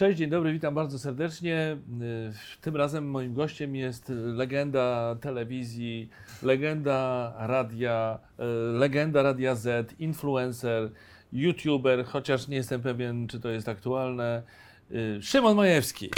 [0.00, 1.76] Cześć, dzień dobry, witam bardzo serdecznie.
[2.02, 6.08] Y, Tym razem moim gościem jest legenda telewizji,
[6.42, 10.90] legenda radia, y, legenda Radia Z, influencer,
[11.32, 14.42] youtuber, chociaż nie jestem pewien, czy to jest aktualne.
[14.90, 16.10] y, Szymon Majewski.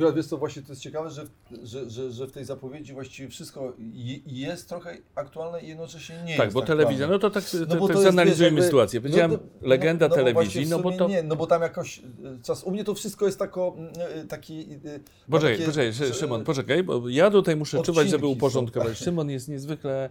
[0.00, 1.26] Akurat wiesz co, właśnie to jest ciekawe, że,
[1.62, 6.36] że, że, że w tej zapowiedzi właściwie wszystko je- jest trochę aktualne i jednocześnie nie
[6.36, 6.84] Tak, jest bo aktualne.
[6.84, 9.00] telewizja, no to tak, to, bo to jest, jakby- sytuację.
[9.00, 11.08] Powiedziałem no, no, legenda no, no, telewizji, no bo to...
[11.08, 12.02] Nie, no bo tam jakoś y,
[12.42, 13.76] czas, u mnie to wszystko jest tako,
[14.22, 14.60] y, taki...
[14.72, 15.00] y,
[15.30, 18.98] Poczekaj, takie, poczekaj, Szymon, poczekaj, bo ja tutaj muszę czuwać, żeby uporządkować.
[18.98, 20.10] Szymon jest niezwykle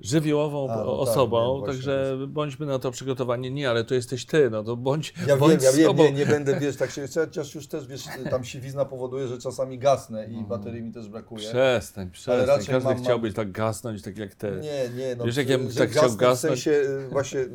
[0.00, 3.52] żywiołową A, no tak, osobą, właśnie, także bądźmy na to przygotowani.
[3.52, 6.26] Nie, ale to jesteś ty, no to bądź, Ja bądź wiem, ja wiem, nie, nie
[6.26, 10.44] będę, wiesz, tak się, chociaż już też, wiesz, tam siwizna powoduje, że czasami gasnę i
[10.44, 11.48] baterii mi też brakuje.
[11.48, 12.46] Przestań, przestań.
[12.46, 14.60] raczej Każdy mam- tak gasnąć, tak jak ty.
[14.62, 15.24] Nie, nie, no.
[15.24, 16.60] Wiesz, jak ja bym tak chciał gasnąć?
[16.60, 17.40] W sensie y, właśnie...
[17.40, 17.48] y,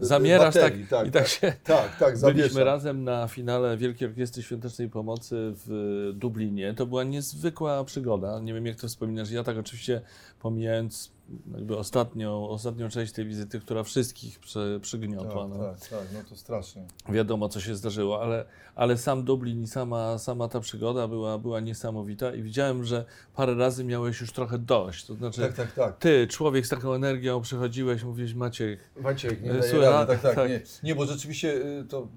[0.00, 1.52] Zamierasz baterii, tak, i tak się...
[1.64, 6.74] Tak, tak, Byliśmy razem na finale Wielkiej Orkiestry Świątecznej Pomocy w Dublinie.
[6.74, 8.40] To była niezwykła przygoda.
[8.40, 9.30] Nie wiem, jak to wspominasz.
[9.30, 10.00] Ja tak oczywiście
[10.40, 11.12] pomijając
[11.54, 15.48] jakby ostatnią, ostatnią część tej wizyty, która wszystkich przy, przygniotła.
[15.48, 15.64] Tak, no.
[15.64, 16.86] tak, tak, no to strasznie.
[17.08, 21.60] Wiadomo, co się zdarzyło, ale, ale sam Dublin i sama, sama ta przygoda była, była
[21.60, 23.04] niesamowita i widziałem, że
[23.36, 25.04] parę razy miałeś już trochę dość.
[25.06, 25.98] To znaczy, Tak, tak, tak.
[25.98, 30.34] ty, człowiek z taką energią, przychodziłeś, mówiłeś, Maciek, Maciek, nie E, daje rady, tak, tak,
[30.34, 30.48] tak.
[30.50, 30.60] Nie.
[30.82, 32.08] nie, bo rzeczywiście y, to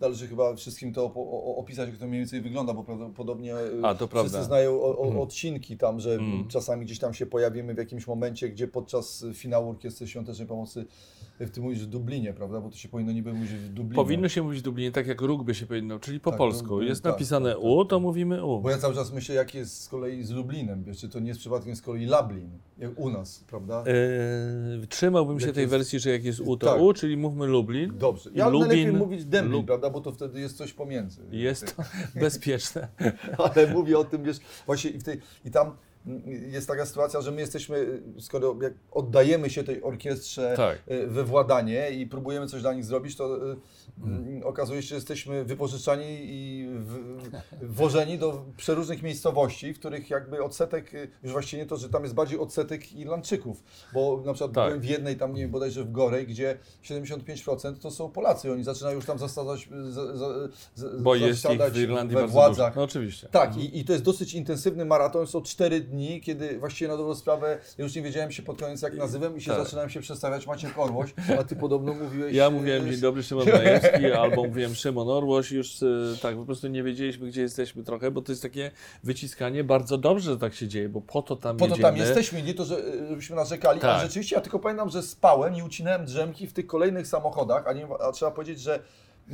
[0.00, 1.04] należy chyba wszystkim to
[1.56, 4.28] opisać, jak to mniej więcej wygląda, bo prawdopodobnie A, to prawda.
[4.28, 5.22] wszyscy znają o, o, Mhm.
[5.22, 6.48] odcinki tam, że Mhm.
[6.48, 10.84] czasami gdzieś tam się pojawimy w jakimś momencie, gdzie podczas finału Orkiestry Świątecznej Pomocy,
[11.52, 13.94] ty mówisz w Dublinie, prawda, bo to się powinno niby mówić w Dublinie.
[13.94, 16.76] powinno się mówić w Dublinie tak, jak rugby się powinno, czyli po Tak, polsku.
[16.76, 18.02] no, Jest tak, napisane tak, tak, U, to tak.
[18.02, 18.60] mówimy U.
[18.60, 21.28] Bo ja cały czas myślę, jak jest z kolei z Lublinem, wiesz, czy to nie
[21.28, 23.84] jest przypadkiem z kolei Lablin, jak u nas, prawda?
[23.86, 26.80] Eee, trzymałbym się Jak tej jest- wersji, że jak jest U, to Tak.
[26.80, 27.98] U, czyli mówmy Lublin.
[27.98, 28.30] Dobrze.
[28.34, 31.20] Ja Lubin- najlepiej mówić Dęblin, Lub- prawda, bo to wtedy jest coś pomiędzy.
[31.30, 31.82] Jest to
[32.20, 32.88] bezpieczne.
[33.38, 35.72] ale mówię o tym, wiesz, właśnie i, w tej, i tam
[36.50, 38.56] jest taka sytuacja, że my jesteśmy, skoro
[38.90, 40.78] oddajemy się tej orkiestrze Tak.
[40.90, 43.56] y, we władanie i próbujemy coś dla nich zrobić, to y,
[44.04, 46.98] mm, okazuje się, że jesteśmy wypożyczani i w,
[47.62, 52.02] wożeni do przeróżnych miejscowości, w których jakby odsetek, y, już właściwie nie to, że tam
[52.02, 53.62] jest bardziej odsetek Irlandczyków,
[53.94, 54.66] bo na przykład Tak.
[54.66, 58.64] byłem w jednej tam, nie wiem, bodajże w Gorej, gdzie 75% to są Polacy, oni
[58.64, 62.68] zaczynają już tam zasadzać, z, z, z, Bo jest ich w Irlandii we władzach.
[62.72, 62.80] dużo.
[62.80, 63.28] No oczywiście.
[63.28, 65.26] Tak, i, i to jest dosyć intensywny maraton.
[65.26, 68.94] Są cztery dni, kiedy właściwie na dobrą sprawę już nie wiedziałem się pod koniec jak
[68.94, 69.64] nazywam i się Tak.
[69.64, 72.34] zaczynałem się przedstawiać Maciek Orłoś, a ty podobno mówiłeś...
[72.34, 75.86] Ja mówiłem e, dzień dobry Szymon Majewski, albo mówiłem Szymon Orłoś, już e,
[76.22, 78.70] tak, po prostu nie wiedzieliśmy, gdzie jesteśmy trochę, bo to jest takie
[79.04, 79.64] wyciskanie.
[79.64, 81.88] Bardzo dobrze, że tak się dzieje, bo po to tam Po to jedziemy.
[81.88, 83.96] tam jesteśmy, nie to, że, e, żebyśmy narzekali, Tak.
[83.96, 87.72] a rzeczywiście ja tylko pamiętam, że spałem i ucinałem drzemki w tych kolejnych samochodach, a,
[87.72, 88.80] nie, a trzeba powiedzieć, że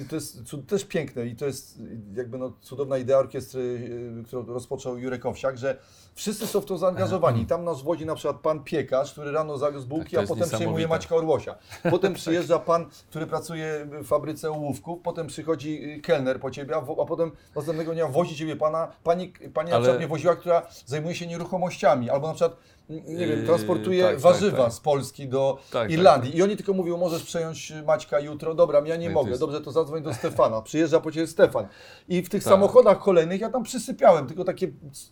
[0.09, 1.79] to jest cud- też piękne i to jest
[2.15, 3.91] jakby no, cudowna idea orkiestry,
[4.27, 5.77] którą rozpoczął Jurek Owsiak, że
[6.17, 7.47] wszyscy są w to zaangażowani.
[7.47, 10.89] Tam nas wozi na przykład pan piekarz, który rano zawiózł bułki, Tak, a potem przejmuje.
[10.89, 11.55] Maćka Orłosia.
[11.91, 16.83] Potem przyjeżdża pan, który pracuje w fabryce ołówków, potem przychodzi y, kelner po ciebie, a,
[16.83, 21.15] potem następnego dnia wozi ciebie pana, pani, pani na Ale- przykład mnie woziła, która zajmuje
[21.15, 22.57] się nieruchomościami, albo na przykład
[22.91, 24.73] n- nie wiem, Yy, transportuje tak, tak, warzywa tak.
[24.73, 26.37] z Polski do tak, Irlandii.
[26.37, 28.55] I oni tylko mówią, możesz przejąć Maćka jutro.
[28.55, 29.29] Dobra, ja nie No mogę.
[29.31, 30.63] jest- Dobrze, to zadzwoń do Stefana.
[30.63, 31.67] Przyjeżdża po ciebie Stefan.
[32.09, 32.53] I w tych Tak.
[32.53, 34.27] samochodach kolejnych ja tam przysypiałem.
[34.27, 34.69] Tylko takie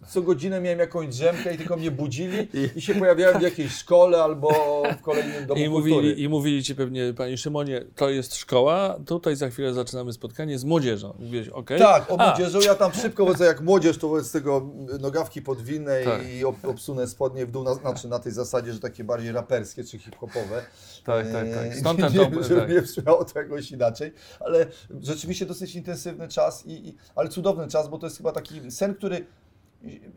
[0.08, 4.22] co godzinę miałem jakąś drzemkę i tylko mnie budzili i, się pojawiałem w jakiejś szkole
[4.22, 5.94] albo w kolejnym domu I kultury.
[5.94, 10.58] mówili, I mówili ci pewnie, panie Szymonie, to jest szkoła, tutaj za chwilę zaczynamy spotkanie
[10.58, 11.14] z młodzieżą.
[11.18, 11.78] Mówiłeś, okej?
[11.78, 16.28] Tak, o młodzieżą ja tam szybko wodzę jak młodzież, to wobec tego nogawki podwinne Tak.
[16.28, 19.84] i ob, obsunę spodnie w dół, na, znaczy na tej zasadzie, że takie bardziej raperskie
[19.84, 20.62] czy hip-hopowe.
[21.04, 21.64] Tak, tak, tak.
[21.72, 22.70] Eee, Stąd ten nie, to- żeby tak.
[22.70, 24.66] nie brzmiało to jakoś inaczej, ale
[25.00, 28.94] rzeczywiście dosyć intensywny czas, i, i, ale cudowny czas, bo to jest chyba taki sen,
[28.94, 29.26] który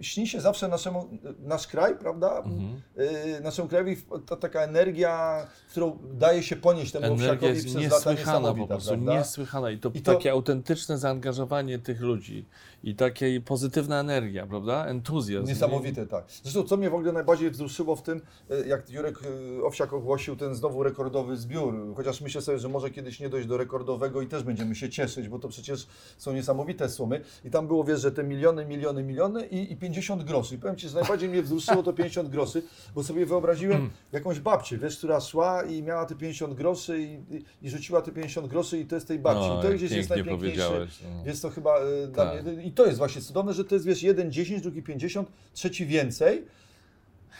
[0.01, 1.07] śni się zawsze naszemu,
[1.39, 2.37] nasz kraj, prawda?
[2.37, 2.81] Mhm.
[2.97, 8.53] Yy, naszemu krajowi ta taka energia, którą daje się ponieść temu Energia jest przez niesłychana
[8.53, 9.13] po prostu, prawda?
[9.13, 9.71] niesłychana.
[9.71, 12.45] I to, I to- takie autentyczne zaangażowanie tych ludzi
[12.83, 14.85] i takie pozytywna energia, prawda?
[14.85, 15.47] Entuzjazm.
[15.47, 16.25] Niesamowite, tak.
[16.43, 19.19] Zresztą, co mnie w ogóle najbardziej wzruszyło w tym, e, jak Jurek
[19.59, 23.47] e, Owsiak ogłosił ten znowu rekordowy zbiór, chociaż myślę sobie, że może kiedyś nie dojść
[23.47, 25.87] do rekordowego i też będziemy się cieszyć, bo to przecież
[26.17, 27.21] są niesamowite sumy.
[27.45, 30.55] I tam było, wiesz, że te miliony, miliony, miliony i i, i 50 groszy.
[30.55, 32.63] I powiem Ci, że najbardziej mnie wzruszyło to 50 groszy,
[32.95, 37.43] bo sobie wyobraziłem jakąś babcię, wiesz, która szła i miała te 50 groszy i, i,
[37.61, 39.47] i rzuciła te 50 groszy i to jest tej babci.
[39.47, 40.87] No, I to gdzieś jest pięknie najpiękniejsze.
[41.17, 41.25] no.
[41.25, 42.45] Jest to chyba y, dla Tak.
[42.45, 42.63] mnie.
[42.63, 46.45] I to jest właśnie cudowne, że to jest wiesz, jeden 10, drugi 50, trzeci więcej.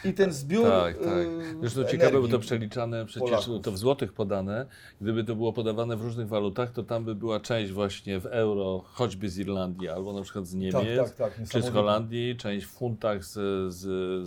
[0.05, 0.65] I ten zbiór.
[0.65, 1.07] Tak, tak.
[1.07, 3.61] y, Zresztą ciekawe, bo to przeliczane przecież Polaków.
[3.61, 4.65] to w złotych podane.
[5.01, 8.83] Gdyby to było podawane w różnych walutach, to tam by była część właśnie w euro,
[8.85, 11.69] choćby z Irlandii, albo na przykład z Niemiec, tak, tak, czy z.
[11.69, 13.33] Holandii, część w funtach z,
[13.73, 13.79] z,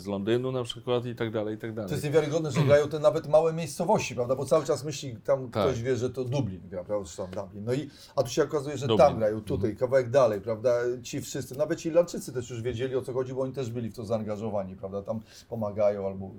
[0.02, 1.88] z Londynu na przykład i tak dalej, i tak dalej.
[1.88, 4.36] To jest niewiarygodne, że grają te nawet małe miejscowości, prawda?
[4.36, 5.66] Bo cały czas myśli, tam Tak.
[5.66, 7.08] ktoś wie, że to Dublin gra, prawda?
[7.10, 7.64] Czy tam Dublin.
[7.64, 9.08] No i, a tu się okazuje, że Dublin.
[9.08, 10.70] tam grają, tutaj, kawałek dalej, prawda?
[11.02, 13.96] Ci wszyscy, nawet Irlandczycy też już wiedzieli o co chodzi, bo oni też byli w
[13.96, 15.02] to zaangażowani, prawda?
[15.02, 15.20] Tam
[15.60, 16.30] pomagają albo...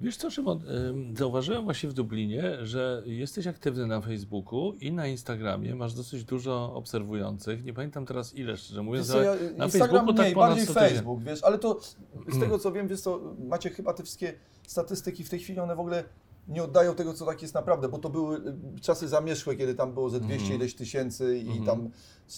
[0.00, 5.06] Wiesz co, Szymon, ym, zauważyłem właśnie w Dublinie, że jesteś aktywny na Facebooku i na
[5.06, 7.64] Instagramie, masz dosyć dużo obserwujących.
[7.64, 10.64] Nie pamiętam teraz ile, szczerze mówiąc, co, ja, na Instagram Facebooku tak mniej, ponad bardziej
[10.64, 10.94] 100 tysięcy.
[10.94, 11.80] Facebook, wiesz, ale to
[12.28, 14.34] z tego co wiem, wiesz co, macie chyba te wszystkie
[14.66, 16.04] statystyki w tej chwili, one w ogóle
[16.48, 19.94] nie oddają tego, co tak jest naprawdę, bo to były y, czasy zamieszłe, kiedy tam
[19.94, 20.60] było ze 200 Mhm.
[20.60, 21.90] ileś tysięcy i tam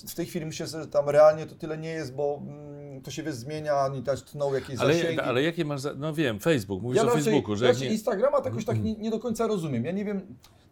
[0.09, 3.23] w tej chwili myślę, że tam realnie to tyle nie jest, bo mm, to się
[3.23, 5.21] wiesz, zmienia, oni też tną jakieś Ale, zasięgi.
[5.21, 5.95] ale jakie masz, za...
[5.95, 7.93] no wiem, Facebook, mówisz ja o raczej, Facebooku, że raczej nie...
[7.95, 9.85] Instagrama jakoś tak nie, nie do końca rozumiem.
[9.85, 10.21] Ja nie wiem,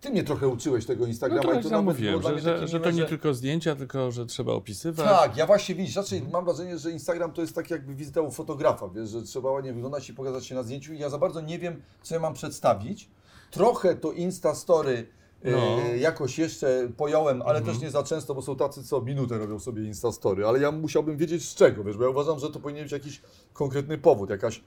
[0.01, 2.81] ty mnie trochę uczyłeś tego No Instagrama to i to nawet mówiłem, że, że, że
[2.81, 5.07] to nie tylko zdjęcia, tylko że trzeba opisywać.
[5.09, 6.33] tak, ja właśnie widzisz, raczej Mhm.
[6.33, 9.73] mam wrażenie, że Instagram to jest tak jakby wizyta u fotografa, wiesz, że trzeba ładnie
[9.73, 12.35] wyglądać i pokazać się na zdjęciu i ja za bardzo nie wiem, co ja mam
[12.35, 13.09] przedstawić.
[13.51, 15.07] Trochę to Insta Story
[15.43, 15.77] e, No.
[15.77, 15.99] Mhm.
[15.99, 19.85] jakoś jeszcze pojąłem, ale też nie za często, bo są tacy, co minutę robią sobie
[19.85, 22.85] Insta Story, ale ja musiałbym wiedzieć z czego, wiesz, bo ja uważam, że to powinien
[22.85, 23.21] być jakiś
[23.53, 24.61] konkretny powód, jakaś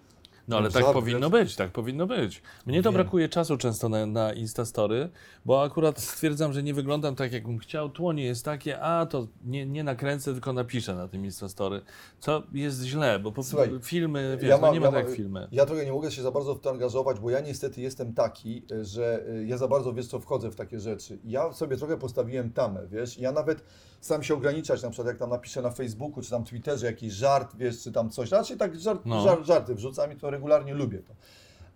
[0.48, 2.42] No ale tak powinno być, tak powinno być.
[2.66, 2.94] Mnie to Wiem.
[2.94, 5.10] brakuje czasu często na, na Instastory,
[5.46, 7.90] bo akurat stwierdzam, że nie wyglądam tak, jakbym chciał.
[7.90, 11.82] Tło nie jest takie, a to nie, nie nakręcę, tylko napiszę na tym Instastory.
[12.20, 15.06] Co jest źle, bo po, Słuchaj, filmy, wiesz, ja no mam- nie ma ja tak
[15.08, 15.48] jak filmy.
[15.52, 18.66] Ja trochę nie mogę się za bardzo w to angażować, bo ja niestety jestem taki,
[18.82, 21.20] że e, ja za bardzo, wiesz co, wchodzę w takie rzeczy.
[21.24, 23.64] Ja sobie trochę postawiłem tamę, wiesz, ja nawet
[24.02, 27.56] staram się ograniczać, na przykład jak tam napiszę na Facebooku, czy tam Twitterze jakiś żart,
[27.56, 29.22] wiesz, czy tam coś, raczej tak żart, No.
[29.24, 31.14] żart, żarty wrzucam i to regularnie lubię to.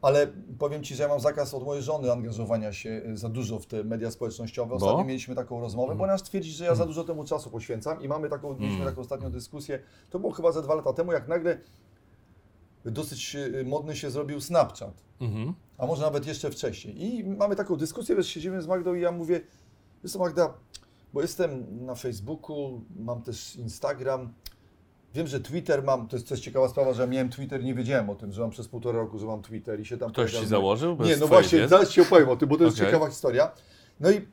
[0.02, 0.28] Ale
[0.60, 3.66] powiem Ci, że ja mam zakaz od mojej żony angażowania się e, za dużo w
[3.66, 4.70] te media społecznościowe.
[4.70, 4.76] Bo?
[4.76, 5.98] Ostatnio mieliśmy taką rozmowę, Mhm.
[5.98, 8.88] bo ona twierdzi, że ja za dużo temu czasu poświęcam i mamy taką, mieliśmy Mm.
[8.88, 9.80] taką ostatnią dyskusję,
[10.10, 11.58] to było chyba ze dwa lata temu, jak nagle
[12.86, 15.54] dosyć e, modny się zrobił Snapchat, Mhm.
[15.78, 17.04] a może nawet jeszcze wcześniej.
[17.16, 19.42] I mamy taką dyskusję, wiesz, siedzimy z Magdą i ja mówię,
[20.04, 20.54] wiesz co Magda,
[21.16, 24.34] bo jestem na Facebooku, mam też Instagram,
[25.14, 28.10] wiem, że Twitter mam, to jest, jest ciekawa sprawa, że ja miałem Twitter, nie wiedziałem
[28.10, 30.38] o tym, że mam przez półtora roku, że mam Twitter i się tam Ktoś ci
[30.38, 30.98] pojawiały- założył?
[31.00, 31.70] Nie, no właśnie, wiedzy?
[31.70, 32.88] zaraz Ci opowiem o tym, bo to jest Okej.
[32.88, 33.52] ciekawa historia.
[34.00, 34.28] No i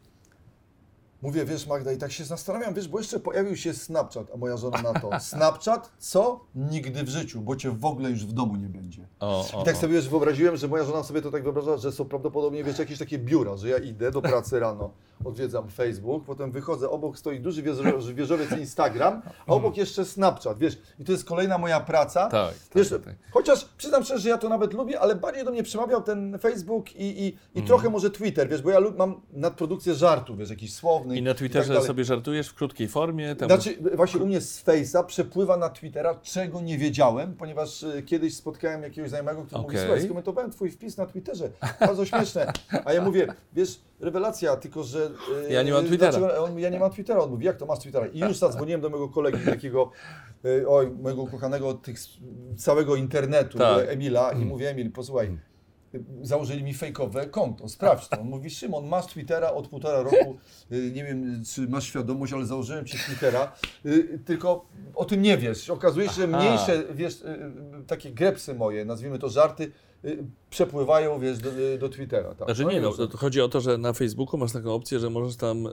[1.22, 4.56] mówię, wiesz Magda, i tak się zastanawiam, wiesz, bo jeszcze pojawił się Snapchat, a moja
[4.56, 5.92] żona na to, Snapchat?
[5.98, 6.40] Co?
[6.54, 9.06] Nigdy w życiu, bo Cię w ogóle już w domu nie będzie.
[9.20, 11.92] O, o, I tak sobie wiesz, wyobraziłem, że moja żona sobie to tak wyobrażała, że
[11.92, 14.90] są prawdopodobnie, wiesz, jakieś takie biura, że ja idę do pracy rano,
[15.24, 20.78] odwiedzam Facebook, potem wychodzę, obok stoi duży wieżo- wieżowiec Instagram, a obok jeszcze Snapchat, wiesz,
[20.98, 22.26] i to jest kolejna moja praca.
[22.28, 23.14] Tak, Wiesz, tak, tak.
[23.32, 26.92] chociaż przyznam szczerze, że ja to nawet lubię, ale bardziej do mnie przemawiał ten Facebook
[26.96, 27.66] i, i, i Mhm.
[27.66, 31.11] trochę może Twitter, wiesz, bo ja mam nadprodukcję żartu, wiesz, jakiś słowny.
[31.16, 31.86] I na tak Twitterze dalej.
[31.86, 33.36] sobie żartujesz w krótkiej formie?
[33.36, 33.48] Tam...
[33.48, 38.36] Znaczy, właśnie u mnie z Face'a przepływa na Twittera, czego nie wiedziałem, ponieważ y, kiedyś
[38.36, 39.86] spotkałem jakiegoś znajomego, który mówi, Okej.
[39.86, 41.50] słuchaj, skomentowałem twój wpis na Twitterze,
[41.80, 42.52] bardzo śmieszne.
[42.84, 45.10] A ja mówię, wiesz, rewelacja, tylko że...
[45.48, 46.12] y, Ja nie mam Twittera.
[46.18, 46.44] Dlaczego?
[46.44, 47.20] On, ja nie mam Twittera.
[47.20, 48.06] On mówi, jak to masz Twittera?
[48.06, 49.90] I już zadzwoniłem do mojego kolegi, takiego,
[50.44, 51.96] y, oj, mojego ukochanego od tych,
[52.56, 53.88] całego internetu, Tak.
[53.88, 55.38] Emila, i mówię, Emil, posłuchaj,
[56.22, 58.20] założyli mi fejkowe konto, sprawdź to.
[58.20, 60.36] On mówi, Szymon, masz Twittera od półtora roku,
[60.72, 63.52] y, nie wiem, czy masz świadomość, ale założyłem ci Twittera,
[63.86, 65.70] y, tylko o tym nie wiesz.
[65.70, 67.52] Okazuje się, że mniejsze, wiesz, y,
[67.86, 69.72] takie grepsy moje, nazwijmy to żarty,
[70.50, 72.34] przepływają, wiesz, do, do Twittera.
[72.34, 72.48] Tak.
[72.48, 72.96] Znaczy No nie, no, już.
[72.96, 75.66] to chodzi o to, że na Facebooku masz taką opcję, że możesz tam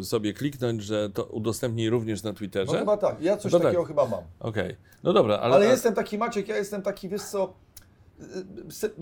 [0.00, 2.72] y, sobie kliknąć, że to udostępnij również na Twitterze.
[2.72, 3.88] No chyba tak, ja coś No takiego tak.
[3.88, 4.20] chyba mam.
[4.40, 5.54] Okej, no dobra, ale...
[5.54, 7.52] Ale, a- jestem taki Maciek, ja jestem taki, wiesz co,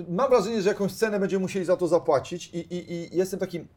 [0.09, 3.69] mam wrażenie, że jakąś cenę będziemy musieli za to zapłacić i, i, i jestem takim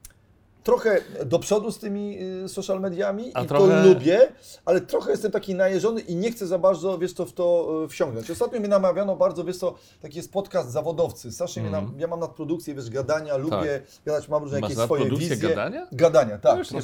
[0.63, 4.31] trochę do przodu z tymi y, social mediami A i trochę- to lubię,
[4.65, 7.87] ale trochę jestem taki najeżony i nie chcę za bardzo, wiesz co, w to y,
[7.87, 8.31] wsiągnąć.
[8.31, 12.19] Ostatnio mnie namawiano bardzo, wiesz co, taki jest podcast zawodowcy, strasznie mnie nam, ja mam
[12.19, 14.75] nadprodukcję, wiesz, gadania, lubię gadać, mam różne Mhm.
[14.77, 14.89] Tak.
[14.89, 15.49] Masz jakieś swoje wizje.
[15.49, 15.87] gadania?
[15.91, 16.79] Gadania, tak, już nie.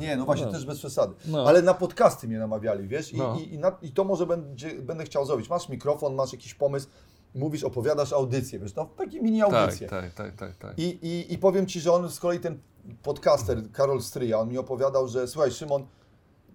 [0.00, 0.52] Nie, no właśnie, No.
[0.52, 1.14] też bez przesady.
[1.26, 1.44] No.
[1.48, 3.38] Ale na podcasty mnie namawiali, wiesz, i, No.
[3.40, 5.50] i, i, na, i to może będzie, będę chciał zrobić.
[5.50, 6.86] Masz mikrofon, masz jakiś pomysł,
[7.34, 9.88] mówisz, opowiadasz audycję, wiesz, no takie mini Tak, audycje.
[9.88, 10.78] tak, tak, tak, tak.
[10.78, 12.58] I, i, I powiem Ci, że on z kolei ten
[13.02, 15.86] podcaster, Karol Stryja, on mi opowiadał, że słuchaj Szymon,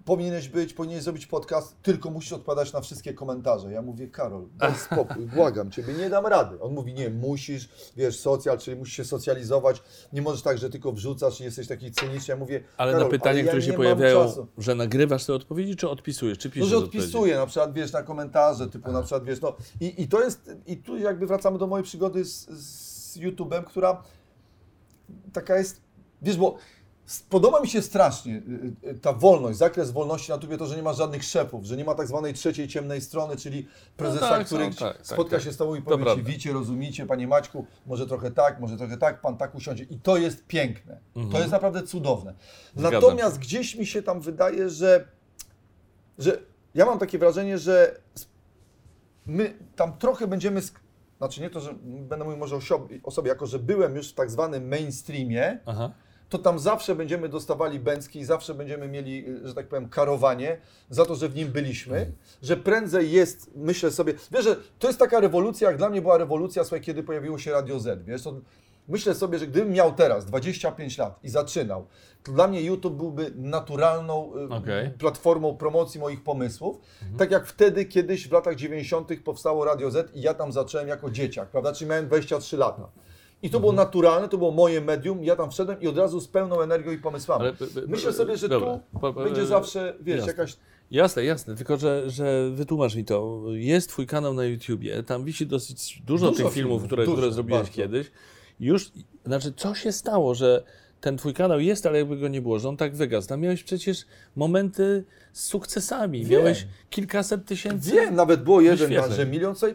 [0.10, 3.72] powinieneś być, powinieneś zrobić podcast, tylko musisz odpowiadać na wszystkie komentarze.
[3.72, 6.62] Ja mówię, Karol, daj spokój, błagam Ciebie, nie dam rady.
[6.62, 10.92] On mówi, nie, musisz, wiesz, socjal, czyli musisz się socjalizować, nie możesz tak, że tylko
[10.92, 12.26] wrzucasz i jesteś taki cyniczny.
[12.28, 15.76] Ja mówię, Ale Karol, na pytania, ale ja które się pojawiają, że nagrywasz te odpowiedzi,
[15.76, 16.98] czy odpisujesz, czy No, piszesz że odpowiedzi?
[16.98, 20.52] odpisuję, na przykład, wiesz, na komentarze, typu na przykład, wiesz, no i, i to jest,
[20.66, 24.04] i tu jakby wracamy do mojej przygody z, z YouTube'em, która
[25.34, 25.82] taka jest,
[26.22, 26.58] wiesz, bo
[27.30, 28.36] podoba mi się strasznie
[28.84, 31.78] y, y, ta wolność, zakres wolności na tubie, to, że nie ma żadnych szefów, że
[31.78, 35.46] nie ma tak zwanej trzeciej ciemnej strony, czyli prezesa, tak, który są, tak, spotka tak.
[35.46, 38.78] się z tobą i To powie ci, wicie, rozumicie, panie Maćku, może trochę tak, może
[38.78, 39.84] trochę tak, pan tak usiądzie.
[39.84, 41.00] I to jest piękne.
[41.32, 42.34] To jest naprawdę cudowne.
[42.76, 45.08] Zgadzam Natomiast gdzieś mi się tam wydaje, że,
[46.18, 46.38] że
[46.76, 48.00] ja mam takie wrażenie, że
[49.26, 50.62] my tam trochę będziemy,
[51.18, 52.60] znaczy nie to, że będę mówił może
[53.04, 55.92] o sobie, jako że byłem już w tak zwanym mainstreamie, Aha.
[56.30, 60.58] To tam zawsze będziemy dostawali bęcki i zawsze będziemy mieli, że tak powiem, karowanie
[60.90, 65.00] za to, że w nim byliśmy, że prędzej jest, myślę sobie, wiesz, że to jest
[65.00, 68.34] taka rewolucja, jak dla mnie była rewolucja, słuchaj, kiedy pojawiło się Radio Z, wiesz, to
[68.88, 71.86] myślę sobie, że gdybym miał teraz 25 lat i zaczynał,
[72.24, 74.90] to dla mnie YouTube byłby naturalną y, Okej.
[74.90, 76.78] platformą promocji moich pomysłów,
[77.18, 79.10] tak jak wtedy kiedyś w latach 90.
[79.24, 82.90] powstało Radio Z i ja tam zacząłem jako dzieciak, prawda, czyli miałem 23 lata.
[83.44, 83.62] I to Mhm.
[83.62, 86.92] było naturalne, to było moje medium, ja tam wszedłem i od razu z pełną energią
[86.92, 87.42] i pomysłami.
[87.42, 87.54] Ale,
[87.88, 88.80] Myślę sobie, że dobra.
[89.02, 90.32] tu będzie zawsze, wiesz, jasne.
[90.32, 90.58] jakaś...
[90.92, 93.42] Jasne, jasne, tylko że, że wytłumacz mi to.
[93.52, 97.18] Jest twój kanał na YouTubie, tam wisi dosyć dużo, Dużo tych filmów, filmów, które, dużo,
[97.18, 97.74] które zrobiłeś bardzo.
[97.76, 98.12] kiedyś.
[98.60, 98.92] Już,
[99.26, 100.64] znaczy, co się stało, że
[101.02, 103.28] ten twój kanał jest, ale jakby go nie było, że on tak wygasł.
[103.28, 104.06] Tam miałeś przecież
[104.36, 105.04] momenty
[105.34, 106.26] z sukcesami.
[106.26, 106.40] Wiem.
[106.40, 107.92] Miałeś kilkaset tysięcy.
[107.92, 109.74] Wiem, nawet było jeden, że milion sobie...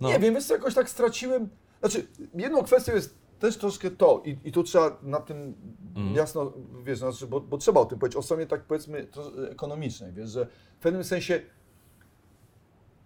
[0.00, 0.08] No.
[0.08, 1.48] Nie wiem, jest jakoś tak straciłem...
[1.82, 5.54] Znaczy, jedną kwestią jest też troszkę to i, i tu trzeba na tym
[5.96, 6.16] Mhm.
[6.16, 6.52] jasno,
[6.84, 9.06] wiesz, znaczy, bo, bo trzeba o tym powiedzieć, o stronie tak powiedzmy
[9.50, 10.46] ekonomicznej, wiesz, że
[10.78, 11.40] w pewnym sensie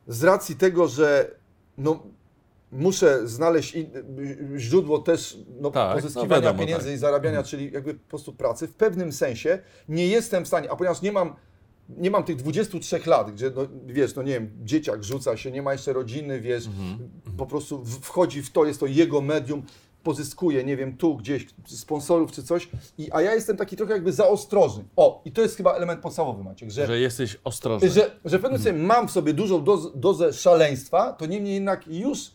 [0.06, 1.30] z racji tego, że
[1.78, 2.02] no,
[2.72, 3.90] muszę znaleźć in,
[4.56, 6.94] źródło też no, Tak, no pozyskiwania wiadomo, pieniędzy tak.
[6.94, 10.76] i zarabiania, czyli jakby po prostu pracy, w pewnym sensie nie jestem w stanie, a
[10.76, 11.34] ponieważ nie mam
[11.88, 15.62] nie mam tych 23 lat, gdzie, no, wiesz, no nie wiem, dzieciak rzuca się, nie
[15.62, 16.68] ma jeszcze rodziny, wiesz,
[17.36, 19.62] po prostu wchodzi w to, jest to jego medium,
[20.02, 24.12] pozyskuje, nie wiem, tu gdzieś sponsorów czy coś, i, a ja jestem taki trochę jakby
[24.12, 24.84] za ostrożny.
[24.96, 27.90] O, i to jest chyba element podstawowy, Maciek, że, Że jesteś ostrożny.
[27.90, 31.88] że, że w pewnym sensie mam w sobie dużą doz, dozę szaleństwa, to niemniej jednak
[31.88, 32.30] już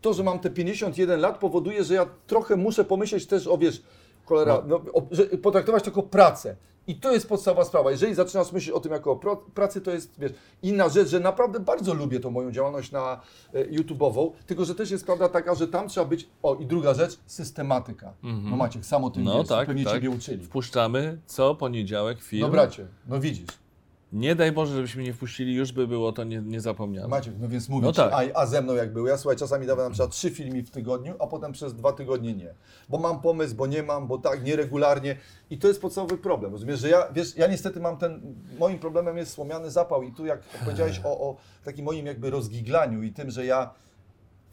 [0.00, 3.82] to, że mam te 51 lat powoduje, że ja trochę muszę pomyśleć też o, wiesz,
[4.24, 6.56] cholera, no, o, że potraktować to jako pracę.
[6.88, 7.90] I to jest podstawowa sprawa.
[7.90, 11.60] Jeżeli zaczynasz myśleć o tym jako o pracy, to jest, wiesz, inna rzecz, że naprawdę
[11.60, 13.20] bardzo lubię tą moją działalność na
[13.54, 16.94] e, YouTube'ową, tylko że też jest prawda taka, że tam trzeba być, o i druga
[16.94, 18.12] rzecz, systematyka.
[18.22, 19.94] No Maciek, sam o tym no wiesz, tak, pewnie tak.
[19.94, 20.44] Ciebie uczyli.
[20.44, 22.42] Wpuszczamy co poniedziałek film.
[22.42, 23.67] No bracie, no widzisz.
[24.12, 27.08] Nie daj Boże, żebyśmy nie wpuścili, już by było to nie, niezapomniane.
[27.08, 28.12] Maciek, no więc mówię No ci, tak.
[28.12, 29.06] a, a ze mną jak był.
[29.06, 32.34] Ja słuchaj, czasami dawałem na przykład trzy filmy w tygodniu, a potem przez dwa tygodnie
[32.34, 32.54] nie.
[32.88, 35.16] Bo mam pomysł, bo nie mam, bo tak, nieregularnie.
[35.50, 36.52] I to jest podstawowy problem.
[36.52, 40.26] Rozumiesz, że ja, wiesz, ja niestety mam ten, moim problemem jest słomiany zapał i tu
[40.26, 43.70] jak powiedziałeś o, o takim moim jakby rozgiglaniu i tym, że ja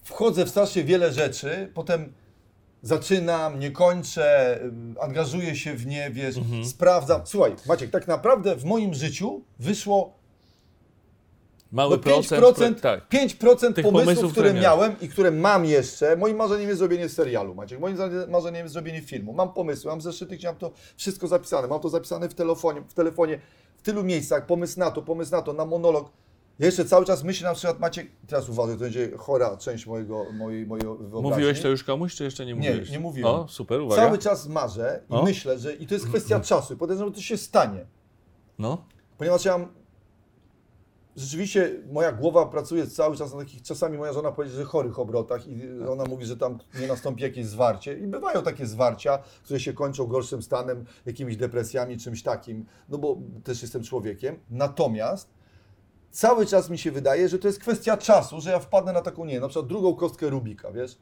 [0.04, 2.14] wchodzę w strasznie wiele rzeczy, potem
[2.86, 4.60] zaczynam, nie kończę,
[5.02, 6.66] angażuję się w nie, wiesz, Mhm.
[6.66, 7.22] sprawdzam.
[7.26, 10.14] Słuchaj, Maciek, tak naprawdę w moim życiu wyszło
[11.72, 12.42] Mały no procent.
[12.42, 13.10] 5%, tak.
[13.10, 16.16] 5% Tych pomysłów, pomysłów, które które miałem i które mam jeszcze.
[16.18, 17.80] Moim marzeniem jest zrobienie serialu, Maciek.
[17.80, 17.98] Moim
[18.30, 19.34] marzeniem jest zrobienie filmu.
[19.34, 21.68] Mam pomysły, mam zeszyty, gdzie mam to wszystko zapisane.
[21.68, 23.40] Mam to zapisane w telefonie, w telefonie,
[23.78, 24.46] w tylu miejscach.
[24.46, 26.12] Pomysł na to, pomysł na to, na monolog.
[26.60, 30.26] Ja jeszcze cały czas myślę na przykład, Maciek, teraz uważaj, to będzie chora część mojego,
[30.34, 31.22] mojej, mojej wyobraźni.
[31.22, 32.92] Mówiłeś to już komuś, czy jeszcze nie Nie, mówiłeś?
[32.92, 33.32] nie mówiłem.
[33.32, 34.02] O, super, uwaga.
[34.06, 35.24] Cały czas marzę i O.
[35.24, 36.74] myślę, że i to jest kwestia czasu.
[36.74, 37.86] I podejrzewam, że to się stanie.
[38.60, 38.86] No,
[39.18, 39.68] Ponieważ ja mam-
[41.16, 45.48] rzeczywiście moja głowa pracuje cały czas na takich, czasami moja żona powiedzie, że chorych obrotach
[45.48, 49.74] i ona mówi, że tam nie nastąpi jakieś zwarcie i bywają takie zwarcia, które się
[49.74, 54.40] kończą gorszym stanem, jakimiś depresjami, czymś takim, no bo też jestem człowiekiem.
[54.50, 55.30] Natomiast
[56.16, 59.26] cały czas mi się wydaje, że to jest kwestia czasu, że ja wpadnę na taką,
[59.26, 60.98] nie na przykład drugą kostkę Rubika, wiesz?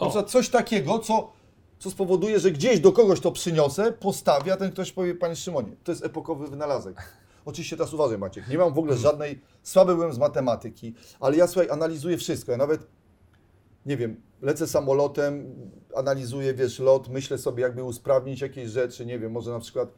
[0.00, 0.10] Na O.
[0.10, 1.32] przykład coś takiego, co,
[1.78, 5.76] co spowoduje, że gdzieś do kogoś to przyniosę, postawię, a ten ktoś powie, panie Szymonie,
[5.84, 7.12] to jest epokowy wynalazek.
[7.44, 11.46] Oczywiście teraz uważaj Maciek, nie mam w ogóle żadnej, słaby byłem z matematyki, ale ja
[11.46, 12.86] słuchaj, analizuję wszystko, ja nawet,
[13.86, 15.54] nie wiem, lecę samolotem,
[15.96, 19.88] analizuję, wiesz, lot, myślę sobie jakby usprawnić jakieś rzeczy, nie wiem, może na przykład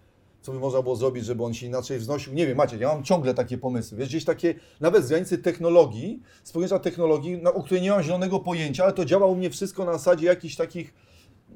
[0.42, 2.32] co by można było zrobić, żeby on się inaczej wznosił.
[2.32, 3.98] Nie wiem, macie, ja mam ciągle takie pomysły.
[3.98, 8.02] Wiesz, gdzieś takie, nawet z granicy technologii, z pojęcia technologii, na, o której nie mam
[8.02, 10.94] zielonego pojęcia, ale to działa u mnie wszystko na zasadzie jakichś takich,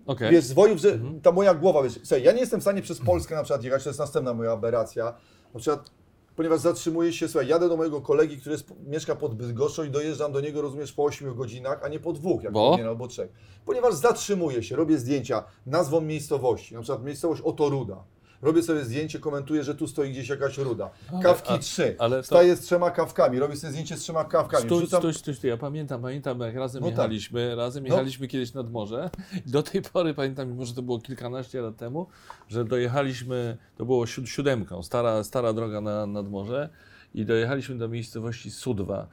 [0.06, 0.32] okej.
[0.32, 3.34] wiesz, zwojów, że ta moja głowa, wiesz, słuchaj, ja nie jestem w stanie przez Polskę
[3.34, 5.14] na przykład jechać, to jest następna moja aberracja,
[5.54, 5.90] Na przykład,
[6.36, 10.32] ponieważ zatrzymuję się, słuchaj, jadę do mojego kolegi, który jest, mieszka pod Bydgoszczą i dojeżdżam
[10.32, 12.70] do niego, rozumiesz, po 8 godzinach, a nie po dwóch, jak Bo?
[12.70, 13.30] powinien, albo trzech.
[13.64, 18.04] Ponieważ zatrzymuję się, robię zdjęcia nazwą miejscowości, na przykład miejscowość Otoruda.
[18.44, 20.90] Robię sobie zdjęcie, komentuję, że tu stoi gdzieś jakaś ruda.
[21.22, 21.96] Kawki a- trzy.
[21.98, 24.64] ale to- Staję z trzema kawkami, robię sobie zdjęcie z trzema kawkami.
[24.64, 25.50] Stój, Wrzucam- stój, stój, stój.
[25.50, 26.96] Ja pamiętam, pamiętam, jak razem No tak.
[26.96, 27.88] jechaliśmy, razem No.
[27.88, 29.10] jechaliśmy kiedyś nad morze.
[29.46, 32.06] I do tej pory pamiętam, mimo że to było kilkanaście lat temu,
[32.48, 36.68] że dojechaliśmy, to było siód, siódemką, stara, stara droga na, nad morze
[37.14, 39.06] i dojechaliśmy do miejscowości Sudwa.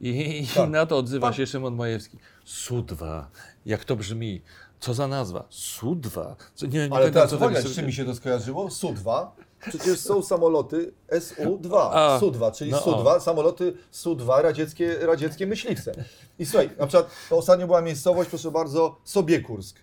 [0.00, 0.70] I, i Tak.
[0.70, 2.18] na to odzywa się Szymon Majewski.
[2.44, 3.30] Sudwa,
[3.66, 4.42] jak to brzmi?
[4.80, 5.44] Co za nazwa?
[5.50, 6.36] Sudwa.
[6.54, 8.70] Co, nie, nie Ale teraz co uwaga, z czym mi się to skojarzyło?
[8.70, 9.26] Su-2.
[9.68, 11.88] Przecież są samoloty Su-2.
[11.92, 16.04] A, Su-2, czyli no Su-2, samoloty Su-2, radzieckie, radzieckie myśliwce.
[16.38, 19.80] I słuchaj, na przykład to ostatnio była miejscowość, proszę bardzo, Sobiekursk.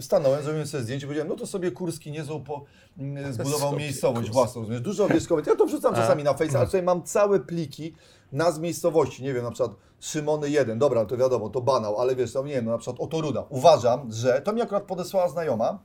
[0.00, 2.64] Stanąłem, zrobiłem sobie zdjęcie, powiedziałem, no to sobie Kurski niezłą po,
[2.98, 3.78] mm, zbudował Sobiekursk.
[3.78, 4.60] miejscowość własną.
[4.62, 4.80] rozumiesz?
[4.80, 5.50] Dużo komentarzy.
[5.50, 7.94] Ja to wrzucam czasami na Face, ale tutaj mam całe pliki
[8.32, 9.22] nazw miejscowości.
[9.22, 12.52] Nie wiem, na przykład Szymony 1, dobra, to wiadomo, to banał, ale wiesz, tam nie
[12.52, 13.44] wiem, no, na przykład Otoruda.
[13.48, 15.78] Uważam, że to mi akurat podesłała znajoma,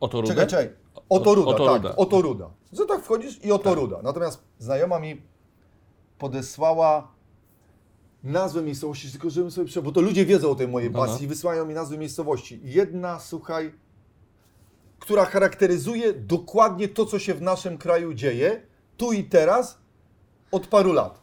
[0.00, 0.34] Oto rudę?
[0.34, 0.76] Czekaj, czekaj.
[1.08, 1.96] Oto ruda, Oto tak, ruda.
[1.96, 2.50] oto ruda.
[2.72, 4.02] Że tak wchodzisz i oto ruda.
[4.02, 5.22] Natomiast znajoma mi
[6.18, 7.08] podesłała
[8.22, 9.82] nazwę miejscowości, tylko żebym sobie prze...
[9.82, 12.60] bo to ludzie wiedzą o tej mojej pasji, wysyłają mi nazwy miejscowości.
[12.64, 13.74] Jedna, słuchaj,
[14.98, 18.62] która charakteryzuje dokładnie to, co się w naszym kraju dzieje,
[18.96, 19.78] tu i teraz,
[20.52, 21.20] od paru lat.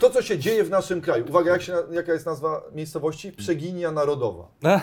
[0.00, 1.24] To, co się dzieje w naszym kraju.
[1.28, 3.32] Uwaga, jak się, jaka jest nazwa miejscowości?
[3.32, 4.48] Przeginia Narodowa.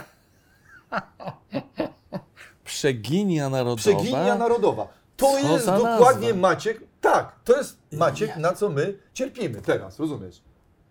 [2.64, 3.82] Przeginia narodowa.
[3.82, 4.88] Przeginia narodowa.
[5.18, 6.42] To Co jest dokładnie nazwa?
[6.42, 6.82] Maciek.
[7.02, 10.42] Tak, to jest Maciek, na co my cierpimy teraz, rozumiesz?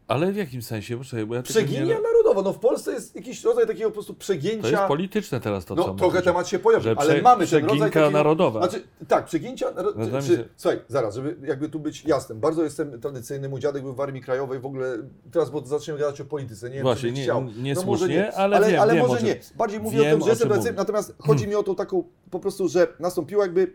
[0.09, 0.99] Ale w jakim sensie?
[0.99, 2.01] Poczekaj, bo ja Przeginia nie...
[2.01, 2.43] narodowa.
[2.43, 4.63] No w Polsce jest jakiś rodzaj takiego po prostu przegięcia.
[4.63, 6.25] To jest polityczne teraz to, co no trochę mówisz.
[6.25, 8.11] temat się pojawił, ale prze- mamy ten rodzaj takiego...
[8.11, 8.61] narodowa.
[8.69, 9.67] Znaczy, tak, przegięcia...
[9.71, 12.41] mi Czy, się- Słuchaj, zaraz, żeby jakby tu być jasnym.
[12.41, 14.99] Bardzo jestem tradycyjny, mój dziadek był w Armii Krajowej, w ogóle
[15.33, 17.45] teraz, bo zaczniemy gadać o polityce, nie wiem, Właśnie, czy nie- chciał.
[17.45, 19.37] nie no może nie, ale ale, wiem, ale wiem, może nie.
[19.57, 22.05] Bardziej mówię wiem, o tym, że jestem czym tradycyjny, natomiast chodzi mi o tą taką,
[22.31, 23.73] po prostu, że nastąpiło jakby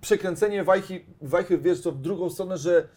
[0.00, 2.88] przekręcenie wajchy, wajchy, wiesz co, w drugą stronę, że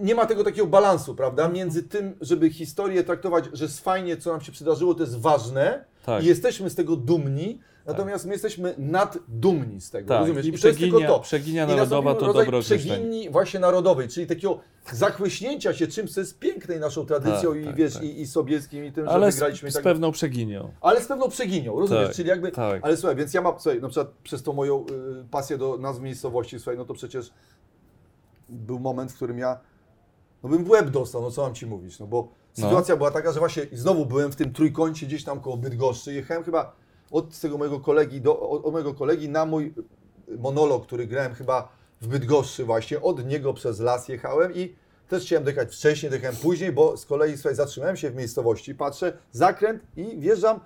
[0.00, 4.32] nie ma tego takiego balansu, prawda, między tym, żeby historię traktować, że jest fajnie, co
[4.32, 6.24] nam się przydarzyło, to jest ważne Tak.
[6.24, 10.46] i jesteśmy z tego dumni, natomiast my jesteśmy naddumni z tego, Tak, rozumiesz?
[10.46, 11.20] i to jest tylko przeginia- to.
[11.20, 12.82] przeginia I narodowa to dobre określenie.
[12.84, 14.60] przeginni właśnie narodowej, czyli takiego
[14.92, 18.02] zachłyśnięcia się czymś, co jest piękne i naszą tradycją Tak, i tak, wiesz, tak.
[18.02, 20.70] I, i sobieskim i tym, Ale że z, wygraliśmy i z tak pewną przeginią.
[20.80, 22.06] ale z pewną przeginią, rozumiesz?
[22.06, 22.52] Tak, Czyli jakby.
[22.52, 22.80] tak.
[22.84, 26.00] Ale słuchaj, więc ja mam, słuchaj, na przykład przez tą moją y, pasję do nazw
[26.00, 27.30] miejscowości, słuchaj, no to przecież
[28.48, 29.58] był moment, w którym ja.
[30.42, 32.64] No bym w łeb dostał, no co mam ci mówić, no bo No.
[32.64, 36.14] sytuacja była taka, że właśnie znowu byłem w tym trójkącie gdzieś tam koło Bydgoszczy.
[36.14, 36.72] Jechałem chyba
[37.10, 39.74] od tego mojego kolegi, do, od, od mojego kolegi na mój
[40.38, 41.68] monolog, który grałem chyba
[42.00, 44.74] w Bydgoszczy właśnie, od niego przez las jechałem i
[45.08, 49.12] też chciałem dojechać wcześniej, dojechałem później, bo z kolei słuchaj, zatrzymałem się w miejscowości, patrzę,
[49.32, 50.60] zakręt i wjeżdżam.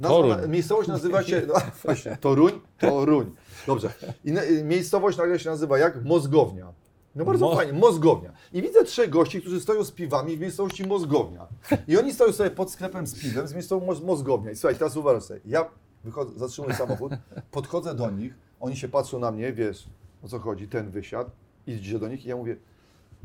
[0.00, 3.30] Nazwa, na- miejscowość nazywa się, no właśnie, Toruń, Toruń.
[3.66, 3.92] Dobrze.
[4.24, 6.04] I na, miejscowość nagle się nazywa jak?
[6.04, 6.72] Mozgownia.
[7.14, 8.32] No bardzo Mo- fajnie, Mozgownia.
[8.52, 11.46] I widzę trzech gości, którzy stoją z piwami w miejscowości Mozgownia.
[11.88, 14.50] I oni stoją sobie pod sklepem z piwem, z miejscowości Moz- Mozgownia.
[14.50, 15.70] I słuchaj, teraz uważaj sobie, ja
[16.04, 17.12] wychodzę, zatrzymuję samochód,
[17.50, 19.86] podchodzę do nich, oni się patrzą na mnie, wiesz,
[20.22, 21.30] o co chodzi, ten wysiadł,
[21.66, 22.56] idzie do nich i ja mówię,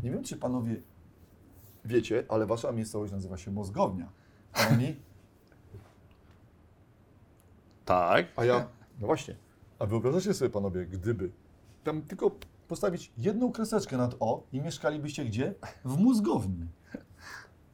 [0.04, 0.76] nie wiem, czy panowie
[1.86, 4.10] wiecie, ale wasza miejscowość nazywa się Mozgownia.
[4.54, 4.96] A oni,
[7.86, 8.26] Tak.
[8.36, 8.68] a ja,
[9.00, 9.36] no właśnie,
[9.80, 11.30] a wyobrażacie sobie panowie, gdyby
[11.84, 12.32] tam tylko
[12.70, 15.54] postawić jedną kreseczkę nad O i mieszkalibyście gdzie?
[15.86, 16.68] W mózgowni.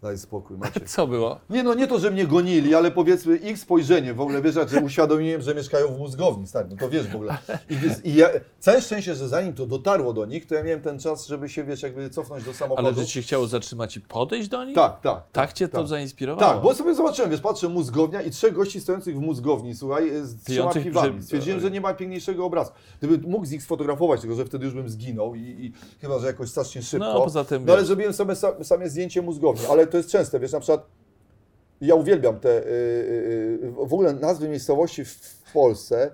[0.06, 0.80] Daj spokój, macie.
[0.96, 1.40] Co było?
[1.50, 4.82] Nie no, nie to, że mnie gonili, ale powiedzmy ich spojrzenie w ogóle, wiesz, że
[4.82, 7.38] uświadomiłem, że mieszkają w mózgowni, stary, no to wiesz w ogóle.
[7.70, 8.28] I, i ja,
[8.60, 11.64] całe szczęście, że zanim to dotarło do nich, to ja miałem ten czas, żeby się,
[11.64, 12.88] wiesz, jakby cofnąć do samochodu.
[12.88, 14.76] Ale że ci się chciało zatrzymać i podejść do nich?
[14.76, 15.24] Tak, tak.
[15.32, 15.88] Tak cię to tak.
[15.88, 16.54] zainspirowało?
[16.54, 20.44] Tak, bo sobie zobaczyłem, wiesz, patrzę, mózgownia i trzech gości stojących w mózgowni, słuchaj, z
[20.44, 21.14] trzema Pijących piwami.
[21.14, 22.72] przy- Stwierdziłem, że nie ma piękniejszego obrazu.
[23.00, 26.28] Gdybym mógł z nich sfotografować, tylko że wtedy już bym zginął i, i chyba, że
[26.28, 27.06] jakoś strasznie szybko.
[27.14, 27.88] No, poza tym, No ale wiesz.
[27.88, 30.86] zrobiłem sobie sa, same zdjęcie mózgowni, ale to jest częste, wiesz, na przykład
[31.82, 36.12] ja uwielbiam te, y, y, y, w ogóle nazwy miejscowości w, Polsce,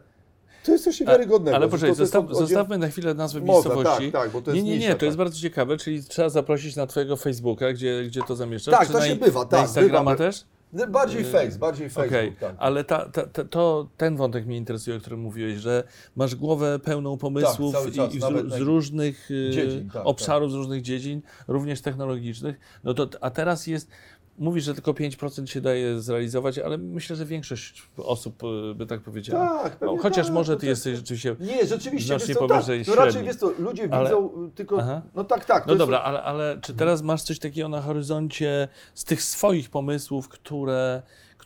[0.64, 1.58] to jest coś niewiarygodnego.
[1.58, 4.12] Ale poczekaj, to- to jest zostaw, zostawmy na chwilę nazwę Można, miejscowości.
[4.12, 5.26] tak, tak, bo to jest nie, nie, nie, nisza, to jest tak.
[5.26, 8.80] bardzo ciekawe, czyli trzeba zaprosić na twojego Facebooka, gdzie, gdzie to zamieszczasz.
[8.80, 10.24] Tak, to na, się bywa, Na tak, Instagrama bywa.
[10.26, 10.46] też?
[10.90, 12.56] Bardziej face, bardziej Facebook, Okej, tak.
[12.60, 15.84] ale ta, ta, ta, to, ten wątek mnie interesuje, o którym mówiłeś, że
[16.16, 20.56] masz głowę pełną pomysłów czas, i, i z, z różnych y, Dziedzin, tak, obszarów, z
[20.56, 22.60] różnych dziedzin, również technologicznych.
[22.84, 23.92] No to, a teraz jest
[24.38, 29.02] Mówisz, że tylko 5% się daje zrealizować, ale myślę, że większość osób y, by tak
[29.02, 29.64] powiedziała.
[29.64, 31.36] Tak, no, chociaż tak, może no ty jesteś rzeczywiście.
[31.40, 33.34] Nie, rzeczywiście, Znacznie co, tak, powyżej to raczej średniej.
[33.34, 35.02] wiesz to, ludzie Ale- widzą y, tylko, Aha.
[35.16, 35.66] no tak, tak.
[35.66, 39.70] No jest- dobra, ale, ale czy teraz masz coś takiego na horyzoncie z tych swoich
[39.70, 41.02] pomysłów, które,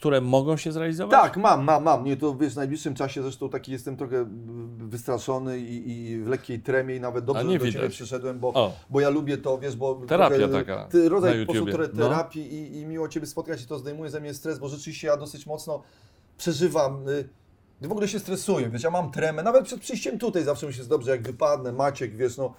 [0.06, 1.12] które mogą się zrealizować?
[1.22, 2.04] Tak, mam, mam, mam.
[2.04, 4.26] Nie, to wiesz, w najbliższym czasie zresztą taki jestem trochę
[4.78, 8.74] wystraszony i, i w lekkiej tremie i nawet dobrze, że do Ciebie przyszedłem, bo, O.
[8.90, 10.02] bo ja lubię to, wiesz, bo...
[10.08, 11.74] Terapia trochę, taka Ty, na rodzaj YouTubie.
[11.74, 12.04] tre- No.
[12.10, 15.18] terapii i, i miło Ciebie spotkać i to zdejmuje ze mnie stres, bo rzeczywiście ja
[15.18, 15.82] dosyć mocno
[16.38, 17.10] przeżywam...
[17.10, 17.30] Y,
[17.82, 20.78] w ogóle się stresuję, wiesz, ja mam tremę, nawet przed przyjściem tutaj zawsze mi się
[20.78, 22.54] jest dobrze, jak wypadnę, Maciek, wiesz, no...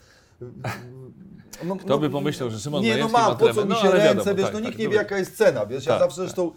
[1.64, 3.88] no Kto by pomyślał, że Szymon Nie, no mam, ma po co mi No, się
[3.88, 5.02] ale ręce, wiadomo, wiesz, tak, no tak, nikt nie wie dobra.
[5.02, 6.24] jaka jest cena, wiesz, ja Tak, zawsze tak.
[6.26, 6.52] zresztą...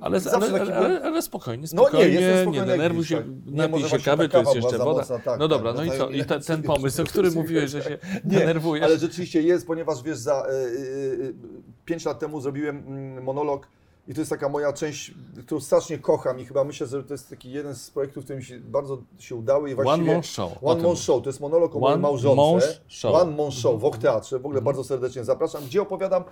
[0.00, 3.26] Ale, ale, ale, ale spokojnie, No spokojnie, nie, jestem nie spokojny jak denerwuj się, tak.
[3.46, 5.04] Nie, napij się kawy, to jest jeszcze woda.
[5.04, 6.10] tak, no dobra, tak, no i no co?
[6.10, 8.84] I te, ten Nie, pomysł, o którym mówiłeś, że się Nie, denerwujesz.
[8.84, 10.46] ale rzeczywiście jest, ponieważ wiesz, za
[11.84, 13.66] 5 lat temu zrobiłem mm, monolog
[14.08, 15.14] i to jest taka moja część,
[15.46, 18.44] którą strasznie kocham i chyba myślę, że to jest taki jeden z projektów, które mi
[18.44, 20.02] się bardzo się udały i właściwie...
[20.02, 20.52] One Man Show.
[20.62, 22.80] One Man Show, to jest monolog o mojej małżonce.
[23.04, 26.24] One Man Show w Ok Teatrze, w ogóle bardzo serdecznie zapraszam, gdzie opowiadam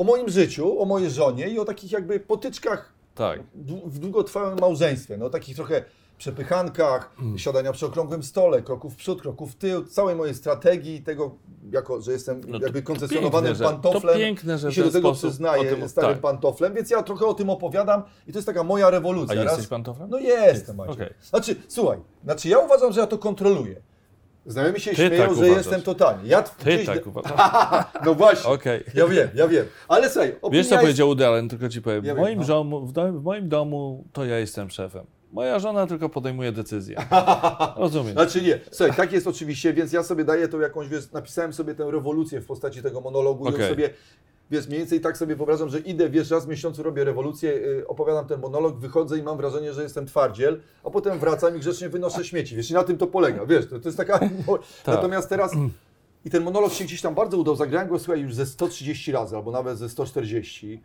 [0.00, 3.40] o moim życiu, o mojej żonie i o takich jakby potyczkach Tak.
[3.86, 5.84] w długotrwałym małżeństwie, no takich trochę
[6.18, 7.38] przepychankach, Mm.
[7.38, 11.30] siadania przy okrągłym stole, kroków w przód, kroków w tył, całej mojej strategii, tego,
[11.72, 14.82] jako, że jestem No to- jakby koncesjonowanym piękne, że- pantoflem to piękne, że i się
[14.82, 16.20] do tego przyznaję tym- starym tak.
[16.20, 19.34] pantoflem, więc ja trochę o tym opowiadam i to jest taka moja A rewolucja.
[19.42, 20.10] jesteś Raz- pantoflem?
[20.10, 20.94] No jestem, Maciek.
[20.94, 21.14] Okej.
[21.22, 23.76] Znaczy, słuchaj, znaczy ja uważam, że ja to kontroluję.
[24.50, 25.56] Znajomi się Ty śmieją, tak że uważasz.
[25.56, 26.28] jestem totalnie.
[26.28, 27.32] Ja Ty gdzieś- tak uważasz.
[28.04, 28.84] No właśnie, Okej.
[28.94, 29.66] ja wiem, ja wiem.
[29.88, 30.82] Ale słuchaj, opinia Wiesz co jest...
[30.84, 32.04] powiedział Woody Allen, tylko ci powiem.
[32.04, 32.46] Ja w, wiem, moim no.
[32.46, 35.06] domu, w, do, w moim domu to ja jestem szefem.
[35.32, 36.96] Moja żona tylko podejmuje decyzje.
[37.76, 38.12] Rozumiem.
[38.12, 41.74] Znaczy nie, słuchaj, tak jest oczywiście, więc ja sobie daję tą jakąś, wiesz, napisałem sobie
[41.74, 43.60] tę rewolucję w postaci tego monologu i Okej.
[43.62, 43.90] ją sobie,
[44.50, 47.84] wiesz, mniej więcej tak sobie wyobrażam, że idę, wiesz, raz w miesiącu robię rewolucję, y,
[47.86, 51.88] opowiadam ten monolog, wychodzę i mam wrażenie, że jestem twardziel, a potem wracam i grzecznie
[51.88, 54.20] wynoszę śmieci, wiesz, i na tym to polega, wiesz, to, to jest taka...
[54.86, 55.52] Natomiast teraz...
[56.24, 57.56] I ten monolog się gdzieś tam bardzo udał.
[57.56, 60.80] Zagrałem go, słuchaj, już ze 130 razy, albo nawet ze 140.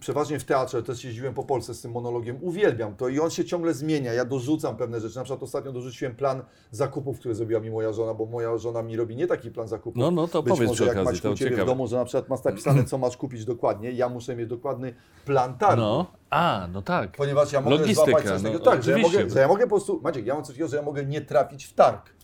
[0.00, 2.38] Przeważnie w teatrze, też jeździłem po Polsce z tym monologiem.
[2.40, 4.12] Uwielbiam to i on się ciągle zmienia.
[4.12, 5.16] Ja dorzucam pewne rzeczy.
[5.16, 8.96] Na przykład ostatnio dorzuciłem plan zakupów, który zrobiła mi moja żona, bo moja żona mi
[8.96, 10.00] robi nie taki plan zakupów.
[10.00, 12.04] No, no to Być powiedz może jak okazji, masz u Ciebie w domu, że na
[12.04, 13.92] przykład masz napisane, co masz kupić dokładnie.
[13.92, 15.82] Ja muszę mieć dokładny plan targu.
[15.82, 17.16] No, a, no tak.
[17.16, 19.64] Ponieważ ja mogę Logistyka, złapać coś no, takiego, tak, że ja, mogę, że ja mogę
[19.64, 22.18] po prostu, Maciek, ja mam coś takiego, że ja mogę nie trafić w targ.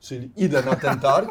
[0.00, 1.30] Czyli idę na ten targ,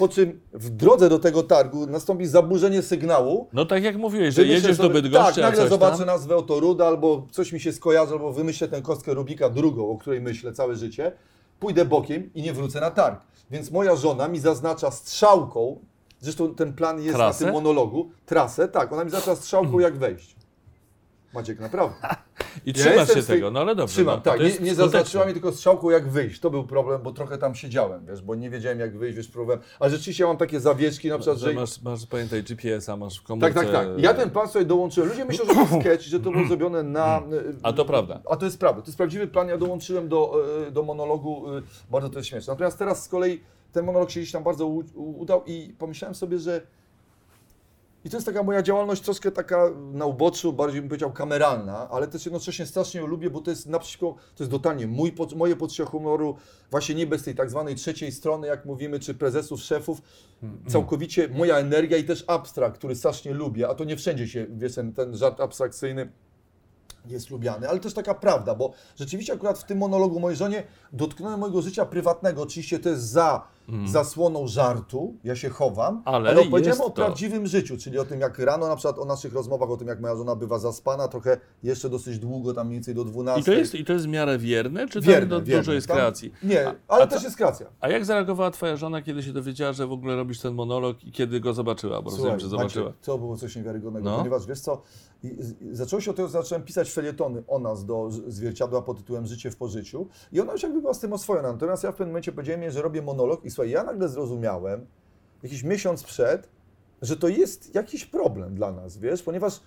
[0.00, 3.48] po czym w drodze do tego targu nastąpi zaburzenie sygnału.
[3.52, 6.06] No tak jak mówiłeś, że jedziesz do sobie, Bydgoszczy, Tak, a nagle zobaczę tam.
[6.06, 9.98] nazwę oto Ruda, albo coś mi się skojarzy, albo wymyślę tę kostkę Rubika drugą, o
[9.98, 11.12] której myślę całe życie.
[11.60, 13.20] Pójdę bokiem i nie wrócę na targ.
[13.50, 15.78] Więc moja żona mi zaznacza strzałką,
[16.20, 17.44] zresztą ten plan jest Trasę?
[17.44, 20.36] na tym monologu, trasę, tak, ona mi zaznacza strzałką jak wejść.
[21.34, 21.96] Maciek, naprawdę.
[22.66, 23.94] I Ja trzymasz jestem się tej- tego, no ale dobrze.
[23.94, 24.40] Trzymam, no, tak.
[24.40, 26.40] Nie, nie zaznaczyła mi tylko strzałką, jak wyjść.
[26.40, 29.62] To był problem, bo trochę tam siedziałem, wiesz, bo nie wiedziałem, jak wyjść, wiesz, próbowałem.
[29.80, 31.54] Ale rzeczywiście mam takie zawieszki, na przykład, Że że...
[31.54, 33.54] masz, masz, pamiętaj, GPS-a masz w komórce.
[33.54, 33.88] Tak, tak, tak.
[33.98, 35.08] Ja ten plan sobie dołączyłem.
[35.10, 37.22] Ludzie myślą, że to sketch, że to było zrobione na...
[37.62, 38.20] A to prawda.
[38.30, 38.82] A to jest prawda.
[38.82, 39.48] To jest prawdziwy plan.
[39.48, 40.32] Ja dołączyłem do,
[40.66, 41.44] e, do monologu.
[41.56, 42.52] e, Bardzo to jest śmieszne.
[42.52, 43.40] Natomiast teraz z kolei
[43.72, 46.60] ten monolog się gdzieś tam bardzo udał i pomyślałem sobie, że
[48.04, 52.08] i to jest taka moja działalność troszkę taka na uboczu, bardziej bym powiedział kameralna, ale
[52.08, 55.84] też jednocześnie strasznie ją lubię, bo to jest naprzeciwko, to jest totalnie mój, moje poczucie
[55.84, 56.36] humoru,
[56.70, 60.02] właśnie nie bez tej tak zwanej trzeciej strony, jak mówimy, czy prezesów, szefów,
[60.68, 64.74] całkowicie moja energia i też abstrakt, który strasznie lubię, a to nie wszędzie się, wiesz,
[64.74, 66.12] ten, ten żart abstrakcyjny
[67.06, 71.40] jest lubiany, ale też taka prawda, bo rzeczywiście akurat w tym monologu mojej żonie dotknąłem
[71.40, 72.42] mojego życia prywatnego.
[72.42, 73.46] Oczywiście to jest za
[73.86, 76.02] zasłoną żartu, ja się chowam, Mm.
[76.04, 76.90] Ale ale, opowiedziałem o to.
[76.90, 80.00] prawdziwym życiu, czyli o tym, jak rano na przykład o naszych rozmowach, o tym, jak
[80.00, 83.40] moja żona bywa zaspana, trochę jeszcze dosyć długo, tam mniej więcej do 12.
[83.40, 85.62] I to, jest, I to jest w miarę wierne, czy tam wierne, do, wierne.
[85.62, 86.32] dużo jest Tam- kreacji?
[86.42, 87.66] Nie, A- ale a też jest kreacja.
[87.80, 91.12] A jak zareagowała twoja żona, kiedy się dowiedziała, że w ogóle robisz ten monolog i
[91.12, 92.02] kiedy go zobaczyła?
[92.02, 92.86] Bo rozumiem, że zobaczyła.
[92.86, 94.18] Maciek, to było coś niewiarygodnego, No.
[94.18, 94.82] ponieważ wiesz co,
[95.22, 95.36] i,
[95.72, 99.50] zaczęło się od tego, że zacząłem pisać felietony o nas do zwierciadła pod tytułem Życie
[99.50, 101.52] w pożyciu i ona już jakby była z tym oswojona.
[101.52, 104.86] Natomiast ja w pewnym momencie powiedziałem jej, że robię monolog i słuchaj, ja nagle zrozumiałem,
[105.42, 106.48] jakiś miesiąc przed,
[107.02, 109.60] że to jest jakiś problem dla nas, wiesz, ponieważ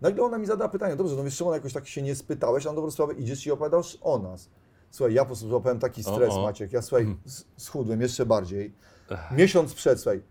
[0.00, 2.68] nagle ona mi zadała pytanie, dobrze, no wiesz, Szymon, jakoś tak się nie spytałeś, a
[2.68, 4.50] na dobrą sprawę idziesz i opowiadasz o nas.
[4.90, 6.42] Słuchaj, ja po prostu złapałem taki stres, O, o.
[6.42, 8.74] Maciek, ja słuchaj, s- schudłem jeszcze bardziej.
[9.36, 10.22] Miesiąc przed, słuchaj,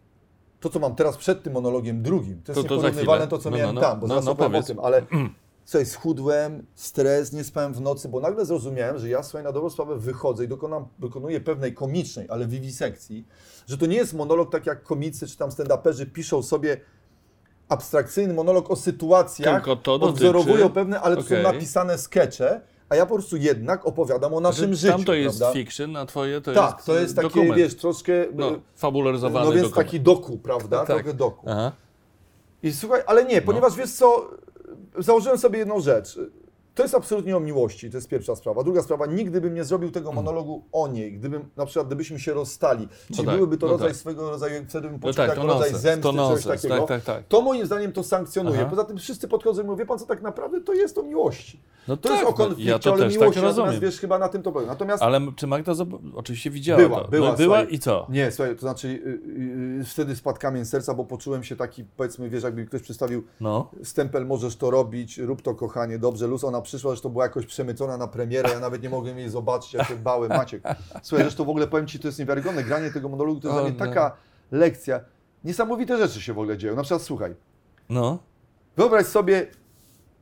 [0.60, 3.58] to, co mam teraz przed tym monologiem drugim, to jest To- nieporównywalne to, co No,
[3.58, 3.88] miałem no, no.
[3.88, 5.02] tam, bo No, zaraz no, o tym, ale
[5.68, 9.70] słuchaj, schudłem, stres, nie spałem w nocy, bo nagle zrozumiałem, że ja słuchaj, na dobrą
[9.70, 13.28] sprawę wychodzę i dokonam, dokonuję pewnej komicznej, ale wiwisekcji,
[13.68, 16.78] że to nie jest monolog tak jak komicy czy tam stand-uperzy piszą sobie
[17.70, 23.06] abstrakcyjny monolog o sytuacjach, Tylko to odwzorowują pewne, ale to są napisane skecze, a ja
[23.06, 25.54] po prostu jednak opowiadam o naszym życiu, Tam to jest prawda?
[25.60, 27.56] fiction, a twoje to Tak, jest to jest takie, dokument.
[27.56, 29.88] wiesz, troszkę, no, no, fabularyzowany no więc dokument.
[29.88, 30.88] taki doku, prawda, Tak.
[30.88, 31.46] trochę doku.
[31.50, 31.72] Aha.
[32.64, 34.30] I słuchaj, ale nie, ponieważ wiesz co,
[35.00, 36.20] założyłem sobie jedną rzecz.
[36.78, 38.64] To jest absolutnie o miłości, to jest pierwsza sprawa.
[38.64, 42.34] Druga sprawa, nigdy bym nie zrobił tego monologu o niej, gdybym, na przykład, gdybyśmy się
[42.34, 42.88] rozstali.
[43.08, 43.98] Czyli tak, byłyby to no rodzaj tak.
[43.98, 46.62] swego rodzaju, wtedy bym No poczuł tak, jako to rodzaj nonsens, zemsty, to czegoś nonsens,
[46.62, 46.78] takiego.
[46.78, 47.28] tak, tak, tak.
[47.28, 48.60] To moim zdaniem to sankcjonuje.
[48.62, 48.70] Aha.
[48.70, 51.60] Poza tym wszyscy podchodzą i mówią, wie pan co, tak naprawdę to jest o miłości.
[51.88, 53.66] No To tak, jest o no, konflikcie, ja to ale tak miłości, rozumiem.
[53.68, 54.68] natomiast wiesz, chyba na tym to powiem.
[54.68, 55.72] Natomiast Ale czy Magda
[56.16, 57.08] oczywiście widziała Była, to.
[57.08, 57.76] była, no, była słuchaj.
[57.76, 58.06] i co?
[58.10, 62.30] Nie, słuchaj, to znaczy yy, yy, wtedy spadł kamień serca, bo poczułem się taki, powiedzmy,
[62.30, 63.72] wiesz, jakby ktoś przedstawił No.
[63.84, 67.46] stempel, możesz to robić, rób to kochanie, dobrze, luz, ona przyszła, że to była jakoś
[67.46, 70.64] przemycona na premierę, ja nawet nie mogłem jej zobaczyć, ja się bałem, Maciek.
[71.04, 73.70] Słuchaj, zresztą w ogóle powiem Ci, to jest niewiarygodne, granie tego monologu to jest dla
[73.70, 73.86] mnie no.
[73.86, 74.18] taka
[74.52, 75.00] lekcja,
[75.44, 77.36] niesamowite rzeczy się w ogóle dzieją, na przykład słuchaj,
[77.90, 78.20] No.
[78.78, 79.48] wyobraź sobie,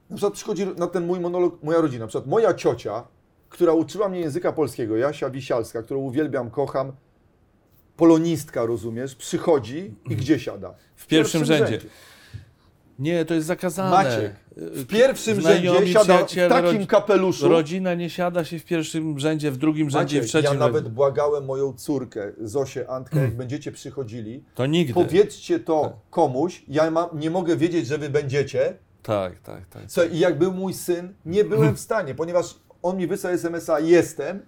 [0.10, 3.04] na przykład przychodzi na ten mój monolog moja rodzina, na przykład moja ciocia,
[3.50, 6.92] która uczyła mnie języka polskiego, Jasia Wisialska, którą uwielbiam, kocham,
[7.98, 10.74] polonistka, rozumiesz, przychodzi i gdzie siada?
[10.96, 11.80] W pierwszym rzędzie.
[13.00, 13.90] Nie, to jest zakazane.
[13.90, 17.50] Maciek, W pierwszym Znajomi, rzędzie siada w takim kapeluszu.
[17.50, 21.46] Rodzina nie siada się w pierwszym rzędzie, w drugim rzędzie, w trzecim ja nawet błagałem
[21.46, 24.94] moją córkę, Zosię, Antkę, jak będziecie przychodzili, To nigdy.
[24.94, 25.94] powiedzcie to Tak.
[26.10, 28.74] komuś, ja mam, nie mogę wiedzieć, że wy będziecie.
[29.04, 29.86] Tak, tak, tak.
[29.86, 33.80] Co, I jak był mój syn, nie byłem w stanie, ponieważ on mi wysłał SMS-a
[33.80, 34.40] jestem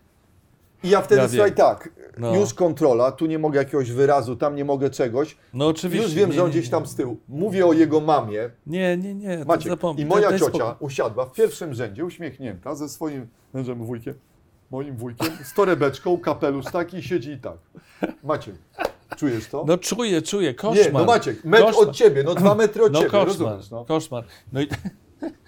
[0.83, 1.31] i ja wtedy, Ja wiem.
[1.35, 2.35] słuchaj, tak, No.
[2.35, 5.37] już kontrola, tu nie mogę jakiegoś wyrazu, tam nie mogę czegoś.
[5.53, 6.03] No oczywiście.
[6.05, 7.17] Już wiem, nie, że on nie, gdzieś tam z tyłu.
[7.29, 9.45] Mówię o jego mamie, Nie, nie, nie.
[9.45, 10.03] to zapomnij.
[10.03, 14.13] i moja Daj ciocia usiadła w pierwszym rzędzie, uśmiechnięta, ze swoim mężem wujkiem,
[14.71, 17.57] moim wujkiem, z torebeczką, kapelusz taki, siedzi i tak.
[18.23, 18.55] Maciek,
[19.17, 19.63] czujesz to?
[19.67, 20.53] No czuję, czuję.
[20.53, 20.85] Koszmar.
[20.85, 21.87] nie, no Maciek, metr Koszmar.
[21.89, 23.85] od ciebie, no dwa metry od No ciebie, koszmar, rozumiesz, no.
[23.85, 24.23] koszmar.
[24.53, 24.67] No i,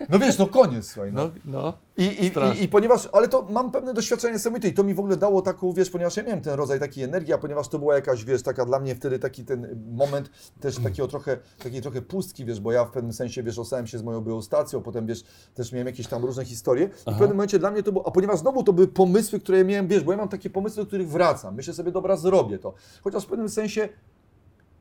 [0.10, 1.32] No wiesz, no koniec, słuchaj, no.
[1.46, 1.74] no, no.
[1.98, 2.62] I, i, Strasznie.
[2.62, 5.42] i, I ponieważ, ale to mam pewne doświadczenie niesamowite i to mi w ogóle dało
[5.42, 8.44] taką, wiesz, ponieważ ja miałem ten rodzaj takiej energii, a ponieważ to była jakaś, wiesz,
[8.44, 10.30] taka dla mnie wtedy taki ten moment
[10.60, 13.98] też takiego trochę, takiej trochę pustki, wiesz, bo ja w pewnym sensie, wiesz, ostałem się
[13.98, 17.30] z moją byłą stacją, potem, wiesz, też miałem jakieś tam różne historie i w pewnym
[17.30, 20.04] momencie dla mnie to było, a ponieważ znowu to były pomysły, które ja miałem, wiesz,
[20.04, 23.28] bo ja mam takie pomysły, do których wracam, myślę sobie, dobra, zrobię to, chociaż w
[23.28, 23.90] pewnym sensie,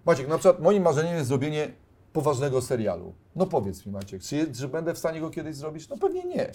[0.06, 1.72] Maciek, na przykład moim marzeniem jest zrobienie
[2.22, 3.12] poważnego serialu.
[3.36, 5.88] No powiedz mi Maciek, czy, czy będę w stanie go kiedyś zrobić?
[5.88, 6.50] No pewnie nie.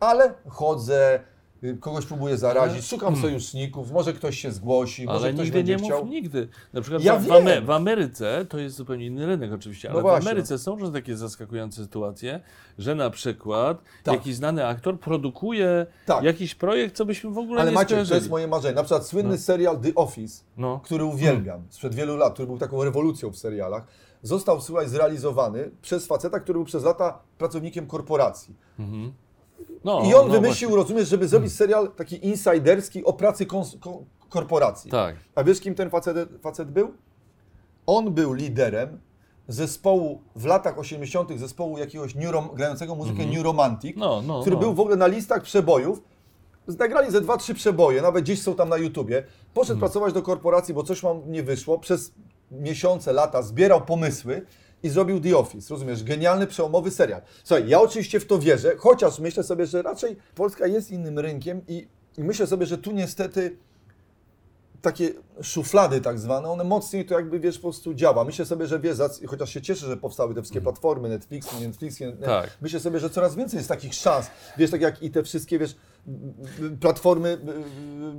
[0.00, 1.20] Ale chodzę,
[1.64, 5.76] y, kogoś próbuję zarazić, szukam sojuszników, może ktoś się zgłosi, może Ale ktoś nigdy będzie
[5.76, 6.00] nie chciał.
[6.00, 6.48] mów nigdy.
[6.72, 7.26] Na przykład Ja w,
[7.66, 10.12] w, Ameryce to jest zupełnie inny rynek oczywiście, ale No w.
[10.12, 12.40] Ameryce są różne takie zaskakujące sytuacje,
[12.78, 14.14] że na przykład Tak.
[14.14, 16.24] jakiś znany aktor produkuje Tak.
[16.24, 18.74] jakiś projekt, co byśmy w ogóle Ale nie Maciek, to jest moje marzenie.
[18.74, 19.38] Na przykład słynny No.
[19.38, 20.80] serial The Office, No.
[20.84, 23.86] który uwielbiam, sprzed wielu lat, który był taką rewolucją w serialach,
[24.22, 28.54] został, słuchaj, zrealizowany przez faceta, który był przez lata pracownikiem korporacji.
[28.78, 29.12] Mhm.
[29.84, 33.46] No, I on no wymyślił, rozumiesz, żeby zrobić serial taki insiderski o pracy
[34.28, 34.90] korporacji.
[34.90, 35.14] właśnie.
[35.14, 35.24] Tak.
[35.34, 36.92] A wiesz, kim ten facet, facet był?
[37.86, 39.00] On był liderem
[39.48, 41.38] zespołu w latach 80.
[41.38, 44.62] zespołu jakiegoś neuro, grającego muzykę New Romantic, No, no, który no.
[44.62, 46.02] był w ogóle na listach przebojów.
[46.78, 49.24] Nagrali ze dwa, trzy przeboje, nawet gdzieś są tam na YouTubie.
[49.54, 51.78] Poszedł pracować do korporacji, bo coś mu nie wyszło.
[51.78, 52.12] Przez
[52.52, 54.42] miesiące, lata zbierał pomysły
[54.82, 55.74] i zrobił The Office.
[55.74, 56.04] Rozumiesz?
[56.04, 57.22] Genialny, przełomowy serial.
[57.44, 61.62] Słuchaj, ja oczywiście w to wierzę, chociaż myślę sobie, że raczej Polska jest innym rynkiem
[61.68, 61.88] i,
[62.18, 63.56] i myślę sobie, że tu niestety
[64.82, 65.10] takie
[65.42, 68.24] szuflady tak zwane, one mocniej to jakby, wiesz, po prostu działa.
[68.24, 72.50] Myślę sobie, że wiesz, chociaż się cieszę, że powstały te wszystkie platformy, Netflix, Netflix, Tak.
[72.60, 74.26] myślę sobie, że coraz więcej jest takich szans,
[74.58, 75.76] wiesz, tak jak i te wszystkie, wiesz,
[76.80, 77.38] platformy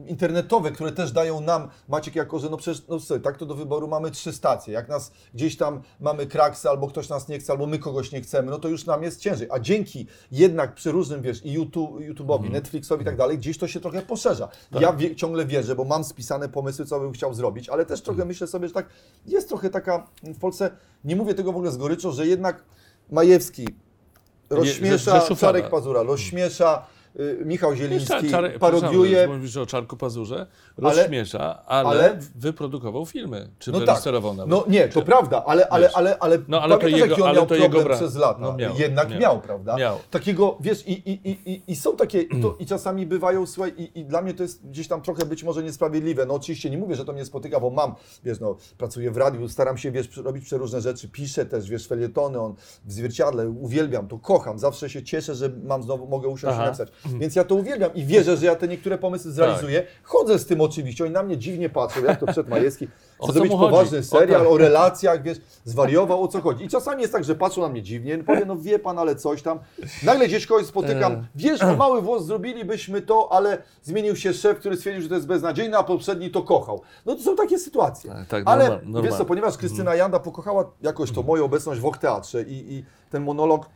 [0.06, 3.46] y, internetowe, które też dają nam, Maciek, jako, że no przecież, no słuchaj, tak to
[3.46, 7.40] do wyboru mamy trzy stacje, jak nas gdzieś tam mamy kraksy, albo ktoś nas nie
[7.40, 10.76] chce, albo my kogoś nie chcemy, no to już nam jest ciężej, a dzięki jednak
[10.76, 14.50] przy różnym, wiesz, i YouTube, YouTube'owi, Netflixowi i tak dalej, gdzieś to się trochę poszerza.
[14.80, 18.26] Ja wie, ciągle wierzę, bo mam spisane pomysły, co bym chciał zrobić, ale też trochę
[18.26, 18.86] myślę sobie, że tak,
[19.26, 20.72] jest trochę taka w Polsce,
[21.04, 22.64] nie mówię tego w ogóle z goryczą, że jednak
[23.12, 23.68] Majewski
[24.50, 25.36] rozśmiesza.
[25.36, 26.86] Czarek Pazura, rozśmiesza,
[27.46, 29.28] Michał Zieliński Czar- parodiuje.
[29.28, 30.48] Mówisz o Czarku Pazurze,
[30.78, 34.50] rozśmiesza, ale, ale- wyprodukował filmy, czy No tak, wyreżyserował nawet.
[34.52, 37.36] no nie, to prawda, ale, ale, ale, ale, No, ale to pamiętasz, jego- jaki on
[37.36, 38.40] miał to problem bra- przez lata?
[38.42, 39.20] no miał, Jednak miał.
[39.20, 39.76] miał, prawda?
[39.78, 39.98] Miał.
[40.12, 44.00] Takiego, wiesz, i, i, i, i, są takie, i, to, i czasami bywają, słuchaj, i,
[44.00, 46.26] i dla mnie to jest gdzieś tam trochę być może niesprawiedliwe.
[46.26, 49.50] No oczywiście nie mówię, że to mnie spotyka, bo mam, wiesz, no, pracuję w radiu,
[49.50, 54.20] staram się, wiesz, robić przeróżne rzeczy, piszę też, wiesz, felietony, on w zwierciadle, uwielbiam to,
[54.20, 56.64] kocham, zawsze się cieszę, że mam znowu, mogę usiąść Aha.
[56.64, 56.90] i napisać.
[57.06, 59.84] Więc ja to uwielbiam i wierzę, że ja te niektóre pomysły zrealizuję.
[60.04, 62.88] Chodzę z tym oczywiście, oni na mnie dziwnie patrzą, jak to przed Majewski.
[63.20, 64.50] O co zrobić poważny O serial tak.
[64.52, 66.66] o relacjach, wiesz, zwariował, o co chodzi.
[66.66, 69.42] I czasami jest tak, że patrzą na mnie dziwnie, powiem, no wie pan, ale coś
[69.42, 69.60] tam.
[70.04, 71.24] Nagle gdzieś kogoś spotykam, E.
[71.36, 75.28] wiesz, o mały włos zrobilibyśmy to, ale zmienił się szef, który stwierdził, że to jest
[75.28, 76.82] beznadziejne, a poprzedni to kochał.
[77.06, 78.12] No to są takie sytuacje.
[78.12, 79.04] Tak, tak, ale normal- normal.
[79.04, 83.24] wiesz co, ponieważ Krystyna Janda pokochała jakoś to moją obecność w Teatrze i, i ten
[83.24, 83.70] monolog...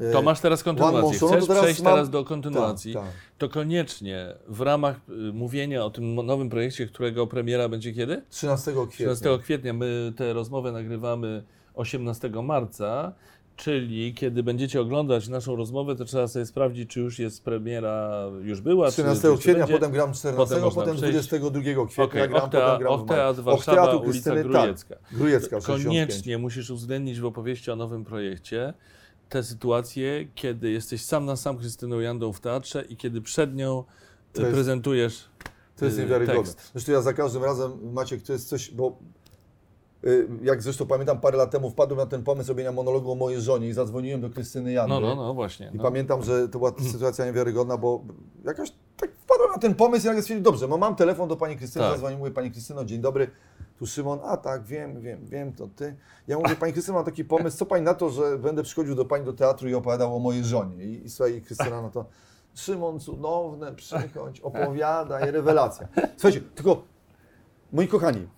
[0.00, 1.18] e, To masz teraz kontynuację.
[1.28, 2.94] Chcesz teraz przejść mam- teraz do kontynuacji.
[2.94, 3.12] Tak, tak.
[3.38, 8.22] To koniecznie w ramach y, mówienia o tym nowym projekcie, którego premiera będzie kiedy?
[8.30, 9.14] 13 kwietnia.
[9.14, 9.72] 13 kwietnia.
[9.72, 11.42] My tę rozmowę nagrywamy
[11.74, 13.12] 18 marca,
[13.56, 18.60] czyli kiedy będziecie oglądać naszą rozmowę, to trzeba sobie sprawdzić, czy już jest premiera, już
[18.60, 21.12] była, 13 czy, kwietnia, potem gram 14, Potem potem przejść.
[21.28, 23.42] 22 kwietnia Okej, gram, Oktea- potem gram maju.
[23.42, 24.94] Warszawa, ulica Grujecka.
[24.96, 25.84] Tak, Grujecka 65.
[25.84, 28.74] Koniecznie musisz uwzględnić w opowieści o nowym projekcie
[29.28, 33.84] tę sytuację, kiedy jesteś sam na sam Krystyną Jandą w teatrze i kiedy przed nią
[34.32, 35.24] To jest- prezentujesz
[35.76, 36.42] To jest y, niewiarygodne.
[36.42, 36.70] tekst.
[36.72, 38.98] Zresztą ja za każdym razem, Maciek, to jest coś, bo
[40.42, 43.68] jak zresztą pamiętam parę lat temu wpadłem na ten pomysł robienia monologu o mojej żonie
[43.68, 44.94] i zadzwoniłem do Krystyny Jandy.
[44.94, 45.70] No, no, no, właśnie.
[45.74, 45.82] I No.
[45.82, 48.02] pamiętam, że to była sytuacja niewiarygodna, bo
[48.44, 51.56] jakaś tak wpadłem na ten pomysł i nagle stwierdziłem, dobrze, no mam telefon do pani
[51.56, 51.92] Krystyny, Tak.
[51.92, 53.30] zadzwonię, mówię, pani Krystyno, dzień dobry,
[53.78, 55.96] tu Szymon, a tak, wiem, wiem, wiem, to ty.
[56.28, 59.04] Ja mówię, pani Krystyno, mam taki pomysł, co pani na to, że będę przychodził do
[59.04, 60.84] pani do teatru i opowiadał o mojej żonie.
[60.84, 62.04] I, i słuchaj, Krystyna, no to
[62.54, 65.88] Szymon, cudowne, przychodź, opowiadaj, rewelacja.
[66.16, 66.82] Słuchajcie, tylko,
[67.72, 68.28] moi kochani,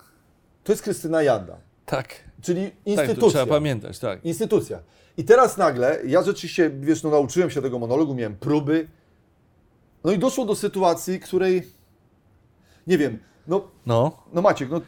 [0.63, 3.29] to jest Krystyna Janda, Tak, czyli tak, instytucja.
[3.29, 4.25] trzeba pamiętać, tak.
[4.25, 4.79] Instytucja.
[5.17, 8.87] I teraz nagle, ja rzeczywiście, wiesz, no nauczyłem się tego monologu, miałem próby,
[10.03, 11.67] no i doszło do sytuacji, której,
[12.87, 14.81] nie wiem, no, No, no Maciek, no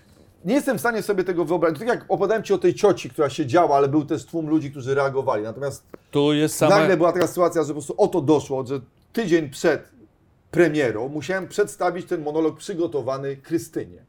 [0.45, 1.79] nie jestem w stanie sobie tego wyobrazić.
[1.79, 4.95] Tak jak opowiadałem Ci o tej cioci, która siedziała, ale był też tłum ludzi, którzy
[4.95, 5.43] reagowali.
[5.43, 6.79] Natomiast tu jest sama...
[6.79, 8.79] nagle była taka sytuacja, że po prostu o to doszło, że
[9.13, 9.89] tydzień przed
[10.51, 14.05] premierą musiałem przedstawić ten monolog przygotowany Krystynie.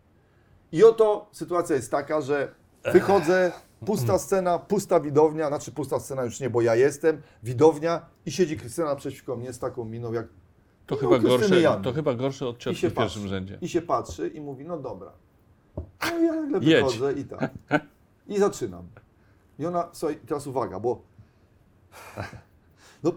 [0.75, 2.55] I oto sytuacja jest taka, że
[2.93, 3.53] wychodzę,
[3.87, 8.57] pusta scena, pusta widownia, znaczy pusta scena już nie, bo ja jestem, widownia i siedzi
[8.57, 10.27] Krystyna naprzeciwko mnie z taką miną jak
[10.87, 11.85] To no, chyba, gorsze, Jandy.
[11.85, 13.59] to chyba gorsze od ciotki w pierwszym rzędzie.
[13.61, 15.13] I się patrzy i mówi, no dobra.
[15.77, 17.51] No i ja nagle wychodzę i tak.
[18.29, 18.89] I zaczynam.
[19.59, 21.03] I ona, słuchaj, teraz uwaga, bo
[23.03, 23.13] no,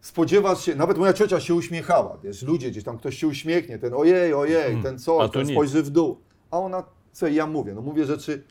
[0.00, 3.94] spodziewasz się, nawet moja ciocia się uśmiechała, wiesz, ludzie gdzieś tam, ktoś się uśmiechnie, ten
[3.94, 5.50] ojej, ojej, ten a co, ten nic.
[5.50, 6.20] spojrzy w dół.
[6.50, 8.42] A ona, co ja mówię, no mówię rzeczy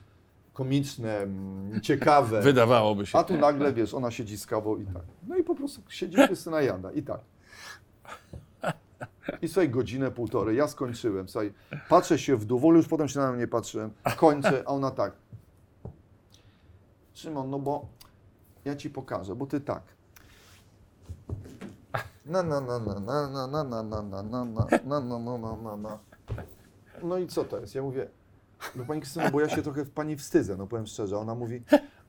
[0.53, 2.41] komiczne, mm, ciekawe.
[2.41, 3.17] Wydawałoby się.
[3.17, 5.03] A tu nagle, wiesz, ona siedzi z kawą i tak.
[5.27, 7.19] No i po prostu siedzi Krystyna Janda i tak.
[9.41, 11.53] I słuchaj, godzinę, półtorej, ja skończyłem, słuchaj,
[11.89, 14.69] patrzę się w dół, w ogóle już potem się na nią nie patrzyłem, kończę, a
[14.69, 15.13] ona tak.
[17.13, 17.85] Szymon, no bo
[18.65, 19.83] ja ci pokażę, bo ty tak.
[22.25, 24.45] Na na na na na na na na na na na na
[24.83, 25.99] na na na na na na
[27.03, 27.75] No i co to jest?
[27.75, 28.07] Ja mówię,
[28.75, 31.17] no pani Krystyno, bo ja się trochę w pani wstydzę, no powiem szczerze.
[31.17, 31.61] Ona mówi,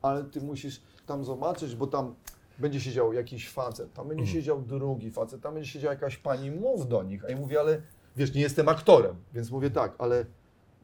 [0.02, 2.14] ale ty musisz tam zobaczyć, bo tam
[2.58, 6.88] będzie siedział jakiś facet, tam będzie siedział drugi facet, tam będzie siedziała jakaś pani, mów
[6.88, 7.24] do nich.
[7.24, 7.80] A ja mówię, ale
[8.16, 10.24] wiesz, nie jestem aktorem, więc mówię tak, ale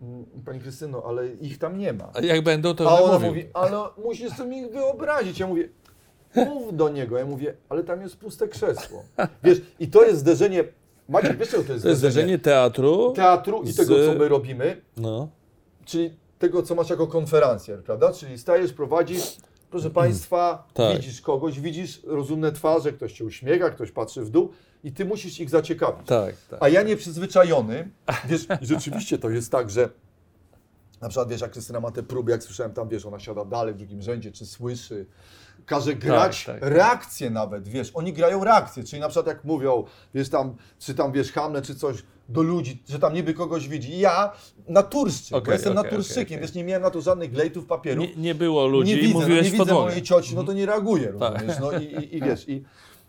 [0.02, 2.10] mm, pani Krystyno, ale ich tam nie ma.
[2.14, 3.28] A jak będą, to A ona mówił.
[3.28, 5.38] mówi, ale musisz sobie ich wyobrazić.
[5.38, 5.68] Ja mówię,
[6.36, 7.18] mów do niego.
[7.18, 9.02] Ja mówię, ale tam jest puste krzesło.
[9.44, 10.64] Wiesz, i to jest zderzenie,
[11.08, 13.12] Maciek, wiesz czego to jest To jest zderzenie teatru.
[13.16, 15.28] teatru i z- tego, co my robimy, No.
[15.84, 18.12] Czyli tego, co masz jako konferencjer, prawda?
[18.12, 19.36] Czyli stajesz, prowadzisz,
[19.70, 20.96] proszę Państwa, Tak.
[20.96, 24.50] widzisz kogoś, widzisz rozumne twarze, ktoś się uśmiecha, ktoś patrzy w dół
[24.84, 26.06] i ty musisz ich zaciekawić.
[26.06, 26.62] Tak, tak.
[26.62, 27.90] A ja nieprzyzwyczajony,
[28.28, 29.88] wiesz, i rzeczywiście to jest tak, że
[31.00, 33.74] na przykład, wiesz, jak Krystyna ma te próby, jak słyszałem tam, wiesz, ona siada dalej
[33.74, 35.06] w drugim rzędzie, czy słyszy,
[35.66, 36.56] każe grać tak.
[36.60, 41.12] reakcje nawet, wiesz, oni grają reakcje, czyli na przykład jak mówią, wiesz, tam, czy tam,
[41.12, 43.98] wiesz, Hamlet, czy coś do ludzi, że tam niby kogoś widzi.
[43.98, 44.32] Ja
[44.68, 46.46] naturszczyk, bo Okej, jestem okej, naturszczykiem, okej, okej.
[46.48, 48.02] wiesz, nie miałem na to żadnych glejtów papieru.
[48.02, 50.52] Nie, nie było ludzi nie widzę, no, mówiłeś nie w widzę mojej cioci, no to
[50.52, 51.60] nie reaguję, Tak.
[51.60, 52.64] no i, i, i wiesz, i...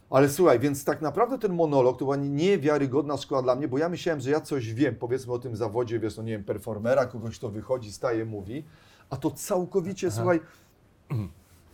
[0.10, 3.89] Ale słuchaj, więc tak naprawdę ten monolog to była niewiarygodna szkoła dla mnie, bo ja
[3.89, 7.38] myślałem, że ja coś wiem, powiedzmy o tym zawodzie, wiesz, no nie wiem, performera, kogoś,
[7.38, 8.63] kto wychodzi, staje, mówi,
[9.10, 10.39] a to całkowicie, słuchaj,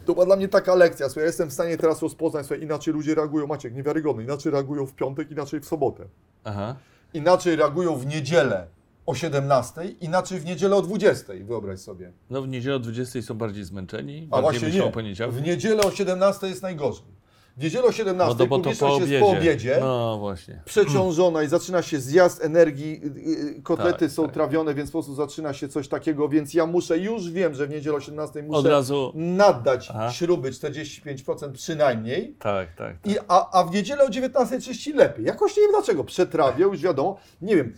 [0.06, 2.94] to była dla mnie taka lekcja, słuchaj, ja jestem w stanie teraz rozpoznać, słuchaj, inaczej
[2.94, 6.06] ludzie reagują, Maciek, niewiarygodny, inaczej reagują w piątek, inaczej w sobotę,
[6.44, 6.76] Aha.
[7.14, 8.68] Inaczej reagują w niedzielę
[9.06, 12.12] o 17, inaczej w niedzielę o 20, wyobraź sobie.
[12.30, 14.90] No w niedzielę o 20 są bardziej zmęczeni, A bardziej właśnie myślą nie.
[14.90, 15.36] o poniedziałku.
[15.36, 17.17] W niedzielę o 17 jest najgorzej.
[17.58, 19.20] W niedzielę o 17 No publiczność po jest obiedzie.
[19.20, 20.62] po obiedzie, No właśnie.
[20.66, 24.34] przeciążona i zaczyna się zjazd energii, y, y, kotlety Tak, są tak.
[24.34, 27.70] trawione, więc po prostu zaczyna się coś takiego, więc ja muszę, już wiem, że w
[27.70, 29.12] niedzielę o 17 muszę Od razu.
[29.16, 30.12] naddać Aha.
[30.12, 32.36] śruby 45% przynajmniej.
[32.40, 32.98] Tak, tak.
[33.02, 33.12] tak.
[33.14, 35.26] I, a, a w niedzielę o 19.30 lepiej.
[35.26, 36.04] Jakoś nie wiem dlaczego.
[36.04, 37.18] Przetrawię, już wiadomo.
[37.42, 37.74] Nie wiem.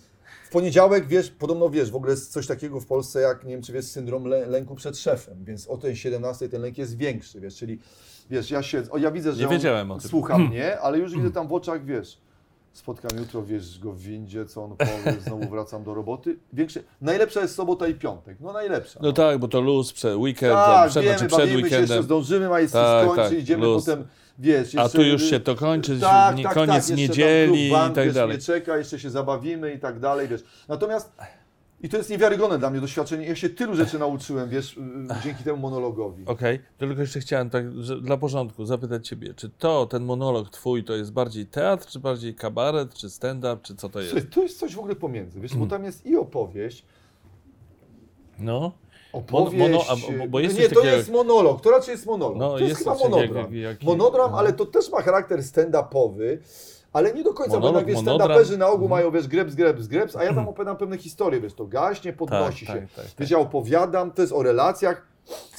[0.45, 3.61] W poniedziałek, wiesz, podobno wiesz, w ogóle jest coś takiego w Polsce, jak nie wiem,
[3.61, 7.39] czy wiesz, syndrom lę, lęku przed szefem, więc o tej 17 ten lęk jest większy,
[7.41, 7.79] wiesz, czyli
[8.29, 10.09] wiesz, ja siedzę, o ja widzę, że Nie on wiedziałem o tym.
[10.09, 12.17] słucha mnie, ale już widzę tam w oczach, wiesz,
[12.73, 16.37] spotkam jutro, wiesz, go w windzie, co on powie, znowu wracam do roboty.
[16.53, 18.99] Większe, najlepsza jest sobota i piątek, no najlepsza.
[19.03, 21.77] No tak, bo to luz, przed weekend, tak, przed, wiemy, znaczy przed bawimy się jeszcze,
[21.79, 22.03] weekendem.
[22.03, 23.85] zdążymy, a jest Tak, skończy, tak, idziemy luz.
[23.85, 24.07] potem,
[24.39, 27.79] wiesz, A jeszcze- tu już się to kończy, tak, nie- tak, koniec tak, niedzieli klub,
[27.79, 28.29] bank, i tak wiesz, dalej.
[28.37, 30.41] mnie czeka, jeszcze się zabawimy i tak dalej, wiesz.
[30.67, 31.11] Natomiast
[31.81, 33.25] i to jest niewiarygodne dla mnie doświadczenie.
[33.27, 34.81] Ja się tylu rzeczy nauczyłem, wiesz, y,
[35.23, 36.23] dzięki temu monologowi.
[36.25, 40.83] Okej, tylko jeszcze chciałem tak że dla porządku zapytać Ciebie, czy to, ten monolog Twój,
[40.83, 44.11] to jest bardziej teatr, czy bardziej kabaret, czy stand-up, czy co to jest?
[44.11, 45.69] Słuchaj, to jest coś w ogóle pomiędzy, wiesz, bo Mm.
[45.69, 46.85] tam jest i opowieść,
[48.39, 48.71] No,
[49.13, 49.57] opowieść...
[49.57, 52.37] mono- a, bo- jest nie, to nie jest monolog, to raczej jest monolog.
[52.37, 53.55] no to jest, chyba coś takiego monodram.
[53.55, 54.37] jak- jak- Monodram, no.
[54.37, 56.37] ale to też ma charakter stand-upowy,
[56.93, 58.89] ale nie do końca, bo Monolog, jednak wiesz, stand-uperzy na ogół Mhm.
[58.89, 62.65] mają, wiesz, greps, greps, greps, a ja tam opowiadam pewne historie, wiesz, to gaśnie, podnosi
[62.65, 62.81] tak, się.
[62.81, 63.13] tak, tak, tak.
[63.19, 65.07] Wiesz, ja opowiadam, to jest o relacjach.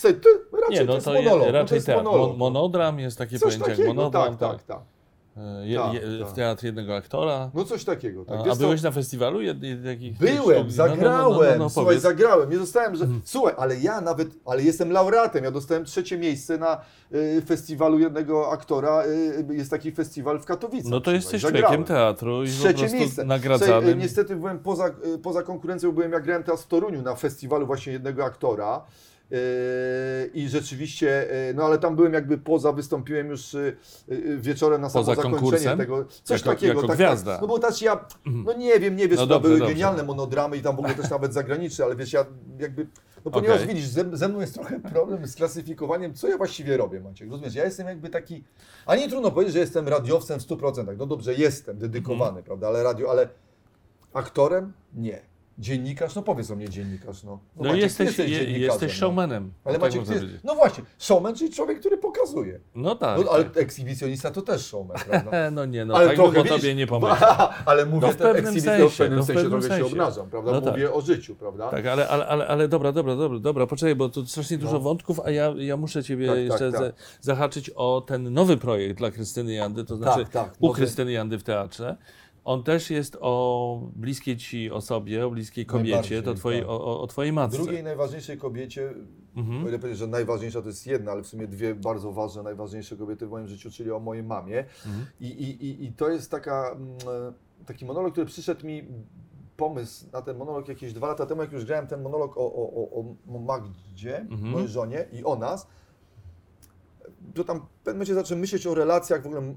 [0.02, 1.32] To raczej Nie, to no jest to monolog.
[1.32, 1.88] je, no to raczej jest.
[1.88, 4.78] Mon- monodram jest takie Coś pojęcie takiego, jak monodram, tak, tak, tak.
[5.62, 6.28] Je, Tak, je, tak.
[6.28, 7.50] w teatr jednego aktora.
[7.54, 8.24] No coś takiego.
[8.24, 8.40] Tak.
[8.52, 10.48] A, byłeś na festiwalu jed, jed, jakich Byłem, sztuk?
[10.48, 12.02] No, no, no, zagrałem, no, no, słuchaj, powiedz.
[12.02, 12.50] zagrałem.
[12.50, 13.08] Nie dostałem, że.
[13.24, 15.44] Słuchaj, ale ja nawet, ale jestem laureatem.
[15.44, 16.80] Ja dostałem trzecie miejsce na
[17.14, 19.04] y, festiwalu jednego aktora.
[19.06, 20.90] Y, jest taki festiwal w Katowicach.
[20.90, 21.62] No to słuchaj, jesteś zagrałem.
[21.66, 23.08] człowiekiem teatru i Trzecie miejsce.
[23.08, 23.88] Słuchaj, nagradzanym.
[23.88, 27.66] y, niestety byłem poza, y, poza konkurencją, byłem jak grałem teraz w Toruniu na festiwalu
[27.66, 28.84] właśnie jednego aktora.
[29.30, 29.36] Yy,
[30.34, 33.76] I rzeczywiście, yy, no ale tam byłem jakby poza, wystąpiłem już yy,
[34.38, 35.78] wieczorem na samo Poza zakończenie konkursem?
[35.78, 36.04] tego.
[36.24, 36.74] Coś Jako- takiego.
[36.74, 37.32] jako tak, gwiazda.
[37.32, 39.74] Tak, no bo też ja, no nie wiem, nie wiesz, No dobrze, były dobrze.
[39.74, 42.26] genialne monodramy i tam w ogóle też nawet zagraniczne, ale wiesz, ja
[42.58, 42.86] jakby,
[43.24, 43.74] no ponieważ Okej.
[43.74, 47.54] widzisz, ze, ze mną jest trochę problem z klasyfikowaniem, co ja właściwie robię, Maciek, rozumiesz?
[47.54, 48.44] Ja jestem jakby taki,
[48.86, 52.44] a nie trudno powiedzieć, że jestem radiowcem w 100%, no dobrze, jestem dedykowany, Mhm.
[52.44, 53.28] prawda, ale radio, ale
[54.12, 54.72] aktorem?
[54.94, 55.29] Nie.
[55.58, 56.14] Dziennikarz?
[56.14, 57.38] No powiedz o mnie dziennikarz, no.
[57.56, 58.98] No Maciek, ty jesteś, je, dziennikarzem, jesteś no.
[58.98, 59.52] showmanem.
[59.64, 60.40] Ale tak Maciek, ty, powiedzieć.
[60.44, 62.60] no właśnie, showman, czyli człowiek, który pokazuje.
[62.74, 63.24] No tak.
[63.24, 63.56] No, ale tak.
[63.56, 65.30] ekshibicjonista to też showman, prawda?
[65.50, 67.48] No nie, no ale tak trochę, tobie nie pomyślał.
[67.66, 70.52] ale mówię No w pewnym sensie, w pewnym no w sensie trochę się obnażam, prawda?
[70.52, 70.72] No tak.
[70.72, 71.70] mówię o życiu, prawda?
[71.70, 74.80] Tak, ale, ale, ale, ale dobra, dobra, dobra, dobra, poczekaj, bo tu strasznie dużo No.
[74.80, 76.80] wątków, a ja, ja muszę Ciebie Tak, tak, jeszcze tak.
[76.80, 80.76] za- zahaczyć o ten nowy projekt dla Krystyny Jandy, to znaczy tak, u nowy.
[80.78, 81.96] Krystyny Jandy w teatrze.
[82.50, 86.70] On też jest o bliskiej Ci osobie, o bliskiej kobiecie, to twojej, tak.
[86.70, 87.56] o, o- Twojej matce.
[87.56, 88.94] Drugiej najważniejszej kobiecie,
[89.36, 89.64] Mhm.
[89.64, 92.96] o ile powiedzieć, że najważniejsza to jest jedna, ale w sumie dwie bardzo ważne, najważniejsze
[92.96, 94.58] kobiety w moim życiu, czyli o mojej mamie.
[94.86, 95.06] Mhm.
[95.20, 96.88] I, i, i, to jest taka, mm,
[97.60, 98.84] e, taki monolog, który przyszedł mi,
[99.56, 102.90] pomysł na ten monolog jakieś dwa lata temu, jak już grałem ten monolog o, o,
[103.00, 104.50] o, o Magdzie, Mhm.
[104.52, 105.66] mojej żonie i o nas,
[107.34, 109.54] to tam w pewnym momencie zacząłem myśleć o relacjach w ogóle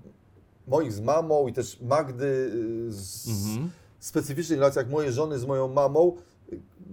[0.68, 3.70] moich z mamą i też Magdy y, z, Mhm.
[4.00, 6.18] specyficznych relacjach mojej żony z moją mamą,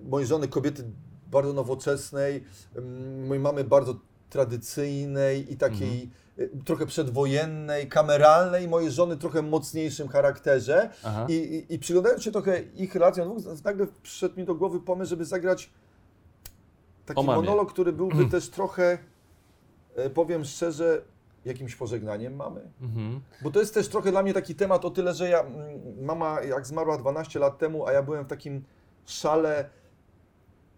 [0.08, 0.84] mojej żony kobiety
[1.30, 2.44] bardzo nowoczesnej,
[2.76, 3.94] ym, mojej mamy bardzo
[4.30, 10.90] tradycyjnej i takiej y, trochę przedwojennej, kameralnej, mojej żony trochę mocniejszym charakterze.
[11.28, 15.24] I, i, I przyglądając się trochę ich relacjom, nagle przyszedł mi do głowy pomysł, żeby
[15.24, 15.70] zagrać
[17.06, 18.98] taki monolog, który byłby też trochę,
[19.96, 21.02] e, powiem szczerze,
[21.44, 22.60] jakimś pożegnaniem mamy.
[22.80, 23.20] Mhm.
[23.42, 26.42] Bo to jest też trochę dla mnie taki temat o tyle, że ja, mm, mama
[26.42, 28.64] jak zmarła 12 lat temu, a ja byłem w takim
[29.06, 29.70] szale,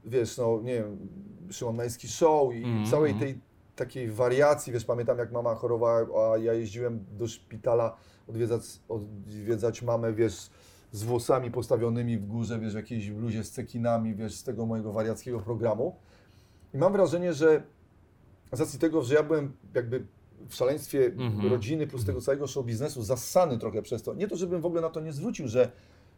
[0.04, 1.08] wiesz, no nie wiem,
[1.50, 3.40] Szymon Majski Show i Mhm, całej tej
[3.76, 7.96] takiej wariacji, wiesz, pamiętam jak mama chorowała, a ja jeździłem do szpitala
[8.28, 10.50] odwiedzać, odwiedzać mamę, wiesz,
[10.92, 14.92] z włosami postawionymi w górze, wiesz, w jakiejś bluzie z cekinami, wiesz, z tego mojego
[14.92, 15.96] wariackiego programu.
[16.74, 17.62] I mam wrażenie, że
[18.52, 20.06] z racji tego, że ja byłem jakby
[20.48, 21.52] w szaleństwie Mhm.
[21.52, 24.14] rodziny plus tego całego show biznesu zassany trochę przez to.
[24.14, 25.70] Nie to, żebym w ogóle na to nie zwrócił, że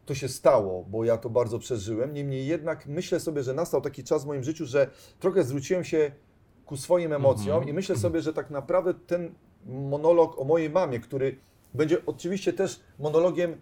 [0.06, 2.14] to się stało, bo ja to bardzo przeżyłem.
[2.14, 6.12] Niemniej jednak myślę sobie, że nastał taki czas w moim życiu, że trochę zwróciłem się
[6.66, 7.68] ku swoim emocjom Mhm.
[7.68, 9.34] i myślę sobie, że tak naprawdę ten
[9.66, 11.36] monolog o mojej mamie, który
[11.74, 13.60] będzie oczywiście też monologiem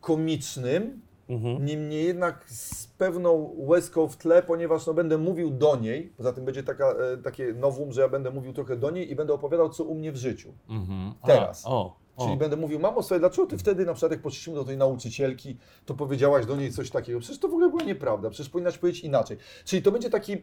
[0.00, 1.64] komicznym, Mhm.
[1.64, 6.44] Niemniej jednak z pewną łezką w tle, ponieważ no, będę mówił do niej, poza tym
[6.44, 9.68] będzie taka, e, takie nowum, że ja będę mówił trochę do niej i będę opowiadał,
[9.70, 10.52] co u mnie w życiu.
[10.68, 11.12] Mhm.
[11.22, 11.62] A, Teraz.
[11.66, 12.24] O, o.
[12.24, 15.56] Czyli będę mówił, mamo, słuchaj, dlaczego ty wtedy na przykład jak poszliśmy do tej nauczycielki,
[15.86, 17.18] to powiedziałaś do niej coś takiego?
[17.20, 19.36] Przecież to w ogóle była nieprawda, przecież powinnaś powiedzieć inaczej.
[19.64, 20.36] Czyli to będzie taki...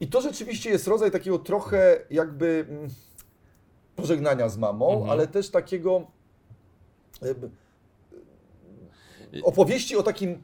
[0.00, 2.66] I to rzeczywiście jest rodzaj takiego trochę jakby...
[2.68, 2.88] mm,
[3.96, 5.10] pożegnania z mamą, Mhm.
[5.10, 6.06] ale też takiego
[7.22, 7.50] jakby,
[9.44, 10.42] opowieści o takim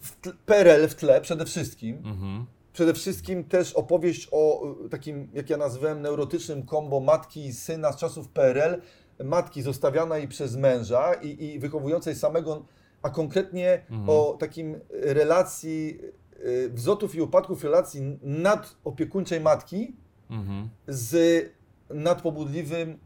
[0.00, 1.96] w tle, PRL w tle przede wszystkim.
[1.96, 2.46] Mhm.
[2.72, 7.92] Przede wszystkim też opowieść o y, takim, jak ja nazwałem, neurotycznym kombo matki i syna
[7.92, 8.80] z czasów PRL.
[9.24, 12.64] Matki zostawianej przez męża i, i wychowującej samego,
[13.02, 14.08] a konkretnie Mhm.
[14.10, 15.98] o takim relacji,
[16.46, 19.96] y, wzlotów i upadków relacji nadopiekuńczej matki
[20.30, 20.68] Mhm.
[20.88, 21.44] z
[21.90, 22.98] nadpobudliwym,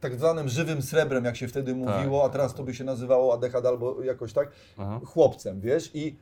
[0.00, 3.68] tak zwanym żywym srebrem, jak się wtedy mówiło, a teraz to by się nazywało ADHD
[3.68, 5.00] albo jakoś tak, Aha.
[5.04, 6.16] chłopcem, wiesz, i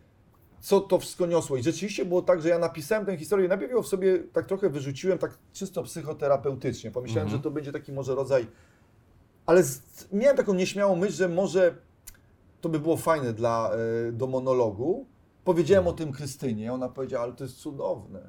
[0.61, 1.57] co to wszystko niosło.
[1.57, 4.71] I rzeczywiście było tak, że ja napisałem tę historię, najpierw ją w sobie tak trochę
[4.71, 6.91] wyrzuciłem, tak czysto psychoterapeutycznie.
[6.91, 7.39] Pomyślałem, Mhm.
[7.39, 8.47] że to będzie taki może rodzaj...
[9.47, 9.83] Ale z...
[10.13, 11.75] miałem taką nieśmiałą myśl, że może
[12.61, 13.71] to by było fajne dla,
[14.09, 15.07] e, do monologu.
[15.45, 18.21] Powiedziałem o tym Krystynie, ona powiedziała, ale to jest cudowne.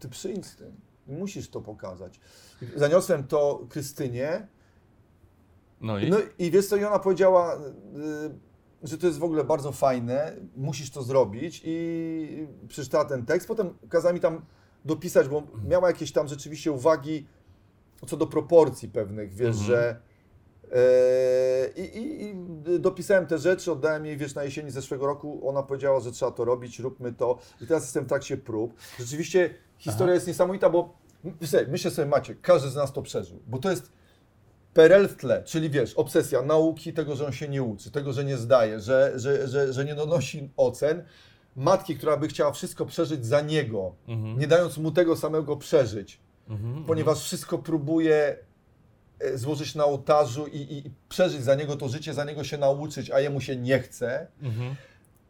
[0.00, 0.72] Ty przyjdź z tym.
[1.06, 2.20] Musisz to pokazać.
[2.76, 4.46] Zaniosłem to Krystynie,
[5.80, 6.10] No i?
[6.10, 7.58] no i wiesz co, i ona powiedziała, y,
[8.88, 13.48] że to jest w ogóle bardzo fajne, musisz to zrobić i przeczytała ten tekst.
[13.48, 14.42] Potem kazała mi tam
[14.84, 17.26] dopisać, bo miała jakieś tam rzeczywiście uwagi
[18.06, 19.66] co do proporcji pewnych, wiesz, Mhm.
[19.66, 20.00] że
[20.72, 22.34] e, i, i, i
[22.80, 26.44] dopisałem te rzeczy, oddałem jej, wiesz, na jesieni zeszłego roku, ona powiedziała, że trzeba to
[26.44, 28.74] robić, róbmy to i teraz jestem w trakcie prób.
[28.98, 30.98] Rzeczywiście historia jest niesamowita, bo
[31.68, 33.92] myślę sobie, Maciek, każdy z nas to przeżył, bo to jest
[34.78, 38.24] PRL w tle, czyli wiesz, obsesja nauki, tego, że on się nie uczy, tego, że
[38.24, 41.02] nie zdaje, że, że, że, że nie donosi ocen.
[41.56, 44.38] Matki, która by chciała wszystko przeżyć za niego, Mhm.
[44.38, 46.84] nie dając mu tego samego przeżyć, Mhm.
[46.84, 48.36] ponieważ wszystko próbuje
[49.20, 53.10] e, złożyć na ołtarzu i, i, przeżyć za niego to życie, za niego się nauczyć,
[53.10, 54.26] a jemu się nie chce.
[54.42, 54.74] Mhm.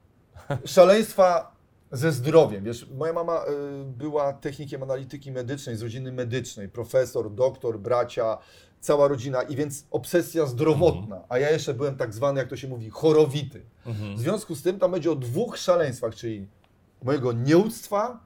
[0.65, 1.59] Szaleństwa
[1.93, 2.65] ze zdrowiem.
[2.65, 8.39] Wiesz, moja mama y, była technikiem analityki medycznej, z rodziny medycznej, profesor, doktor, bracia,
[8.81, 12.69] cała rodzina i więc obsesja zdrowotna, a ja jeszcze byłem tak zwany, jak to się
[12.69, 13.63] mówi, chorowity.
[13.87, 14.17] Mhm.
[14.17, 16.47] W związku z tym tam będzie o dwóch szaleństwach, czyli
[17.03, 18.21] mojego nieuctwa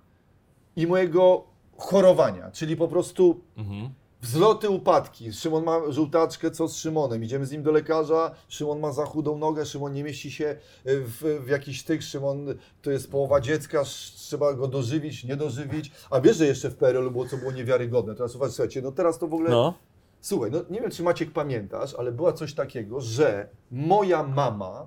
[0.76, 1.44] i mojego
[1.76, 3.90] chorowania, czyli po prostu Mhm.
[4.22, 5.32] Wzloty, upadki.
[5.32, 7.24] Szymon ma żółtaczkę, co z Szymonem?
[7.24, 11.42] Idziemy z nim do lekarza, Szymon ma za chudą nogę, Szymon nie mieści się w,
[11.44, 12.46] w jakiś tych, Szymon
[12.82, 13.84] to jest połowa dziecka,
[14.16, 15.92] trzeba go dożywić, nie dożywić.
[16.10, 18.14] A wiesz, że jeszcze w PRL-u było, co było niewiarygodne.
[18.14, 19.50] Teraz uważajcie, słuchajcie, no teraz to w ogóle...
[19.50, 19.74] No.
[20.22, 24.86] Słuchaj, no nie wiem, czy Maciek pamiętasz, ale była coś takiego, że moja mama,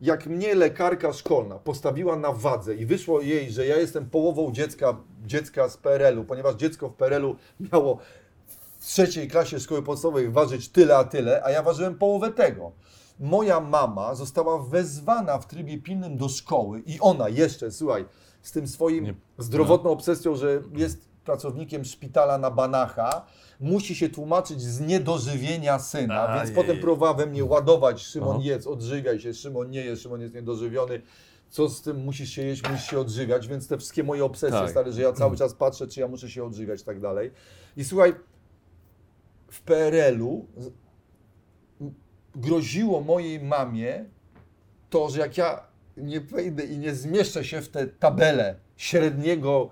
[0.00, 4.96] jak mnie lekarka szkolna postawiła na wadze i wyszło jej, że ja jestem połową dziecka,
[5.26, 7.36] dziecka z PRL-u, ponieważ dziecko w PRL-u
[7.72, 7.98] miało
[8.78, 12.72] w trzeciej klasie szkoły podstawowej ważyć tyle, a tyle, a ja ważyłem połowę tego.
[13.20, 18.04] Moja mama została wezwana w trybie pilnym do szkoły i ona jeszcze, słuchaj,
[18.42, 23.26] z tym swoim Nie- zdrowotną obsesją, że jest pracownikiem szpitala na Banacha,
[23.60, 26.44] musi się tłumaczyć z niedożywienia syna, Ajej.
[26.44, 28.40] więc potem próbowała we mnie ładować, Szymon Aha.
[28.42, 31.02] jedz, odżywiaj się, Szymon nie jest, Szymon jest niedożywiony,
[31.48, 34.70] co z tym musisz się jeść, musisz się odżywiać, więc te wszystkie moje obsesje, Tak.
[34.70, 37.30] stare, że ja cały czas patrzę, czy ja muszę się odżywiać i tak dalej.
[37.76, 38.14] I słuchaj,
[39.50, 40.46] w PRL-u
[42.34, 44.04] groziło mojej mamie
[44.90, 45.62] to, że jak ja
[45.96, 49.70] nie wejdę i nie zmieszczę się w tę tabelę średniego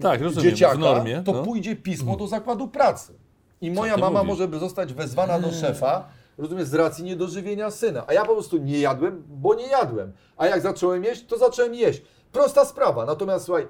[0.00, 1.42] Tak, rozumiem, dzieciaka, w normie, to no.
[1.42, 3.12] pójdzie pismo do zakładu pracy.
[3.60, 4.28] I moja mama mówisz?
[4.28, 6.08] może by zostać wezwana do szefa,
[6.38, 8.04] rozumiesz, z racji niedożywienia syna.
[8.06, 10.12] A ja po prostu nie jadłem, bo nie jadłem.
[10.36, 12.02] A jak zacząłem jeść, to zacząłem jeść.
[12.32, 13.06] Prosta sprawa.
[13.06, 13.68] Natomiast słuchaj,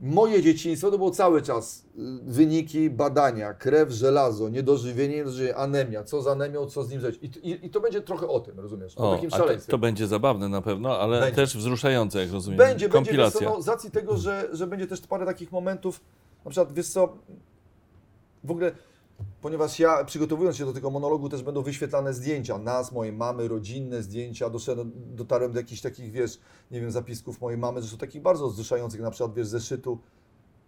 [0.00, 6.22] moje dzieciństwo to było cały czas y, wyniki badania, krew, żelazo, niedożywienie, niedożywienie, anemia, co
[6.22, 7.20] z anemią, co z nim zrobić.
[7.22, 8.98] I, i, I to będzie trochę o tym, rozumiesz?
[8.98, 9.70] O, O, takim to, szaleństwie.
[9.70, 11.36] to będzie zabawne na pewno, ale Będzie.
[11.36, 12.58] też wzruszające, jak rozumiem.
[12.58, 13.50] Będzie, będzie, wiesz co, Kompilacja.
[13.50, 16.00] no, z racji tego, że, że będzie też parę takich momentów,
[16.44, 17.16] na przykład, wiesz co,
[18.44, 18.72] w ogóle,
[19.40, 24.02] ponieważ ja przygotowując się do tego monologu też będą wyświetlane zdjęcia nas, mojej mamy, rodzinne
[24.02, 26.38] zdjęcia, doszedłem, dotarłem do jakichś takich, wiesz,
[26.70, 29.98] nie wiem, zapisków mojej mamy, zresztą takich bardzo wzruszających, na przykład, wiesz, zeszytu,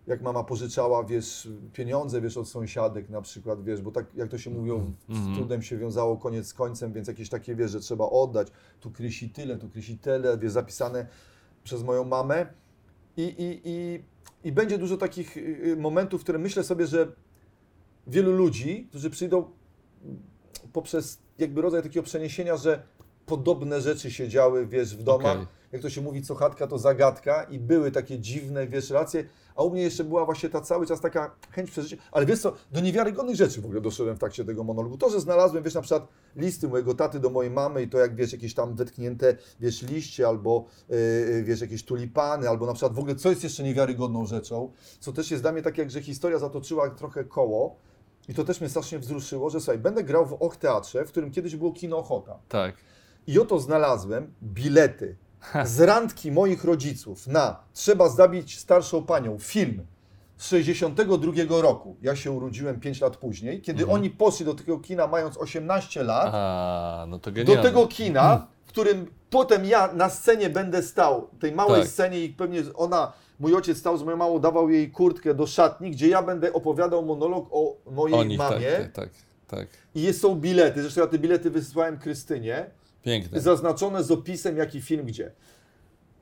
[0.06, 4.38] jak mama pożyczała, wiesz, pieniądze, wiesz, od sąsiadek na przykład, wiesz, bo tak, jak to
[4.38, 5.34] się mówiło, Mhm.
[5.34, 8.48] z trudem się wiązało koniec z końcem, więc jakieś takie, wiesz, że trzeba oddać,
[8.80, 11.06] tu krysi tyle, tu krysi tyle, wiesz, zapisane
[11.64, 12.46] przez moją mamę.
[13.16, 14.02] I, i, i,
[14.48, 17.12] i będzie dużo takich y, y, momentów, które myślę sobie, że
[18.06, 19.50] wielu ludzi, którzy przyjdą
[20.72, 22.82] poprzez jakby rodzaj takiego przeniesienia, że
[23.26, 25.46] podobne rzeczy się działy, wiesz, w domach, Okej.
[25.72, 29.24] jak to się mówi, co chatka, to zagadka i były takie dziwne, wiesz, relacje,
[29.56, 32.52] a u mnie jeszcze była właśnie ta cały czas taka chęć przeżycia, ale wiesz co,
[32.72, 34.98] do niewiarygodnych rzeczy w ogóle doszedłem w trakcie tego monologu.
[34.98, 38.14] To, że znalazłem, wiesz, na przykład listy mojego taty do mojej mamy i to jak,
[38.14, 42.98] wiesz, jakieś tam wetknięte, wiesz, liście albo, yy, wiesz, jakieś tulipany, albo na przykład w
[42.98, 46.38] ogóle, co jest jeszcze niewiarygodną rzeczą, co też jest dla mnie tak, jak, że historia
[46.38, 47.76] zatoczyła trochę koło,
[48.28, 51.30] I to też mnie strasznie wzruszyło, że słuchaj, będę grał w Och Teatrze, w którym
[51.30, 52.38] kiedyś było kino Ochota.
[52.48, 52.74] Tak.
[53.26, 55.16] I oto znalazłem bilety
[55.64, 59.86] z randki moich rodziców na Trzeba zabić starszą panią, film
[60.36, 61.96] z 62 roku.
[62.02, 63.98] Ja się urodziłem 5 lat później, kiedy Mhm.
[64.00, 67.62] oni poszli do tego kina mając 18 lat, A, no to do genialne.
[67.62, 71.90] tego kina, w którym potem ja na scenie będę stał, tej małej Tak.
[71.90, 75.90] scenie i pewnie ona, mój ojciec stał z moją mamą, dawał jej kurtkę do szatni,
[75.90, 79.10] gdzie ja będę opowiadał monolog o mojej O nich, tak, mamie tak, tak,
[79.46, 79.68] tak.
[79.94, 82.70] i jest, są bilety, zresztą ja te bilety wysłałem Krystynie,
[83.02, 83.40] Piękne.
[83.40, 85.32] zaznaczone z opisem, jaki film gdzie.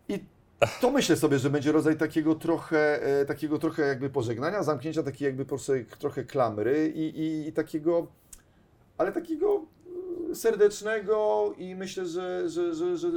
[0.08, 0.24] I
[0.80, 5.26] to myślę sobie, że będzie rodzaj takiego trochę, e, takiego trochę jakby pożegnania, zamknięcia takiej
[5.26, 5.56] jakby po
[5.98, 8.06] trochę klamry i, i, i takiego,
[8.98, 9.64] ale takiego
[10.30, 13.08] e, serdecznego i myślę, że, że, że, że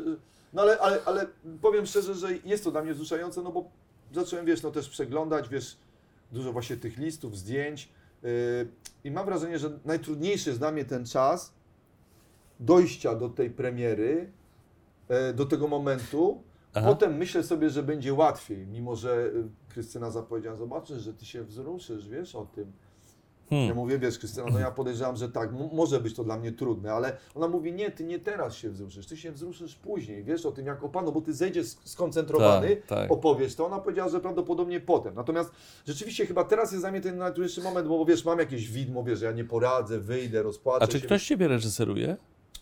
[0.53, 1.25] no ale, ale, ale
[1.61, 3.69] powiem szczerze, że jest to dla mnie wzruszające, no bo
[4.13, 5.77] zacząłem, wiesz, no też przeglądać, wiesz,
[6.31, 7.89] dużo właśnie tych listów, zdjęć
[8.23, 8.29] yy,
[9.03, 11.53] i mam wrażenie, że najtrudniejszy jest dla mnie ten czas
[12.59, 14.31] dojścia do tej premiery,
[15.07, 16.43] e, do tego momentu.
[16.73, 16.87] Aha.
[16.87, 21.43] Potem myślę sobie, że będzie łatwiej, mimo że y, Krystyna zapowiedziała, zobaczysz, że ty się
[21.43, 22.71] wzruszysz, wiesz o tym.
[23.51, 23.75] Ja Hmm.
[23.75, 27.17] mówię, wiesz Krystyna, no ja podejrzewam, że tak, może być to dla mnie trudne, ale
[27.35, 30.65] ona mówi, nie, ty nie teraz się wzruszysz, ty się wzruszysz później, wiesz o tym
[30.65, 33.11] jak o Panu, bo ty zejdziesz sk- skoncentrowany, Tak, tak.
[33.11, 35.15] opowiesz to, ona powiedziała, że prawdopodobnie potem.
[35.15, 35.51] Natomiast
[35.87, 39.19] rzeczywiście chyba teraz jest dla mnie ten najtrudniejszy moment, bo wiesz, mam jakieś widmo, wiesz,
[39.19, 41.05] że ja nie poradzę, wyjdę, rozpłaczę A czy się.
[41.05, 42.17] ktoś ciebie reżyseruje?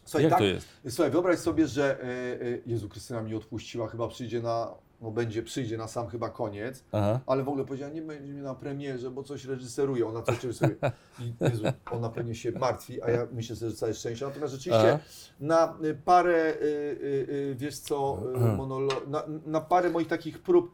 [0.06, 0.68] Słuchaj, Jak tak, to jest?
[0.90, 4.72] Słuchaj, wyobraź sobie, że e, e, Jezu, Krystyna mi odpuściła, chyba przyjdzie na,
[5.02, 7.20] no będzie, przyjdzie na sam chyba koniec, Aha.
[7.28, 10.78] ale w ogóle powiedziała, nie będzie mnie na premierze, bo coś reżyseruje, ona coś reżyseruje.
[11.22, 14.26] I Jezu, ona pewnie się martwi, a ja myślę sobie, że całe szczęście.
[14.26, 15.00] Natomiast rzeczywiście Aha.
[15.40, 18.56] na y, parę, y, y, y, wiesz co, y, Aha.
[18.60, 20.72] monolo- na, na parę moich takich prób,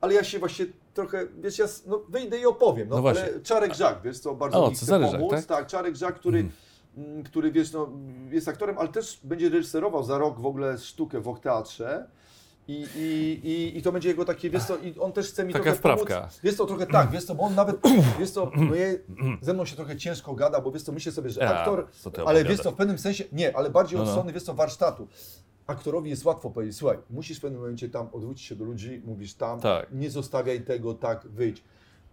[0.00, 3.22] ale ja się właśnie trochę, wiesz, ja no, wyjdę i opowiem, no, No właśnie.
[3.22, 5.46] ale Czarek Żak, wiesz co, bardzo O, mi chce Żak, pomóc.
[5.46, 5.66] tak?
[5.66, 6.56] Czarek Żak, który, Mhm.
[7.12, 7.88] mm, który wiesz, no,
[8.30, 12.06] jest aktorem, ale też będzie reżyserował za rok w ogóle sztukę w Teatrze.
[12.70, 15.52] I, i, i, I to będzie jego takie, wiesz co, i on też chce mi
[15.52, 16.20] Taka trochę wprawka.
[16.20, 16.40] pomóc.
[16.42, 17.76] Wiesz to trochę tak, wiesz co, bo on nawet,
[18.20, 18.98] wiesz co, no je,
[19.40, 22.10] ze mną się trochę ciężko gada, bo wiesz co, myślę sobie, że Ja, aktor, co
[22.10, 22.50] ty ale opowiadasz?
[22.52, 24.12] wiesz co, w pewnym sensie, nie, ale bardziej No, od no.
[24.14, 25.08] strony, wiesz co, warsztatu.
[25.66, 29.34] Aktorowi jest łatwo powiedzieć, słuchaj, musisz w pewnym momencie tam odwrócić się do ludzi, mówisz
[29.34, 29.86] tam, Tak.
[29.92, 31.62] nie zostawiaj tego, tak, wyjdź.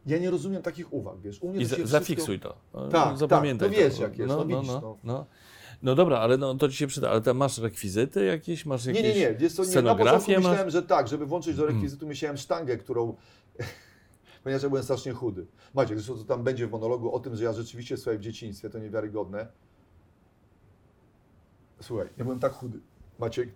[0.06, 2.56] Ja nie rozumiem takich uwag, wiesz, u mnie I to za, się zafiksuj to.
[2.74, 4.02] No, Tak, Zapamiętaj tak, no wiesz, to.
[4.04, 5.26] jak jest, no widzisz, no,
[5.82, 5.96] no.
[5.96, 7.10] dobra, ale no, to ci się przyda.
[7.10, 8.66] Ale tam masz rekwizyty jakieś?
[8.66, 10.38] Masz Nie, jakieś nie, nie, wiesz co, nie, na początku masz?
[10.38, 13.16] myślałem, że tak, żeby włączyć do rekwizytu, myślałem sztangę, którą,
[14.44, 15.48] ponieważ ja byłem strasznie chudy.
[15.74, 18.70] Maciek, zresztą to tam będzie w monologu o tym, że ja rzeczywiście, słuchaj, w dzieciństwie,
[18.70, 19.48] to niewiarygodne.
[21.82, 22.80] Słuchaj, ja byłem tak chudy.
[23.20, 23.50] Maciek,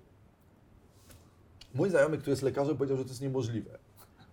[1.74, 3.80] mój znajomy, który jest lekarzem, powiedział, że to jest niemożliwe.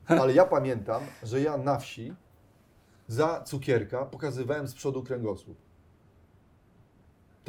[0.07, 2.15] Ale ja pamiętam, że ja na wsi
[3.09, 5.68] za cukierka pokazywałem z przodu kręgosłup.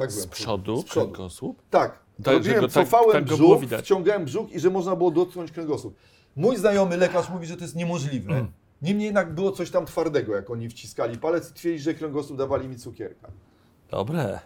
[0.00, 1.12] Tak Z przodu, Z przodu.
[1.12, 1.62] kręgosłup?
[1.70, 5.52] Tak, Tak, robiłem, go tak- cofałem tak brzuch, wciągałem brzuch i że można było dotknąć
[5.52, 5.96] kręgosłup.
[6.36, 8.32] Mój znajomy lekarz mówi, że to jest niemożliwe.
[8.32, 8.52] Mm.
[8.82, 12.68] Niemniej jednak było coś tam twardego, jak oni wciskali palec i twierdzili, że kręgosłup dawali
[12.68, 13.28] mi cukierka.
[13.90, 14.40] Dobre.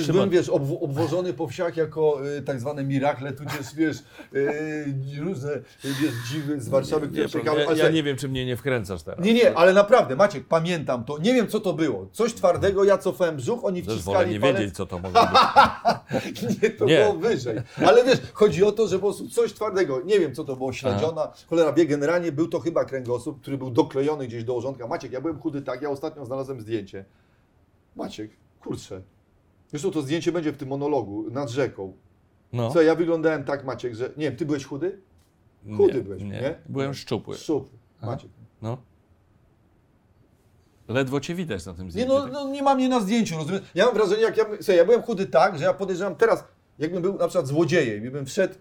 [0.00, 0.12] Szymon.
[0.12, 3.96] byłem, wiesz, obwo- obwożony po wsiach jako y, tak zwane mirakle, tudzież, wiesz,
[4.34, 5.62] y, różne, y,
[6.02, 7.60] wiesz, dziwy z Warszawy, które Nie, przyjechały.
[7.60, 9.24] ja, ja nie wiem, czy mnie nie wkręcasz teraz.
[9.24, 11.18] nie, nie, ale naprawdę, Maciek, pamiętam to.
[11.18, 12.06] Nie wiem, co to było.
[12.12, 14.56] Coś twardego, ja cofałem brzuch, oni Też wolę wciskali nie palec.
[14.58, 16.42] wiedzieć, co to mogło być.
[16.62, 16.98] Nie, to Nie.
[17.00, 17.56] było wyżej.
[17.86, 20.72] Ale wiesz, chodzi o to, że po prostu coś twardego, nie wiem co to było,
[20.72, 24.86] śledziona, cholera wie, generalnie był to chyba kręgosłup, który był doklejony gdzieś do ożątka.
[24.86, 27.04] Maciek, ja byłem chudy tak, ja ostatnio znalazłem zdjęcie.
[27.96, 28.30] Maciek,
[28.60, 29.02] kurczę.
[29.72, 31.92] Zresztą to zdjęcie będzie w tym monologu nad rzeką.
[32.52, 32.70] No.
[32.70, 34.98] Co, ja wyglądałem tak, Maciek, że, nie wiem, ty byłeś chudy?
[35.76, 36.28] chudy nie, byłeś, nie.
[36.28, 36.54] nie?
[36.68, 37.36] Byłem szczupły.
[37.36, 37.78] Szczupły.
[38.02, 38.30] Maciek.
[38.62, 38.78] No.
[40.88, 42.12] Ledwo cię widać na tym Nie, zdjęciu.
[42.12, 43.62] no, no nie ma mnie na zdjęciu, rozumiesz?
[43.74, 46.44] Ja mam wrażenie, jak ja, słuchaj, ja byłem chudy tak, że ja podejrzewam teraz,
[46.78, 48.54] jakbym był na przykład złodziejem i bym wszedł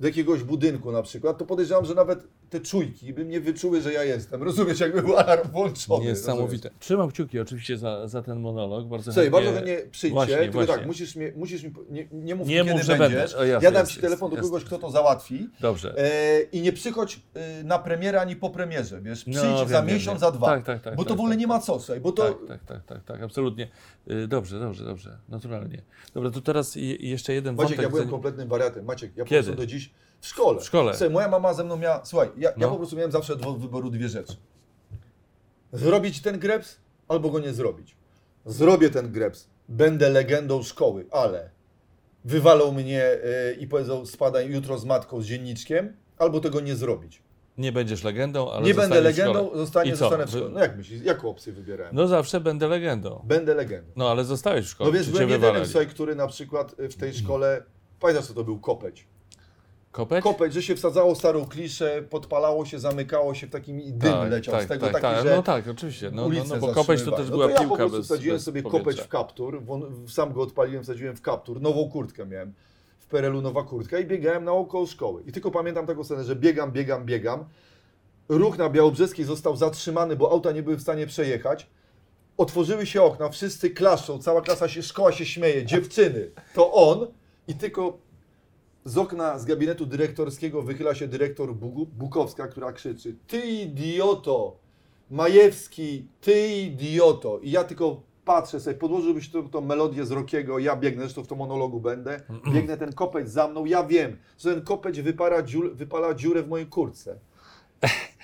[0.00, 3.92] do jakiegoś budynku na przykład, to podejrzewam, że nawet te czujki by mnie wyczuły, że
[3.92, 4.42] ja jestem.
[4.42, 6.04] Rozumiesz, jakby był alarm włączony.
[6.04, 6.70] Niesamowite.
[6.78, 8.88] Trzymam kciuki oczywiście za, za ten monolog.
[8.88, 10.74] Bardzo Słuchaj, chętnie- bardzo chętnie przyjdźcie, Właśnie, tylko właśnie.
[10.74, 13.34] tak, musisz, mnie, musisz mi, nie, nie mów Nie mi, mów, kiedy będziesz.
[13.34, 14.66] O, jasne, ja dam jest, Ci telefon jest, do kogoś, jest.
[14.72, 15.48] kto to załatwi.
[15.60, 15.94] Dobrze.
[15.98, 19.82] E, I nie przychodź e, na premierę ani po premierze, wiesz, No, przyjdź wiem, za
[19.82, 20.30] wiem, miesiąc, wiem.
[20.30, 20.46] za dwa.
[20.46, 22.22] Tak, tak, tak, bo to tak, w ogóle tak, nie ma co, słuchaj, bo to...
[22.22, 23.68] Tak, tak, tak, tak, tak, absolutnie.
[24.10, 25.82] Y, Dobrze, dobrze, dobrze, naturalnie.
[26.14, 27.82] Dobra, to teraz jeszcze jeden Maciek, wątek.
[27.84, 28.84] ja byłem kompletnym wariatem.
[28.84, 29.85] Maciek, ja po do dziś
[30.26, 30.60] w szkole.
[30.60, 30.92] W szkole.
[30.92, 32.70] Słuchaj, moja mama ze mną miała, słuchaj, ja, ja No.
[32.70, 34.36] po prostu miałem zawsze do wyboru dwie rzeczy.
[35.72, 36.76] Zrobić ten greps
[37.08, 37.96] albo go nie zrobić.
[38.46, 41.50] Zrobię ten greps, będę legendą szkoły, ale
[42.24, 47.22] wywalą mnie y, i powiedzą spadaj jutro z matką, z dzienniczkiem, albo tego nie zrobić.
[47.58, 49.56] Nie będziesz legendą, ale nie będę w legendą, szkole.
[49.58, 49.98] zostanie, I co?
[49.98, 50.48] zostanę w szkole.
[50.50, 51.94] No jak myślisz, jaką opcję wybierałem?
[51.96, 53.22] No zawsze będę legendą.
[53.24, 53.92] Będę legendą.
[53.96, 56.96] No ale zostałeś w szkole, No wiesz, byłem jedynym słuchaj, który na przykład y, w
[56.96, 57.62] tej szkole,
[58.00, 59.06] pamiętasz co to był kopeć?
[59.96, 60.24] Kopeć?
[60.24, 64.30] Kopeć, że się wsadzało starą kliszę, podpalało się, zamykało się w takim i dym tak,
[64.30, 65.24] leciał tak, z tego tak, taki, tak.
[65.24, 66.10] że No tak, oczywiście.
[66.10, 68.06] No, no, no bo kopeć to też no była to ja piłka po prostu bez
[68.06, 68.84] wsadziłem bez sobie powietrza.
[68.84, 69.62] kopeć w kaptur,
[70.08, 72.54] sam go odpaliłem, wsadziłem w kaptur, nową kurtkę miałem,
[72.98, 75.22] w PRL-u nowa kurtka i biegałem naokoło szkoły.
[75.26, 77.44] I tylko pamiętam taką scenę, że biegam, biegam, biegam.
[78.28, 81.66] Ruch na Białobrzeskiej został zatrzymany, bo auta nie były w stanie przejechać.
[82.36, 86.30] Otworzyły się okna, wszyscy klaszczą, cała klasa się, szkoła się śmieje, dziewczyny.
[86.54, 87.06] To on
[87.48, 88.05] i tylko
[88.86, 91.54] z okna z gabinetu dyrektorskiego wychyla się dyrektor
[91.98, 94.56] Bukowska, która krzyczy: Ty idioto!
[95.10, 97.38] Majewski, ty idioto!
[97.38, 101.26] I ja tylko patrzę sobie, podłożyłbyś tą, tą melodię z Rokiego, ja biegnę, zresztą w
[101.26, 102.20] tym monologu będę,
[102.52, 106.48] biegnę ten kopeć za mną, ja wiem, że ten kopeć wypala, dziur, wypala dziurę w
[106.48, 107.18] mojej kurtce.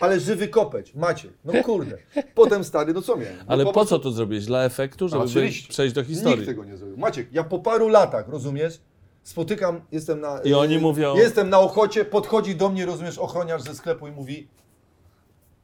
[0.01, 1.99] Ale żywy kopeć, macie, no kurde.
[2.35, 3.37] Potem stary, no co miałem?
[3.39, 4.47] No Ale po co to zrobiłeś?
[4.47, 5.69] Dla efektu, żeby Oczywiście.
[5.69, 6.47] przejść do Nikt historii.
[6.47, 6.97] tego nie zrobił.
[6.97, 8.81] Maciek, ja po paru latach, rozumiesz,
[9.23, 10.41] spotykam, jestem na...
[10.45, 14.49] I oni mówią- Jestem na Ochocie, podchodzi do mnie, rozumiesz, ochroniarz ze sklepu i mówi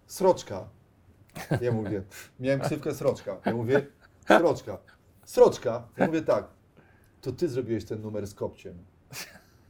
[0.07, 0.69] Sroczka.
[1.61, 2.03] Ja mówię,
[2.41, 3.41] miałem ksywkę Sroczka.
[3.47, 3.87] Ja mówię,
[4.39, 4.79] Sroczka.
[5.25, 5.89] Sroczka.
[5.97, 6.45] Ja mówię tak,
[7.21, 8.79] to ty zrobiłeś ten numer z kopciem.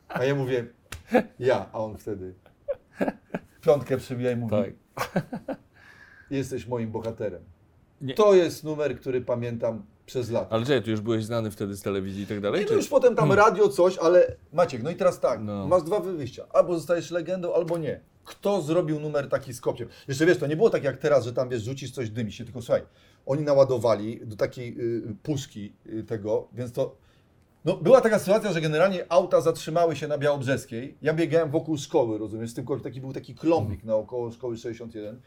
[0.09, 0.67] A ja mówię,
[1.39, 2.35] ja, a on wtedy
[3.61, 4.71] piątkę przybija i mówi, Tak.
[6.31, 7.43] jesteś moim bohaterem.
[8.01, 8.15] Nie.
[8.15, 10.47] To jest numer, który pamiętam przez lata.
[10.51, 12.65] Ale czekaj, ty już byłeś znany wtedy z telewizji i tak dalej?
[12.65, 15.67] Czy- no już potem tam radio coś, ale Maciek, no i teraz tak, No.
[15.67, 16.47] masz dwa wyjścia.
[16.53, 18.01] Albo zostajesz legendą, albo nie.
[18.25, 19.89] Kto zrobił numer taki z kopciem?
[20.09, 22.45] Jeszcze wiesz, to nie było tak jak teraz, że tam wiesz, rzucisz coś, dymi się,
[22.45, 22.83] tylko słuchaj,
[23.27, 26.97] oni naładowali do takiej y, puszki y, tego, więc to...
[27.65, 30.97] No, była taka sytuacja, że generalnie auta zatrzymały się na Białobrzeskiej.
[31.03, 35.21] Ja biegałem wokół szkoły, rozumiesz, z tym taki był taki klombik naokoło szkoły 61.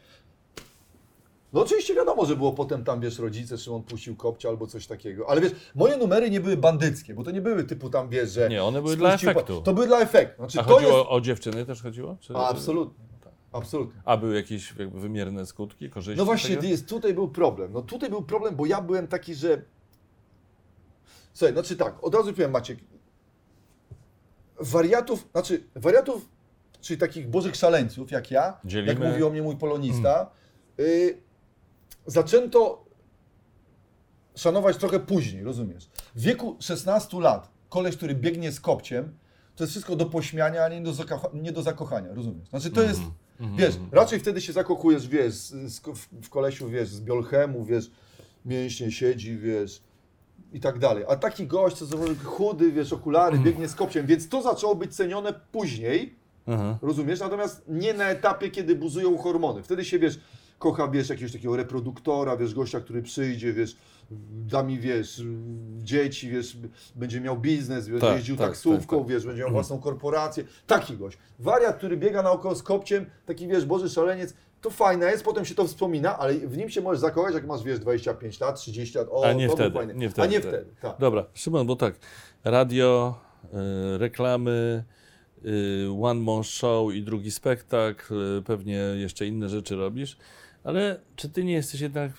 [1.52, 5.30] No oczywiście wiadomo, że było potem tam, wiesz, rodzice, Szymon puścił kopcia albo coś takiego.
[5.30, 8.48] Ale wiesz, moje numery nie były bandyckie, bo to nie były typu tam, wiesz, że...
[8.48, 9.62] Nie, one były dla spuścił pa- efektu.
[9.62, 10.36] To były dla efektu.
[10.36, 11.06] Znaczy, A to chodziło jest...
[11.10, 12.16] o dziewczyny też chodziło?
[12.20, 12.36] Czy...
[12.36, 13.04] A, absolutnie.
[13.52, 14.02] Absolutnie.
[14.04, 16.18] A były jakieś jakby wymierne skutki, korzyści?
[16.18, 16.68] No właśnie, tego?
[16.68, 17.72] jest, tutaj był problem.
[17.72, 19.62] No tutaj był problem, bo ja byłem taki, że...
[21.32, 22.78] Słuchaj, znaczy tak, od razu powiem Maciek,
[24.60, 26.28] wariatów, znaczy wariatów,
[26.80, 28.92] czyli takich bożych szaleńców jak ja, Dzielimy.
[28.92, 30.30] jak mówił o mnie mój polonista,
[30.80, 31.22] y,
[32.06, 32.84] zaczęto
[34.34, 35.90] szanować trochę później, rozumiesz?
[36.14, 39.18] W wieku 16 lat koleś, który biegnie z kopciem,
[39.56, 40.92] to jest wszystko do pośmiania, a nie do,
[41.34, 42.48] nie do zakochania, rozumiesz?
[42.48, 43.00] Znaczy to jest,
[43.56, 47.90] wiesz, raczej wtedy się zakochujesz, wiesz, z, w, w kolesiu, wiesz, z biolchemu, wiesz,
[48.44, 49.82] mięśnie siedzi, wiesz,
[50.52, 51.04] i tak dalej.
[51.08, 54.96] A taki gość, co zawodzi chudy, wiesz, okulary, biegnie z kopciem, więc to zaczęło być
[54.96, 56.14] cenione później,
[56.46, 56.78] Aha.
[56.82, 57.20] Rozumiesz?
[57.20, 59.62] Natomiast nie na etapie, kiedy buzują hormony.
[59.62, 60.20] Wtedy się, wiesz,
[60.62, 63.76] kocha, wiesz, jakiegoś takiego reproduktora, wiesz, gościa, który przyjdzie, wiesz,
[64.46, 65.22] da mi, wiesz,
[65.78, 66.56] dzieci, wiesz,
[66.94, 69.14] będzie miał biznes, wiesz, Tak, jeździł tak, taksówką, tak, tak.
[69.14, 70.44] wiesz, będzie miał własną korporację.
[70.66, 71.18] Taki gość.
[71.38, 75.54] Wariat, który biega naokoło z kopciem, taki, wiesz, Boży szaleniec, to fajne jest, potem się
[75.54, 79.08] to wspomina, ale w nim się możesz zakochać, jak masz, wiesz, 25 lat, 30 lat,
[79.10, 79.94] o, A nie to wtedy, był fajny.
[79.94, 80.48] nie wtedy, A nie tak.
[80.48, 80.96] wtedy, tak.
[80.98, 81.94] Dobra, Szymon, bo tak,
[82.44, 84.84] radio, y, reklamy,
[85.44, 90.16] y, one more show i drugi spektakl, y, pewnie jeszcze inne rzeczy robisz,
[90.64, 92.12] ale czy ty nie jesteś jednak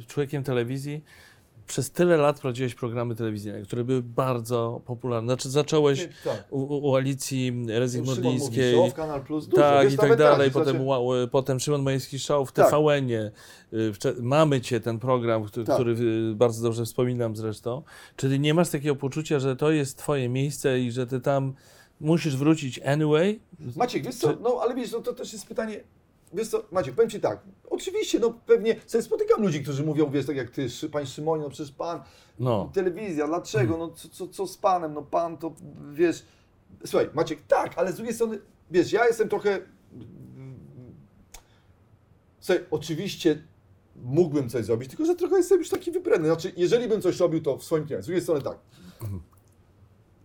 [0.00, 1.04] y, człowiekiem telewizji?
[1.66, 5.26] Przez tyle lat prowadziłeś programy telewizyjne, które były bardzo popularne.
[5.28, 6.44] Znaczy zacząłeś Tak.
[6.50, 10.50] u, u, Alicji Rezyk Szymon Modlińskiej, mówi, Kanal Plus, dużo, tak wiesz, i tak dalej,
[10.50, 12.70] znaczy- potem, ła- potem Szymon Majewski Show w Tak.
[12.70, 13.30] TVN-ie,
[13.72, 13.92] y,
[14.22, 15.74] mamy Cię, ten program, który, Tak.
[15.76, 15.92] który
[16.32, 17.82] y, bardzo dobrze wspominam zresztą,
[18.16, 21.54] czyli nie masz takiego poczucia, że to jest Twoje miejsce i że Ty tam
[22.00, 23.40] musisz wrócić anyway?
[23.76, 25.80] Maciek, wiesz co, no ale wiesz, no to też jest pytanie,
[26.32, 30.26] wiesz co, Maciek, powiem Ci tak, oczywiście, no pewnie, sobie spotykam ludzi, którzy mówią, wiesz,
[30.26, 32.00] tak jak Ty, Panie Szymonie, no przecież Pan,
[32.38, 35.54] No, telewizja, dlaczego, no co, co, co z Panem, no Pan to,
[35.92, 36.24] wiesz,
[36.86, 38.38] słuchaj, Maciek, tak, ale z drugiej strony,
[38.70, 39.58] wiesz, ja jestem trochę,
[42.40, 43.42] słuchaj, oczywiście
[43.96, 47.42] mógłbym coś zrobić, tylko że trochę jestem już taki wybrany, znaczy, jeżeli bym coś robił,
[47.42, 48.58] to w swoim kliencie, z drugiej strony tak,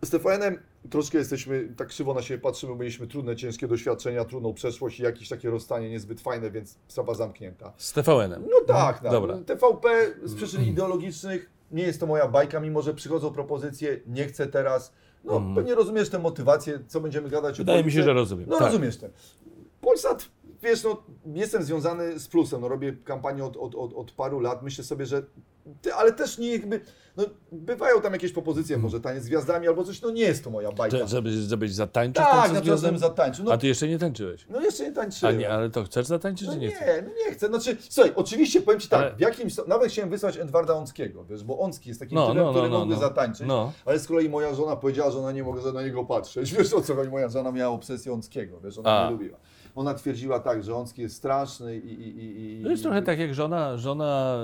[0.06, 5.00] z TVN-em troszkę jesteśmy, tak krzywo na siebie patrzymy, mieliśmy trudne, ciężkie doświadczenia, trudną przeszłość
[5.00, 7.74] i jakieś takie rozstanie niezbyt fajne, więc sprawa zamknięta.
[7.78, 8.44] z TVN-em.
[8.50, 9.12] No tak, tak.
[9.12, 9.38] Dobra.
[9.46, 9.90] TVP
[10.24, 14.94] z przyczyn ideologicznych nie jest to moja bajka, mimo że przychodzą propozycje, nie chcę teraz.
[15.24, 17.58] No pewnie rozumiesz tę motywację, co będziemy gadać.
[17.58, 18.50] Wydaje mi się, że rozumiem.
[18.50, 18.66] No Tak.
[18.68, 19.12] rozumiesz ten.
[19.82, 20.26] Polsat,
[20.64, 21.04] wiesz, no
[21.34, 25.06] jestem związany z plusem, no robię kampanię od, od, od, od paru lat, myślę sobie,
[25.06, 25.24] że
[25.98, 26.82] ale też nie jakby,
[27.18, 30.50] no bywają tam jakieś propozycje, może taniec z gwiazdami albo coś, no nie jest to
[30.50, 30.98] moja bajka.
[30.98, 32.76] Że- Żebyś, żebyś zatańczył tak, na gwiazdami?
[32.82, 33.46] czasem zatańczył.
[33.46, 34.46] No, A ty jeszcze nie tańczyłeś?
[34.50, 35.38] no jeszcze nie A tańczyłem.
[35.38, 37.04] nie, ale to chcesz zatańczyć, No czy nie, nie, chcesz?
[37.06, 37.48] no nie chcę.
[37.48, 41.44] Znaczy, słuchaj, oczywiście powiem Ci tak, Ale- w jakimś, nawet chciałem wysłać Edwarda Łąckiego, wiesz,
[41.44, 43.02] bo Łącki jest takim No, typem, no, który no, no, mógłby no.
[43.02, 43.72] zatańczyć, No.
[43.86, 46.54] ale z kolei moja żona powiedziała, że ona nie może na niego patrzeć.
[46.58, 47.10] Wiesz o co chodzi?
[47.12, 49.06] Moja żona miała obsesję Łąckiego, wiesz, ona A.
[49.06, 49.38] nie lubiła.
[49.76, 51.88] Ona twierdziła tak, że Łącki jest straszny i...
[51.94, 54.38] i, i, i To jest trochę tak jak żona, żona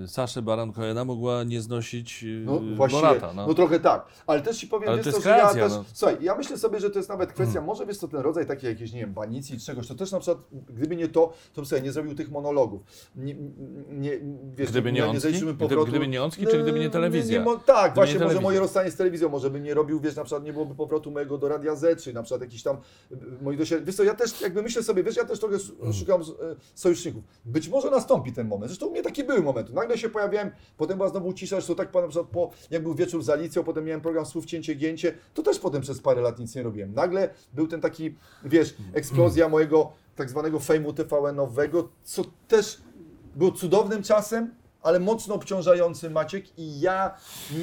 [0.00, 3.32] yy, Saszy Baron Cohena mogła nie znosić yy, No właśnie, Borata.
[3.36, 3.46] no.
[3.46, 3.54] No.
[3.54, 4.06] trochę tak.
[4.26, 5.84] Ale też ci powiem, Ale wiesz to co, jest że ja kreacja, też, no.
[5.92, 8.70] słuchaj, ja myślę sobie, że to jest nawet kwestia, może wiesz co, ten rodzaj takiej
[8.70, 11.20] jakiejś, nie wiem, banicji czy czegoś, to też na przykład, gdyby nie to,
[11.52, 12.82] to bym sobie nie zrobił tych monologów.
[13.16, 13.34] Nie,
[13.90, 14.10] nie,
[14.56, 15.90] wiesz, Gdyby nie zaliczymy Gdyby- powrotu.
[15.90, 17.42] gdyby nie czy gdyby nie telewizja?
[17.44, 20.16] mo- tak, Gdyby właśnie, nie może moje rozstanie z telewizją, może bym nie robił, wiesz,
[20.16, 22.76] na przykład nie byłoby powrotu mojego do Radia Z, czy na przykład jakiś tam
[23.12, 23.16] y,
[23.62, 23.86] moich doświadczeń.
[23.86, 25.92] Wiesz co, ja też jakby myślę sobie, wiesz, ja też trochę Mhm.
[25.92, 26.24] szukam e,
[26.74, 27.24] sojuszników.
[27.44, 28.70] Być może nastąpi ten moment.
[28.70, 29.72] Zresztą u mnie takie były momenty.
[29.72, 33.22] Nagle się pojawiałem, potem była znowu cisza, zresztą tak na przykład po, jak był wieczór
[33.22, 36.54] z Alicją, potem miałem program Słów Cięcie Gięcie, to też potem przez parę lat nic
[36.54, 36.94] nie robiłem.
[36.94, 42.80] Nagle był ten taki, wiesz, eksplozja mojego tak zwanego fejmu TVN-owego, co też
[43.36, 47.14] było cudownym czasem, ale mocno obciążający Maciek i ja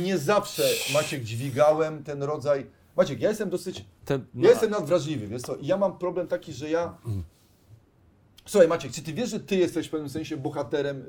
[0.04, 2.79] nie zawsze, Maciek, dźwigałem ten rodzaj...
[3.00, 5.56] Maciek, ja jestem dosyć Ten, no, ja jestem nadwrażliwy, wiesz co?
[5.62, 6.98] Ja mam problem taki, że ja...
[8.46, 11.06] Słuchaj Maciek, czy ty wiesz, że ty jesteś w pewnym sensie bohaterem yy,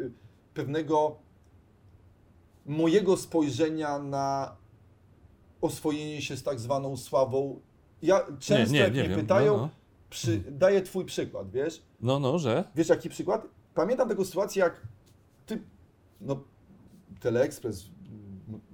[0.00, 0.12] yy,
[0.54, 1.16] pewnego
[2.66, 4.56] mojego spojrzenia na
[5.60, 7.60] oswojenie się z tak zwaną sławą?
[8.02, 9.70] Ja często nie, jak nie mnie wiem, pytają, no, no.
[10.10, 11.82] Przy, daję twój przykład, wiesz?
[12.00, 12.64] no, no, że?
[12.74, 13.46] Wiesz jaki przykład?
[13.74, 14.80] Pamiętam taką sytuację, jak
[15.46, 15.62] ty,
[16.20, 16.44] no,
[17.20, 17.91] Teleekspres, mm,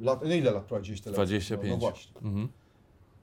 [0.00, 1.28] lat, no ile lat prowadziłeś Teleekspres?
[1.28, 1.62] 25.
[1.70, 2.12] No, no właśnie.
[2.22, 2.48] Mhm.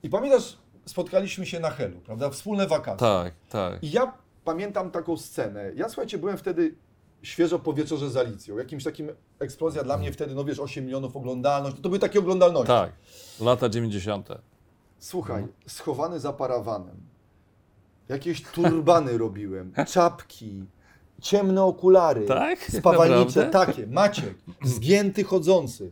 [0.03, 2.29] I pamiętasz, spotkaliśmy się na Helu, prawda?
[2.29, 3.07] Wspólne wakacje.
[3.07, 3.83] Tak, tak.
[3.83, 4.13] I ja
[4.45, 5.71] pamiętam taką scenę.
[5.75, 6.75] Ja słuchajcie, byłem wtedy
[7.21, 8.57] świeżo po wieczorze z Alicją.
[8.57, 11.75] Jakimś takim eksplozja dla mnie wtedy, no wiesz, 8 milionów oglądalność.
[11.75, 12.67] To były takie oglądalności.
[12.67, 12.91] Tak,
[13.39, 14.29] lata 90.
[14.99, 16.95] Słuchaj, schowany za parawanem.
[18.09, 20.65] Jakieś turbany robiłem, czapki,
[21.21, 22.59] ciemne okulary, Tak?
[22.63, 23.73] spawalnicze Naprawdę?
[23.73, 25.91] takie, Maciek, zgięty chodzący.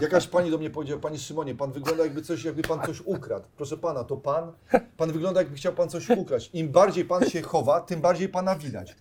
[0.00, 3.44] Jakaś pani do mnie powiedziała, panie Szymonie, pan wygląda jakby coś, jakby pan coś ukradł.
[3.56, 4.52] Proszę pana, to pan?
[4.96, 6.50] Pan wygląda jakby chciał pan coś ukraść.
[6.52, 8.96] Im bardziej pan się chowa, tym bardziej pana widać.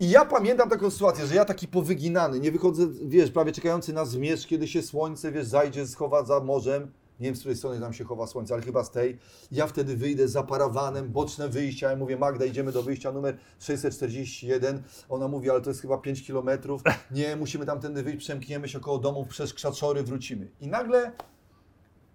[0.00, 4.04] I ja pamiętam taką sytuację, że ja taki powyginany, nie wychodzę, wiesz, prawie czekający na
[4.04, 6.92] zmierzch, kiedy się słońce, wiesz, zajdzie, schowa za morzem.
[7.20, 9.18] Nie wiem, z której strony tam się chowa słońce, ale chyba z tej.
[9.52, 11.90] Ja wtedy wyjdę za parawanem, boczne wyjścia.
[11.90, 14.82] Ja mówię, Magda, idziemy do wyjścia numer 641.
[15.08, 16.82] Ona mówi, ale to jest chyba 5 kilometrów.
[17.10, 20.48] Nie, musimy tamtędy wyjść, przemkniemy się koło domu, przez krzaczory wrócimy.
[20.60, 21.12] I nagle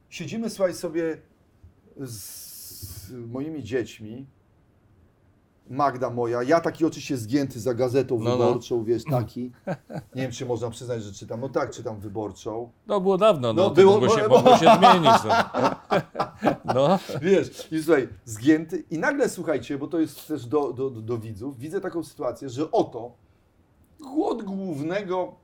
[0.09, 1.17] siedzimy, słuchaj, sobie
[1.97, 4.27] z moimi dziećmi.
[5.71, 8.37] Magda moja, ja taki oczywiście zgięty za gazetą No, no.
[8.37, 9.51] wyborczą, wiesz, taki.
[10.15, 11.41] Nie wiem, czy można przyznać, że czytam.
[11.41, 12.71] No tak, czytam wyborczą.
[12.87, 15.11] No było dawno, no, No, było- mogło, się, bo- mogło się zmienić.
[16.65, 16.73] No.
[16.75, 16.99] no.
[17.21, 18.83] Wiesz, i słuchaj, zgięty.
[18.91, 22.49] I nagle słuchajcie, bo to jest też do, do, do, do widzów, widzę taką sytuację,
[22.49, 23.11] że oto
[24.23, 25.35] od głównego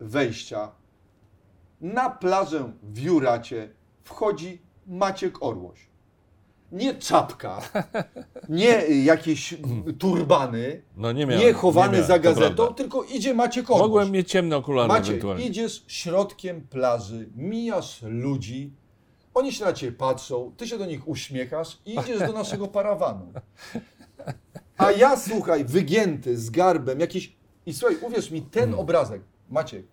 [0.00, 0.72] wejścia
[1.80, 3.70] na plażę w Juracie
[4.04, 5.89] wchodzi Maciek Orłoś.
[6.72, 7.60] Nie czapka,
[8.48, 8.68] nie
[9.04, 9.54] jakieś
[9.98, 11.46] turbany, no nie miałem.
[11.46, 13.80] nie chowany miałem, za gazetą, tylko idzie Maciek Orłoś.
[13.82, 15.46] Mogłem mieć ciemne okulary Maciek, ewentualnie.
[15.46, 18.72] idziesz środkiem plaży, mijasz ludzi,
[19.34, 23.32] oni się na ciebie patrzą, ty się do nich uśmiechasz i idziesz do naszego parawanu.
[24.76, 27.36] A ja, słuchaj, wygięty, z garbem, jakiś...
[27.66, 28.78] I słuchaj, uwierz mi, ten Mm.
[28.78, 29.86] obrazek, Maciek,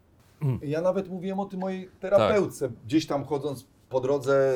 [0.62, 4.54] ja nawet mówiłem o tym mojej terapeutce, gdzieś tam chodząc po drodze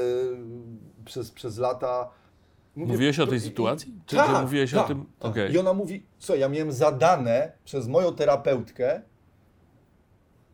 [1.12, 2.10] przez, przez lata.
[2.76, 3.94] Mówię, Mówiłeś o tej i- sytuacji?
[4.06, 5.06] Czy, tak, czy mówiłeś tak, o tym?
[5.20, 5.32] tak.
[5.32, 5.52] Okej.
[5.54, 9.02] I ona mówi, co ja miałem zadane przez moją terapeutkę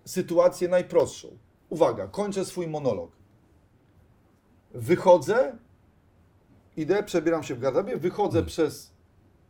[0.05, 1.27] sytuację najprostszą.
[1.69, 3.11] Uwaga, kończę swój monolog.
[4.73, 5.57] Wychodzę,
[6.77, 8.47] idę, przebieram się w garderobie, wychodzę Hmm.
[8.47, 8.93] przez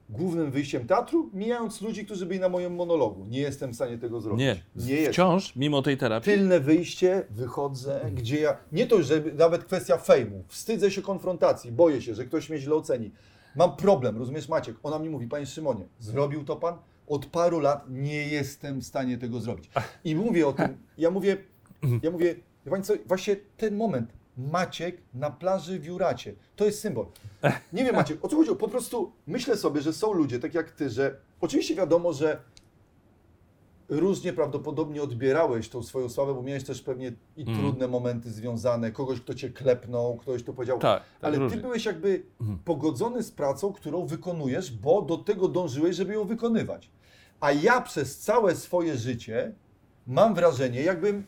[0.09, 3.25] głównym wyjściem teatru, mijając ludzi, którzy byli na moim monologu.
[3.25, 4.39] Nie jestem w stanie tego zrobić.
[4.39, 5.13] Nie, nie jestem.
[5.13, 6.33] wciąż, mimo tej terapii.
[6.33, 8.57] Tylne wyjście, wychodzę, gdzie ja.
[8.71, 10.43] Nie to, że nawet kwestia fejmu.
[10.47, 13.11] Wstydzę się konfrontacji, boję się, że ktoś mnie źle oceni.
[13.55, 14.75] Mam problem, rozumiesz, Maciek?
[14.83, 16.75] Ona mi mówi, panie Szymonie, zrobił to pan?
[17.07, 19.69] Od paru lat nie jestem w stanie tego zrobić.
[20.03, 21.37] I mówię o tym, ja mówię,
[22.03, 22.35] ja mówię,
[22.69, 27.05] pani co, właśnie ten moment, Maciek na plaży w Juracie, to jest symbol.
[27.73, 28.55] Nie wiem, Maciek, o co chodziło?
[28.55, 32.41] Po prostu myślę sobie, że są ludzie, tak jak ty, że oczywiście wiadomo, że
[33.89, 37.59] różnie prawdopodobnie odbierałeś tą swoją sławę, bo miałeś też pewnie i Mm.
[37.59, 40.79] trudne momenty związane, kogoś, kto cię klepnął, ktoś to powiedział.
[40.79, 41.57] Tak, tak, Ale ty różnie.
[41.61, 42.59] byłeś jakby Mhm.
[42.59, 46.89] pogodzony z pracą, którą wykonujesz, bo do tego dążyłeś, żeby ją wykonywać.
[47.39, 49.51] A ja przez całe swoje życie
[50.07, 51.23] mam wrażenie, jakbym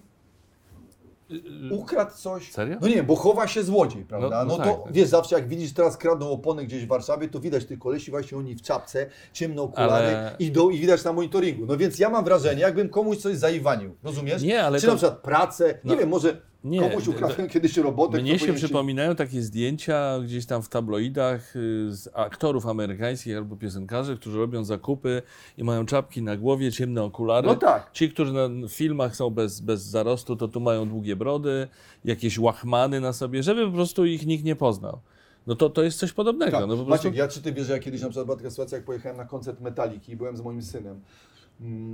[1.71, 2.51] ukradł coś.
[2.51, 2.77] Serio?
[2.81, 4.29] No nie, bo chowa się złodziej, prawda?
[4.29, 4.93] No- No, no to tak, tak.
[4.93, 8.37] wiesz, zawsze jak widzisz teraz kradną opony gdzieś w Warszawie, to widać tych kolesi właśnie
[8.37, 11.65] oni w czapce, ciemne okulary, Ale- idą i widać na monitoringu.
[11.65, 14.41] No więc ja mam wrażenie, jakbym komuś coś zaiwanił, rozumiesz?
[14.41, 17.77] Nie, ale Czy to- na przykład pracę, nie No, wiem, może nie, komuś ukradłem kiedyś
[17.77, 18.21] robotę.
[18.21, 24.17] Mnie się przypominają takie zdjęcia gdzieś tam w tabloidach y, z aktorów amerykańskich albo piosenkarzy,
[24.17, 25.21] którzy robią zakupy
[25.57, 27.47] i mają czapki na głowie, ciemne okulary.
[27.47, 27.89] No tak.
[27.93, 31.67] Ci, którzy na filmach są bez, bez zarostu, to tu mają długie brody,
[32.05, 34.99] jakieś łachmany na sobie, żeby po prostu ich nikt nie poznał.
[35.47, 36.51] No to, to jest coś podobnego.
[36.51, 36.61] Tak.
[36.61, 37.07] No po prostu...
[37.07, 39.17] Maciek, ja czy ty wiesz, że ja kiedyś na przykład była taka sytuacja, jak pojechałem
[39.17, 41.01] na koncert Metaliki, byłem z moim synem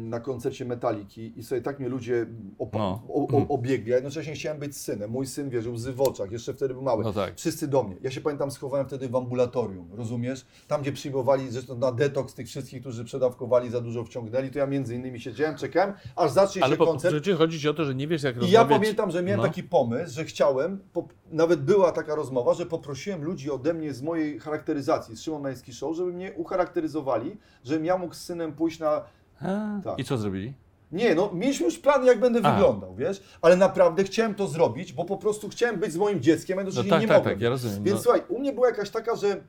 [0.10, 2.26] na koncercie Metaliki i sobie tak mnie ludzie
[2.60, 3.02] opa- No.
[3.10, 5.12] o, o, obiegli, a jednocześnie chciałem być synem.
[5.12, 7.04] Mój syn wierzył łzy w oczach, jeszcze wtedy był mały.
[7.04, 7.34] No tak.
[7.38, 7.96] Wszyscy do mnie.
[8.02, 10.46] Ja się pamiętam, schowałem wtedy w ambulatorium, rozumiesz?
[10.68, 14.68] Tam, gdzie przyjmowali zresztą na detoks tych wszystkich, którzy przedawkowali, za dużo wciągnęli, to ja
[14.68, 17.14] między innymi siedziałem, czekałem, aż zacznie Ale się po, koncert.
[17.16, 18.70] przecież chodzi ci o to, że nie wiesz jak I rozmawiać.
[18.70, 19.48] ja pamiętam, że miałem No.
[19.48, 24.02] taki pomysł, że chciałem, po, nawet była taka rozmowa, że poprosiłem ludzi ode mnie z
[24.02, 28.80] mojej charakteryzacji, z Szymon Majski Show, żeby mnie ucharakteryzowali, żebym ja mógł z synem pójść
[28.80, 29.02] na...
[29.42, 30.00] A, Tak.
[30.00, 30.54] I co zrobili?
[30.92, 32.54] Nie, no mieliśmy już plan, jak będę A.
[32.56, 33.24] wyglądał, wiesz?
[33.42, 36.68] Ale naprawdę chciałem to zrobić, bo po prostu chciałem być z moim dzieckiem, a No
[36.68, 37.36] jednocześnie tak, nie tak, mogłem.
[37.36, 37.84] tak, ja rozumiem.
[37.84, 38.04] Więc no.
[38.04, 39.44] słuchaj, u mnie była jakaś taka, że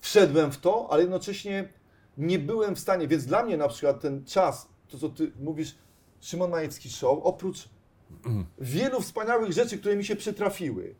[0.00, 1.68] wszedłem w to, ale jednocześnie
[2.18, 5.74] nie byłem w stanie, więc dla mnie na przykład ten czas, to co ty mówisz,
[6.20, 7.68] Szymon Majewski Show, oprócz
[8.24, 8.46] Mhm.
[8.58, 10.94] wielu wspaniałych rzeczy, które mi się przytrafiły,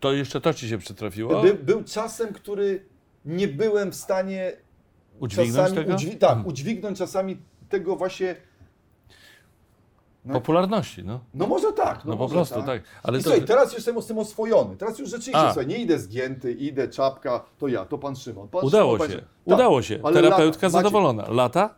[0.00, 1.42] To jeszcze to ci się przytrafiło?
[1.42, 2.84] by, był czasem, który
[3.24, 4.52] nie byłem w stanie
[5.20, 5.94] Udźwignąć czasami tego?
[5.94, 6.46] udźwi- tak, Mhm.
[6.46, 7.36] udźwignąć czasami
[7.68, 8.36] tego właśnie,
[10.24, 11.20] no, Popularności, no.
[11.34, 12.66] no może tak, no, No po prostu, tak.
[12.66, 12.82] tak.
[13.02, 14.76] Ale I to, słuchaj, teraz jestem z tym oswojony.
[14.76, 15.52] Teraz już rzeczywiście, A.
[15.52, 18.48] słuchaj, nie idę zgięty, idę, czapka, to ja, to pan Szymon.
[18.48, 19.54] Pan udało Szymon, się, pan Szymon.
[19.58, 19.98] udało się.
[19.98, 21.24] Tak, Terapeutka lata, zadowolona.
[21.30, 21.74] Lata?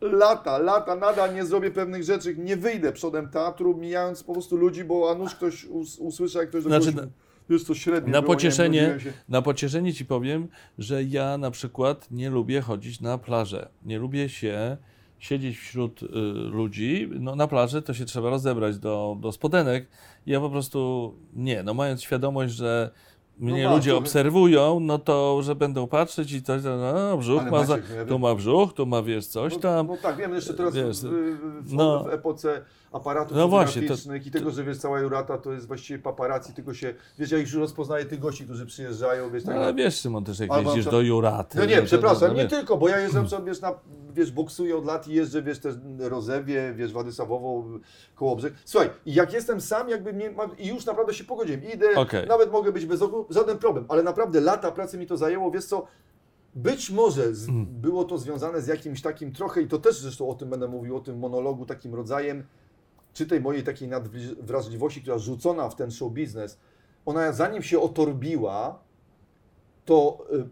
[0.00, 4.84] Lata, lata, nadal nie zrobię pewnych rzeczy, nie wyjdę przodem teatru, mijając po prostu ludzi,
[4.84, 7.08] bo a nuż ktoś us, usłyszy, jak ktoś do Znaczy, kogoś,
[7.50, 8.96] wiesz co, średnio Na było, nie pocieszenie,
[9.28, 13.68] na pocieszenie ci powiem, że ja na przykład nie lubię chodzić na plażę.
[13.84, 14.76] Nie lubię się
[15.18, 16.06] siedzieć wśród y,
[16.50, 17.08] ludzi.
[17.20, 19.88] No, na plaży to się trzeba rozebrać do, do spodenek.
[20.26, 21.62] Ja po prostu nie.
[21.62, 22.90] No, mając świadomość, że
[23.38, 27.64] mnie ma, ludzie obserwują, no to, że będą patrzeć i coś, no brzuch Ale ma,
[27.64, 29.86] za, Maciek, no ja tu ma brzuch, tu ma wiesz coś No, tam.
[29.86, 31.08] no tak, wiem, jeszcze teraz wiesz, w,
[31.62, 32.04] w, no.
[32.04, 32.62] w epoce
[32.92, 36.74] aparatów No właśnie, to- i tego, że wiesz, cała Jurata to jest właściwie paparazzi, tylko
[36.74, 40.24] się, wiesz, ja już rozpoznaję tych gości, którzy przyjeżdżają, wiesz, No, tak ale wiesz, Szymon,
[40.24, 41.58] też jak Albo jeździsz do Juraty.
[41.58, 42.50] No nie, to- przepraszam, no nie wiesz.
[42.50, 43.72] tylko, bo ja jeżdżę na przykład, wiesz, na,
[44.14, 47.64] wiesz, boksuję od lat i jeżdżę, wiesz, też Rozewie, wiesz, Władysławowo,
[48.14, 48.54] Kołobrzeg.
[48.64, 52.26] Słuchaj, jak jestem sam, jakby mnie, ma- i już naprawdę się pogodziłem, idę, Okej.
[52.26, 55.64] nawet mogę być bez okul, żaden problem, ale naprawdę lata pracy mi to zajęło, wiesz
[55.64, 55.86] co,
[56.54, 57.66] być może z, Mhm.
[57.80, 60.96] było to związane z jakimś takim trochę, i to też zresztą o tym będę mówił,
[60.96, 62.46] o tym monologu, takim rodzajem,
[63.12, 66.58] czy tej mojej takiej nadwrażliwości, która rzucona w ten show biznes,
[67.06, 68.78] ona zanim się otorbiła,
[69.84, 70.44] to y,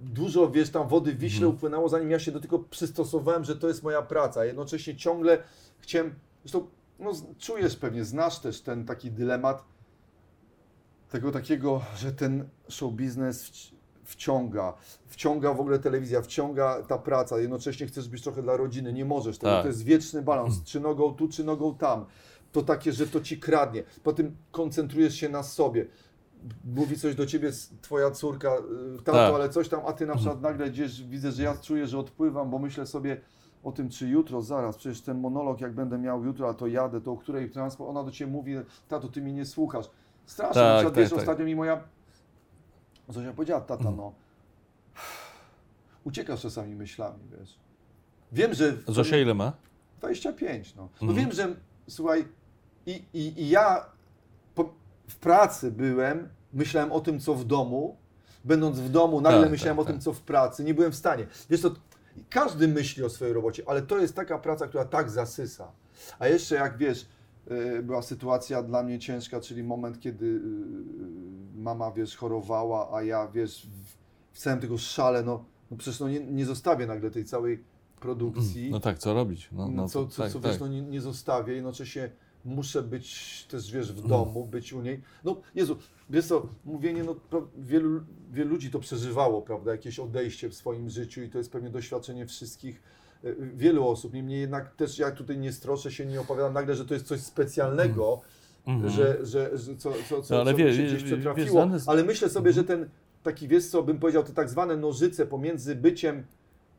[0.00, 1.54] dużo, wiesz, tam wody w Wiśle Mhm.
[1.56, 4.44] upłynęło, zanim ja się do tego przystosowałem, że to jest moja praca.
[4.44, 5.38] Jednocześnie ciągle
[5.78, 6.66] chciałem, zresztą
[6.98, 9.64] no, czujesz pewnie, znasz też ten taki dylemat
[11.10, 13.72] tego takiego, że ten show biznes wci-
[14.04, 14.74] wciąga,
[15.06, 19.38] wciąga w ogóle telewizja, wciąga ta praca, jednocześnie chcesz być trochę dla rodziny, nie możesz
[19.38, 19.62] tego, Tak.
[19.62, 22.04] to jest wieczny balans, czy nogą tu, czy nogą tam.
[22.52, 23.82] To takie, że to ci kradnie.
[24.02, 25.86] Potem koncentrujesz się na sobie.
[26.64, 27.50] Mówi coś do ciebie
[27.82, 28.48] twoja córka,
[28.94, 29.34] y, tato, Tak.
[29.34, 32.50] ale coś tam, a ty na przykład nagle gdzieś widzę, że ja czuję, że odpływam,
[32.50, 33.20] bo myślę sobie
[33.64, 37.00] o tym, czy jutro, zaraz, przecież ten monolog, jak będę miał jutro, a to jadę,
[37.00, 38.54] to o której transport, ona do ciebie mówi,
[38.88, 39.90] tato, ty mnie nie słuchasz.
[40.26, 41.18] Strasznie, Tak, na przykład, tak, wiesz, tak.
[41.18, 41.80] ostatnio mi moja
[43.08, 44.12] Zosia powiedziała, tata, no,
[46.04, 47.58] uciekasz czasami myślami, wiesz.
[48.32, 48.76] Wiem, że...
[48.88, 49.52] Zosia ile ma?
[49.98, 50.82] 25, no.
[51.02, 51.18] No Mhm.
[51.18, 51.54] wiem, że,
[51.88, 52.28] słuchaj,
[52.86, 53.86] i, i, i ja
[54.54, 54.74] po,
[55.08, 57.96] w pracy byłem, myślałem o tym, co w domu,
[58.44, 60.02] będąc w domu, nagle Tak, myślałem tak, o tym, tak.
[60.04, 61.26] co w pracy, nie byłem w stanie.
[61.50, 61.70] Wiesz co,
[62.30, 65.72] każdy myśli o swojej robocie, ale to jest taka praca, która tak zasysa.
[66.18, 67.06] A jeszcze jak wiesz,
[67.82, 70.40] była sytuacja dla mnie ciężka, czyli moment, kiedy y,
[71.56, 73.68] mama, wiesz, chorowała, a ja, wiesz,
[74.32, 77.64] w, całym tego szale, no, no przecież no nie, nie zostawię nagle tej całej
[78.00, 78.70] produkcji.
[78.70, 79.48] No tak, co robić?
[79.52, 80.50] No, No, no, co, co, tak, co tak.
[80.52, 82.10] wiesz, no nie, nie zostawię, jednocześnie
[82.44, 84.02] muszę być też, wiesz, Mm.
[84.02, 85.02] w domu, być u niej.
[85.24, 85.76] No Jezu,
[86.10, 87.16] wiesz co, mówienie, no
[87.58, 88.00] wielu,
[88.32, 92.26] wielu ludzi to przeżywało, prawda, jakieś odejście w swoim życiu i to jest pewnie doświadczenie
[92.26, 92.82] wszystkich,
[93.54, 94.14] wielu osób.
[94.14, 97.20] Niemniej jednak też ja tutaj nie stroszę się, nie opowiadam nagle, że to jest coś
[97.20, 98.20] specjalnego,
[98.66, 98.92] Mhm.
[98.92, 102.04] że, że, że co, co, co, No, ale co wie- się gdzieś przetrafiło, wiesz, ale
[102.04, 102.88] myślę sobie, że ten
[103.22, 106.24] taki, wiesz co, bym powiedział, te tak zwane nożyce pomiędzy byciem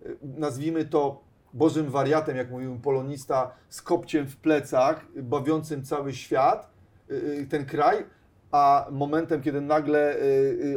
[0.05, 1.21] y, nazwijmy to
[1.53, 6.69] bożym wariatem, jak mówił polonista, z kopciem w plecach, bawiącym cały świat,
[7.11, 8.05] y, y, ten kraj,
[8.51, 10.15] a momentem, kiedy nagle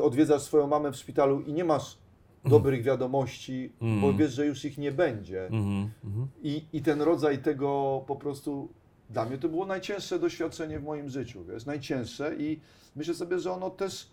[0.02, 1.98] odwiedzasz swoją mamę w szpitalu i nie masz
[2.44, 4.16] dobrych wiadomości, bo Mm.
[4.16, 5.46] wiesz, że już ich nie będzie.
[5.46, 6.26] Mhm, mhm.
[6.42, 8.68] I, I ten rodzaj tego po prostu
[9.10, 12.60] dla mnie to było najcięższe doświadczenie w moim życiu, wiesz, najcięższe i
[12.96, 14.10] myślę sobie, że ono też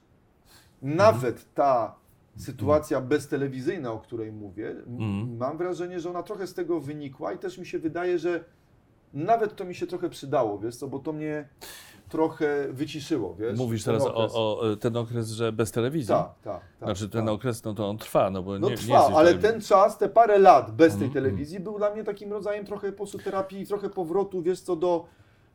[0.82, 1.96] nawet ta
[2.36, 5.38] sytuacja beztelewizyjna, o której mówię, m- Mhm.
[5.38, 8.44] mam wrażenie, że ona trochę z tego wynikła i też mi się wydaje, że
[9.14, 11.48] nawet to mi się trochę przydało, wiesz co, bo to mnie
[12.10, 13.58] trochę wyciszyło, wiesz.
[13.58, 16.08] Mówisz teraz o, o ten okres, że bez telewizji?
[16.16, 16.88] Tak, tak, tak.
[16.90, 17.34] Znaczy ten tak.
[17.34, 19.62] okres, no to on trwa, no bo No nie, nie trwa, jesteś ale tutaj- ten
[19.62, 22.98] czas, te parę lat bez tej Mhm, telewizji był dla mnie takim rodzajem trochę po
[22.98, 25.06] prostu terapii, trochę powrotu, wiesz co, do,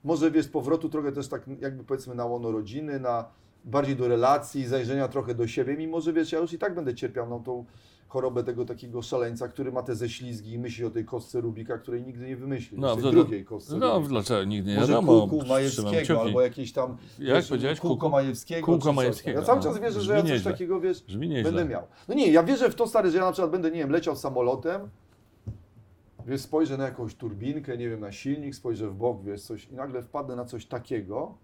[0.05, 3.25] może wiesz, powrotu trochę też tak jakby powiedzmy na łono rodziny, na
[3.65, 6.95] bardziej do relacji, zajrzenia trochę do siebie, mimo że wiesz, ja już i tak będę
[6.95, 7.65] cierpiał na tą
[8.13, 12.03] chorobę tego takiego szaleńca, który ma te ześlizgi i myśli o tej kostce Rubika, której
[12.03, 14.09] nigdy nie wymyśli, No, no, tej to- drugiej kostce No Rubika.
[14.09, 15.27] dlaczego nigdy nie Może wiadomo.
[15.29, 17.81] kółku Majewskiego, albo jakieś tam Jak wiesz, powiedziałeś?
[17.81, 18.09] kółko Kółko?
[18.09, 18.67] Majewskiego.
[18.67, 18.93] Kółko.
[18.93, 19.65] Majewskiego, Ja cały no.
[19.65, 21.05] czas wierzę, że Brzmi ja coś takiego wiesz,
[21.45, 21.83] będę miał.
[22.09, 24.17] No nie, ja wierzę w to stary, że ja na przykład będę, nie wiem, leciał
[24.17, 24.81] samolotem,
[26.27, 29.75] wiesz, spojrzę na jakąś turbinkę, nie wiem, na silnik, spojrzę w bok, wiesz, coś i
[29.75, 31.35] nagle wpadnę na coś takiego.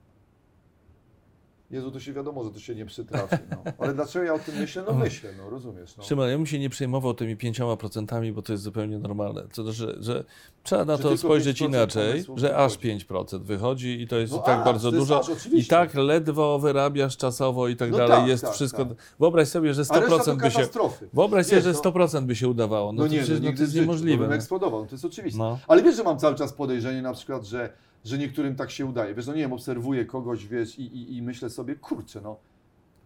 [1.70, 3.72] Jezu, to się wiadomo, że to się nie przytrafi, no.
[3.78, 4.84] Ale dlaczego ja o tym myślę?
[4.88, 6.04] No myślę, no, rozumiesz, no.
[6.04, 9.42] Szymon, ja bym się nie przejmował tymi 5%, bo to jest zupełnie normalne.
[9.54, 10.24] To, znaczy, że, że
[10.62, 13.06] trzeba na Że to spojrzeć 5% inaczej, że aż wychodzi.
[13.06, 15.20] 5% wychodzi i to jest No i tak aż, bardzo jest dużo.
[15.20, 18.16] aż, I tak ledwo wyrabiasz czasowo i tak No dalej.
[18.18, 18.84] tak, jest tak, wszystko.
[18.84, 18.96] tak.
[19.20, 20.68] Wyobraź sobie, że A reszta to 100% by się.
[21.12, 22.92] Wyobraź sobie, że no- 100% by się udawało.
[22.92, 24.18] No, No, to nie, przecież no, no, nigdy to jest życiu, niemożliwe.
[24.18, 24.34] bym no.
[24.36, 25.38] eksplodował, to jest oczywiste.
[25.38, 25.58] No.
[25.68, 27.72] Ale wiesz, że mam cały czas podejrzenie na przykład, że,
[28.04, 29.14] że niektórym tak się udaje.
[29.14, 32.36] Wiesz, no nie wiem, obserwuję kogoś, wiesz, i, i, i myślę sobie, kurczę, no.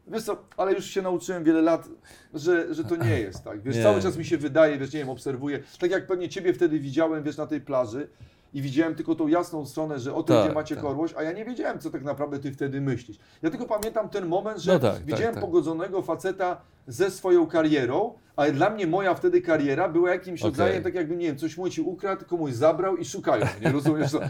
[0.06, 1.88] Wiesz co, ale już się nauczyłem wiele lat,
[2.34, 3.62] że, że to nie jest tak.
[3.62, 3.82] Wiesz, Nie.
[3.82, 5.62] cały czas mi się wydaje, wiesz, nie wiem, obserwuję.
[5.80, 8.08] Tak jak pewnie ciebie wtedy widziałem, wiesz, na tej plaży
[8.54, 10.84] i widziałem tylko tą jasną stronę, że o tym, Tak, gdzie macie tak.
[11.16, 13.18] A ja nie wiedziałem, co tak naprawdę ty wtedy myślisz.
[13.42, 15.44] Ja tylko pamiętam ten moment, że No tak, tak, widziałem tak.
[15.44, 20.50] pogodzonego faceta ze swoją karierą, ale dla mnie moja wtedy kariera była jakimś Okej.
[20.50, 24.12] rodzajem, tak jakby, nie wiem, coś mu ci ukradł, komuś zabrał i szukają mnie, rozumiesz?
[24.12, 24.20] No,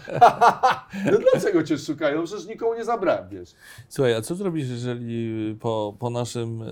[1.12, 2.16] no dlaczego cię szukają?
[2.20, 3.54] No Przecież nikomu nie zabrałem, wiesz.
[3.88, 6.62] Słuchaj, a co zrobisz, jeżeli po, po naszym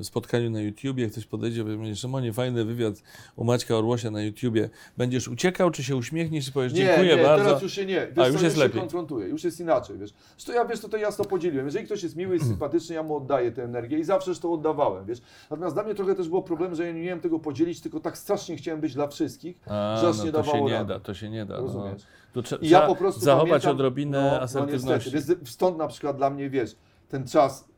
[0.00, 2.94] e, spotkaniu na YouTubie ktoś podejdzie i powie, Szymonie, fajny wywiad
[3.36, 4.70] u Maćka Orłosia na YouTubie.
[4.96, 7.44] Będziesz uciekał, czy się uśmiechniesz i powiesz, dziękuję nie, bardzo.
[7.44, 8.00] teraz już się nie.
[8.06, 8.80] Wiesz, A, co, już jest się lepiej.
[8.80, 10.14] konfrontuję, już jest inaczej, wiesz.
[10.38, 11.66] Zresztą ja, wiesz, tutaj jasno podzieliłem.
[11.66, 15.03] Jeżeli ktoś jest miły i sympatyczny, ja mu oddaję tę energię i zawsze to oddawałem,
[15.04, 15.22] wiesz.
[15.50, 18.18] Natomiast dla mnie trochę też było problem, że ja nie umiałem tego podzielić, tylko tak
[18.18, 20.88] strasznie chciałem być dla wszystkich, A, że aż no, nie to się nie rady.
[20.88, 21.54] da, to się nie da.
[21.56, 21.60] No.
[21.62, 22.02] Rozumiesz?
[22.32, 25.10] Tu trze- I ja po prostu zachować pamiętam, odrobinę no, asertywności.
[25.10, 26.76] No niestety, stąd na przykład dla mnie, wiesz,
[27.08, 27.68] ten czas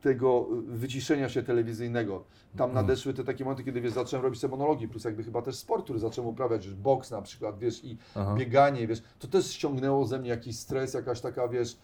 [0.00, 2.24] tego wyciszenia się telewizyjnego,
[2.56, 2.86] tam Mhm.
[2.86, 5.84] nadeszły te takie momenty, kiedy wiesz, zacząłem robić te monologi, plus jakby chyba też sport,
[5.84, 8.34] który zacząłem uprawiać, już boks na przykład, wiesz, i Aha.
[8.38, 11.76] bieganie, wiesz, to też ściągnęło ze mnie jakiś stres, jakaś taka, wiesz,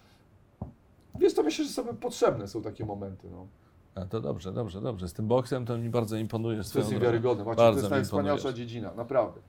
[1.18, 3.46] wiesz, to myślę, że sobie potrzebne są takie momenty, no.
[3.94, 5.08] A, to dobrze, dobrze, dobrze.
[5.08, 6.68] Z tym boksem to mi bardzo imponujesz.
[6.68, 9.40] To jest niewiarygodne, Macie, Bardzo to jest najwspanialsza dziedzina, naprawdę.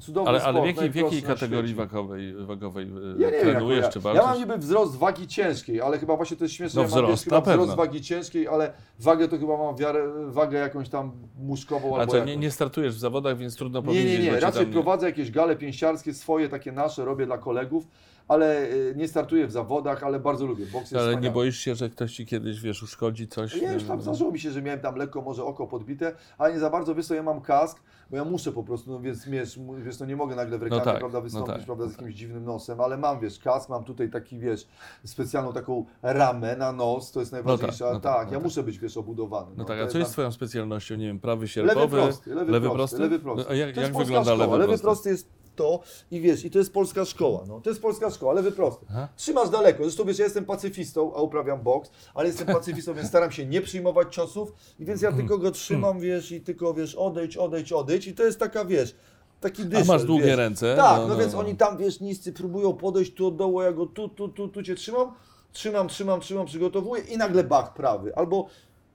[0.00, 3.40] Cudowny Ale, sport, ale w jakiej, w jakiej kategorii wagowej, wagowej e, Ja nie wiem,
[3.40, 4.02] trenujesz, jak czy ja.
[4.02, 4.22] walczysz?
[4.22, 6.82] ja mam niby wzrost wagi ciężkiej, ale chyba właśnie to jest śmieszne.
[6.82, 10.58] No ja mam wzrost, chyba wzrost wagi ciężkiej, ale wagę to chyba mam wiarę, wagę
[10.58, 12.28] jakąś tam muszkową A albo jakąś.
[12.30, 14.18] nie, nie startujesz w zawodach, więc trudno nie, powiedzieć.
[14.18, 14.30] nie, nie.
[14.30, 17.86] cię Raczej prowadzę jakieś gale pięściarskie, swoje, takie nasze, robię dla kolegów,
[18.30, 20.66] ale y, nie startuję w zawodach, ale bardzo lubię.
[20.66, 21.34] Boks Ale nie wspaniały.
[21.34, 23.56] boisz się, że ktoś ci kiedyś, wiesz, uszkodzi coś?
[23.56, 24.02] Ja już tam No.
[24.02, 27.06] zdarzyło mi się, że miałem tam lekko może oko podbite, ale nie za bardzo, wiesz
[27.06, 30.16] co, ja mam kask, bo ja muszę po prostu, no więc wiesz, wiesz no nie
[30.16, 32.80] mogę nagle w reklamie, tak, prawda, no wystąpić, tak, prawda, no z jakimś dziwnym nosem,
[32.80, 34.66] ale mam, wiesz, kask, mam tutaj taki, wiesz,
[35.04, 38.44] specjalną taką ramę na nos, to jest najważniejsze, no tak, tak, no ja tak.
[38.44, 39.50] muszę być, wiesz, obudowany.
[39.56, 40.96] No tak, a co jest twoją specjalnością?
[40.96, 41.96] Nie wiem, prawy Lewy sierpowy?
[41.96, 42.98] prosty, lewy, lewy prosty, prosty?
[42.98, 43.44] lewy prosty.
[43.44, 44.36] No, a jak, jak wygląda szkoła.
[44.46, 44.82] lewy, lewy prosty?
[44.82, 45.80] prosty jest to
[46.10, 47.60] i wiesz, i to jest polska szkoła, no.
[47.60, 48.86] To jest polska szkoła, lewy prosty.
[48.90, 49.08] Aha.
[49.16, 53.32] Trzymasz daleko, zresztą wiesz, ja jestem pacyfistą, a uprawiam boks, ale jestem pacyfistą, więc staram
[53.32, 57.36] się nie przyjmować ciosów i więc ja tylko go trzymam, wiesz, i tylko, wiesz, odejdź,
[57.36, 58.94] odejdź, odejdź i to jest taka, wiesz,
[59.40, 60.36] taki A dyszel, masz długie wiesz.
[60.36, 60.76] ręce?
[60.76, 64.08] Tak, no, więc oni tam, wiesz, niscy próbują podejść tu od dołu, ja go tu,
[64.08, 65.12] tu, tu, tu cię trzymam,
[65.52, 68.46] trzymam, trzymam, trzymam, przygotowuję i nagle bach prawy, albo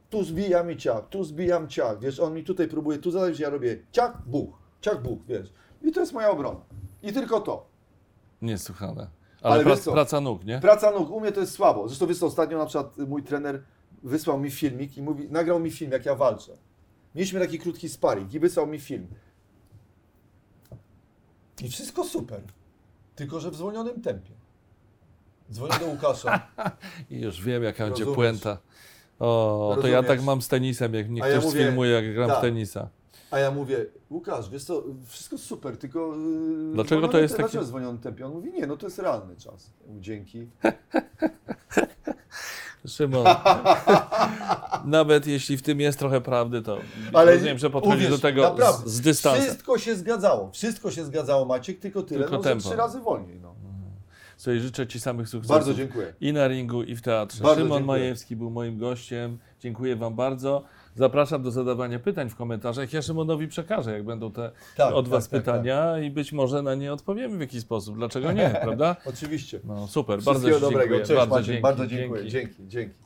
[0.10, 3.50] tu zbijam i ciach, tu zbijam ciach, wiesz, on mi tutaj próbuje, tu zadać, ja
[3.50, 4.50] robię ciach, buch,
[4.82, 5.54] ciach, buch, wiesz.
[5.86, 6.60] I to jest moja obrona.
[7.04, 7.66] I tylko to.
[8.42, 9.08] Niesłychane.
[9.42, 10.60] Ale, Ale praca nóg, nie?
[10.60, 11.88] Praca nóg, u mnie to jest słabo.
[11.88, 13.64] Zresztą wiesz co, ostatnio na przykład mój trener
[14.04, 16.52] wysłał mi filmik i mówi, nagrał mi film, jak ja walczę.
[17.16, 19.08] Mieliśmy taki krótki sparring i wysłał mi film.
[21.62, 22.42] I wszystko super.
[23.16, 24.32] Tylko, że w zwolnionym tempie.
[25.52, 26.48] Dzwonię do Łukasza.
[27.12, 28.16] I już wiem, jaka będzie Rozumiesz.
[28.16, 28.58] puenta.
[29.20, 30.18] O, to ja Rozumiesz.
[30.18, 32.42] tak mam z tenisem, jak mnie A ja ktoś mówię, sfilmuje, jak gram w tak.
[32.42, 32.90] tenisa.
[33.36, 36.16] A ja mówię, Łukasz, wiesz co, wszystko super, tylko...
[36.16, 38.26] yy, Dlaczego to jest te- taki- Dlaczego zwolniony tempie?
[38.26, 39.72] On mówi, nie, no to jest realny czas.
[39.82, 40.48] Ja mówię, Dzięki.
[42.88, 43.26] Szymon,
[44.86, 46.78] nawet jeśli w tym jest trochę prawdy, to
[47.14, 49.44] Ale rozumiem, że podchodzisz do tego naprawdę, z, z dystansem.
[49.44, 52.70] Wszystko się zgadzało, wszystko się zgadzało Maciek, tylko tyle, Tylko no, że tempo.
[52.70, 53.40] trzy razy wolniej.
[53.42, 53.56] No.
[54.38, 55.56] Słuchaj, życzę Ci samych sukcesów.
[55.56, 56.14] Bardzo dziękuję.
[56.22, 57.44] I na ringu, i w teatrze.
[57.44, 58.00] Bardzo Szymon dziękuję.
[58.00, 59.38] Majewski był moim gościem.
[59.60, 60.64] Dziękuję Wam bardzo.
[60.96, 62.94] Zapraszam do zadawania pytań w komentarzach.
[62.94, 66.62] Ja Szymonowi przekażę, jak będą te Tak, od tak, Was tak, pytania i być może
[66.62, 67.96] na nie odpowiemy w jakiś sposób.
[67.96, 68.96] Dlaczego nie, prawda?
[69.06, 69.60] Oczywiście.
[69.64, 70.80] No super, bardzo Ci dobrego.
[70.80, 71.00] dziękuję.
[71.06, 72.28] Cześć bardzo Maciek, dzięki, bardzo dziękuję.
[72.30, 73.05] Dzięki, dzięki.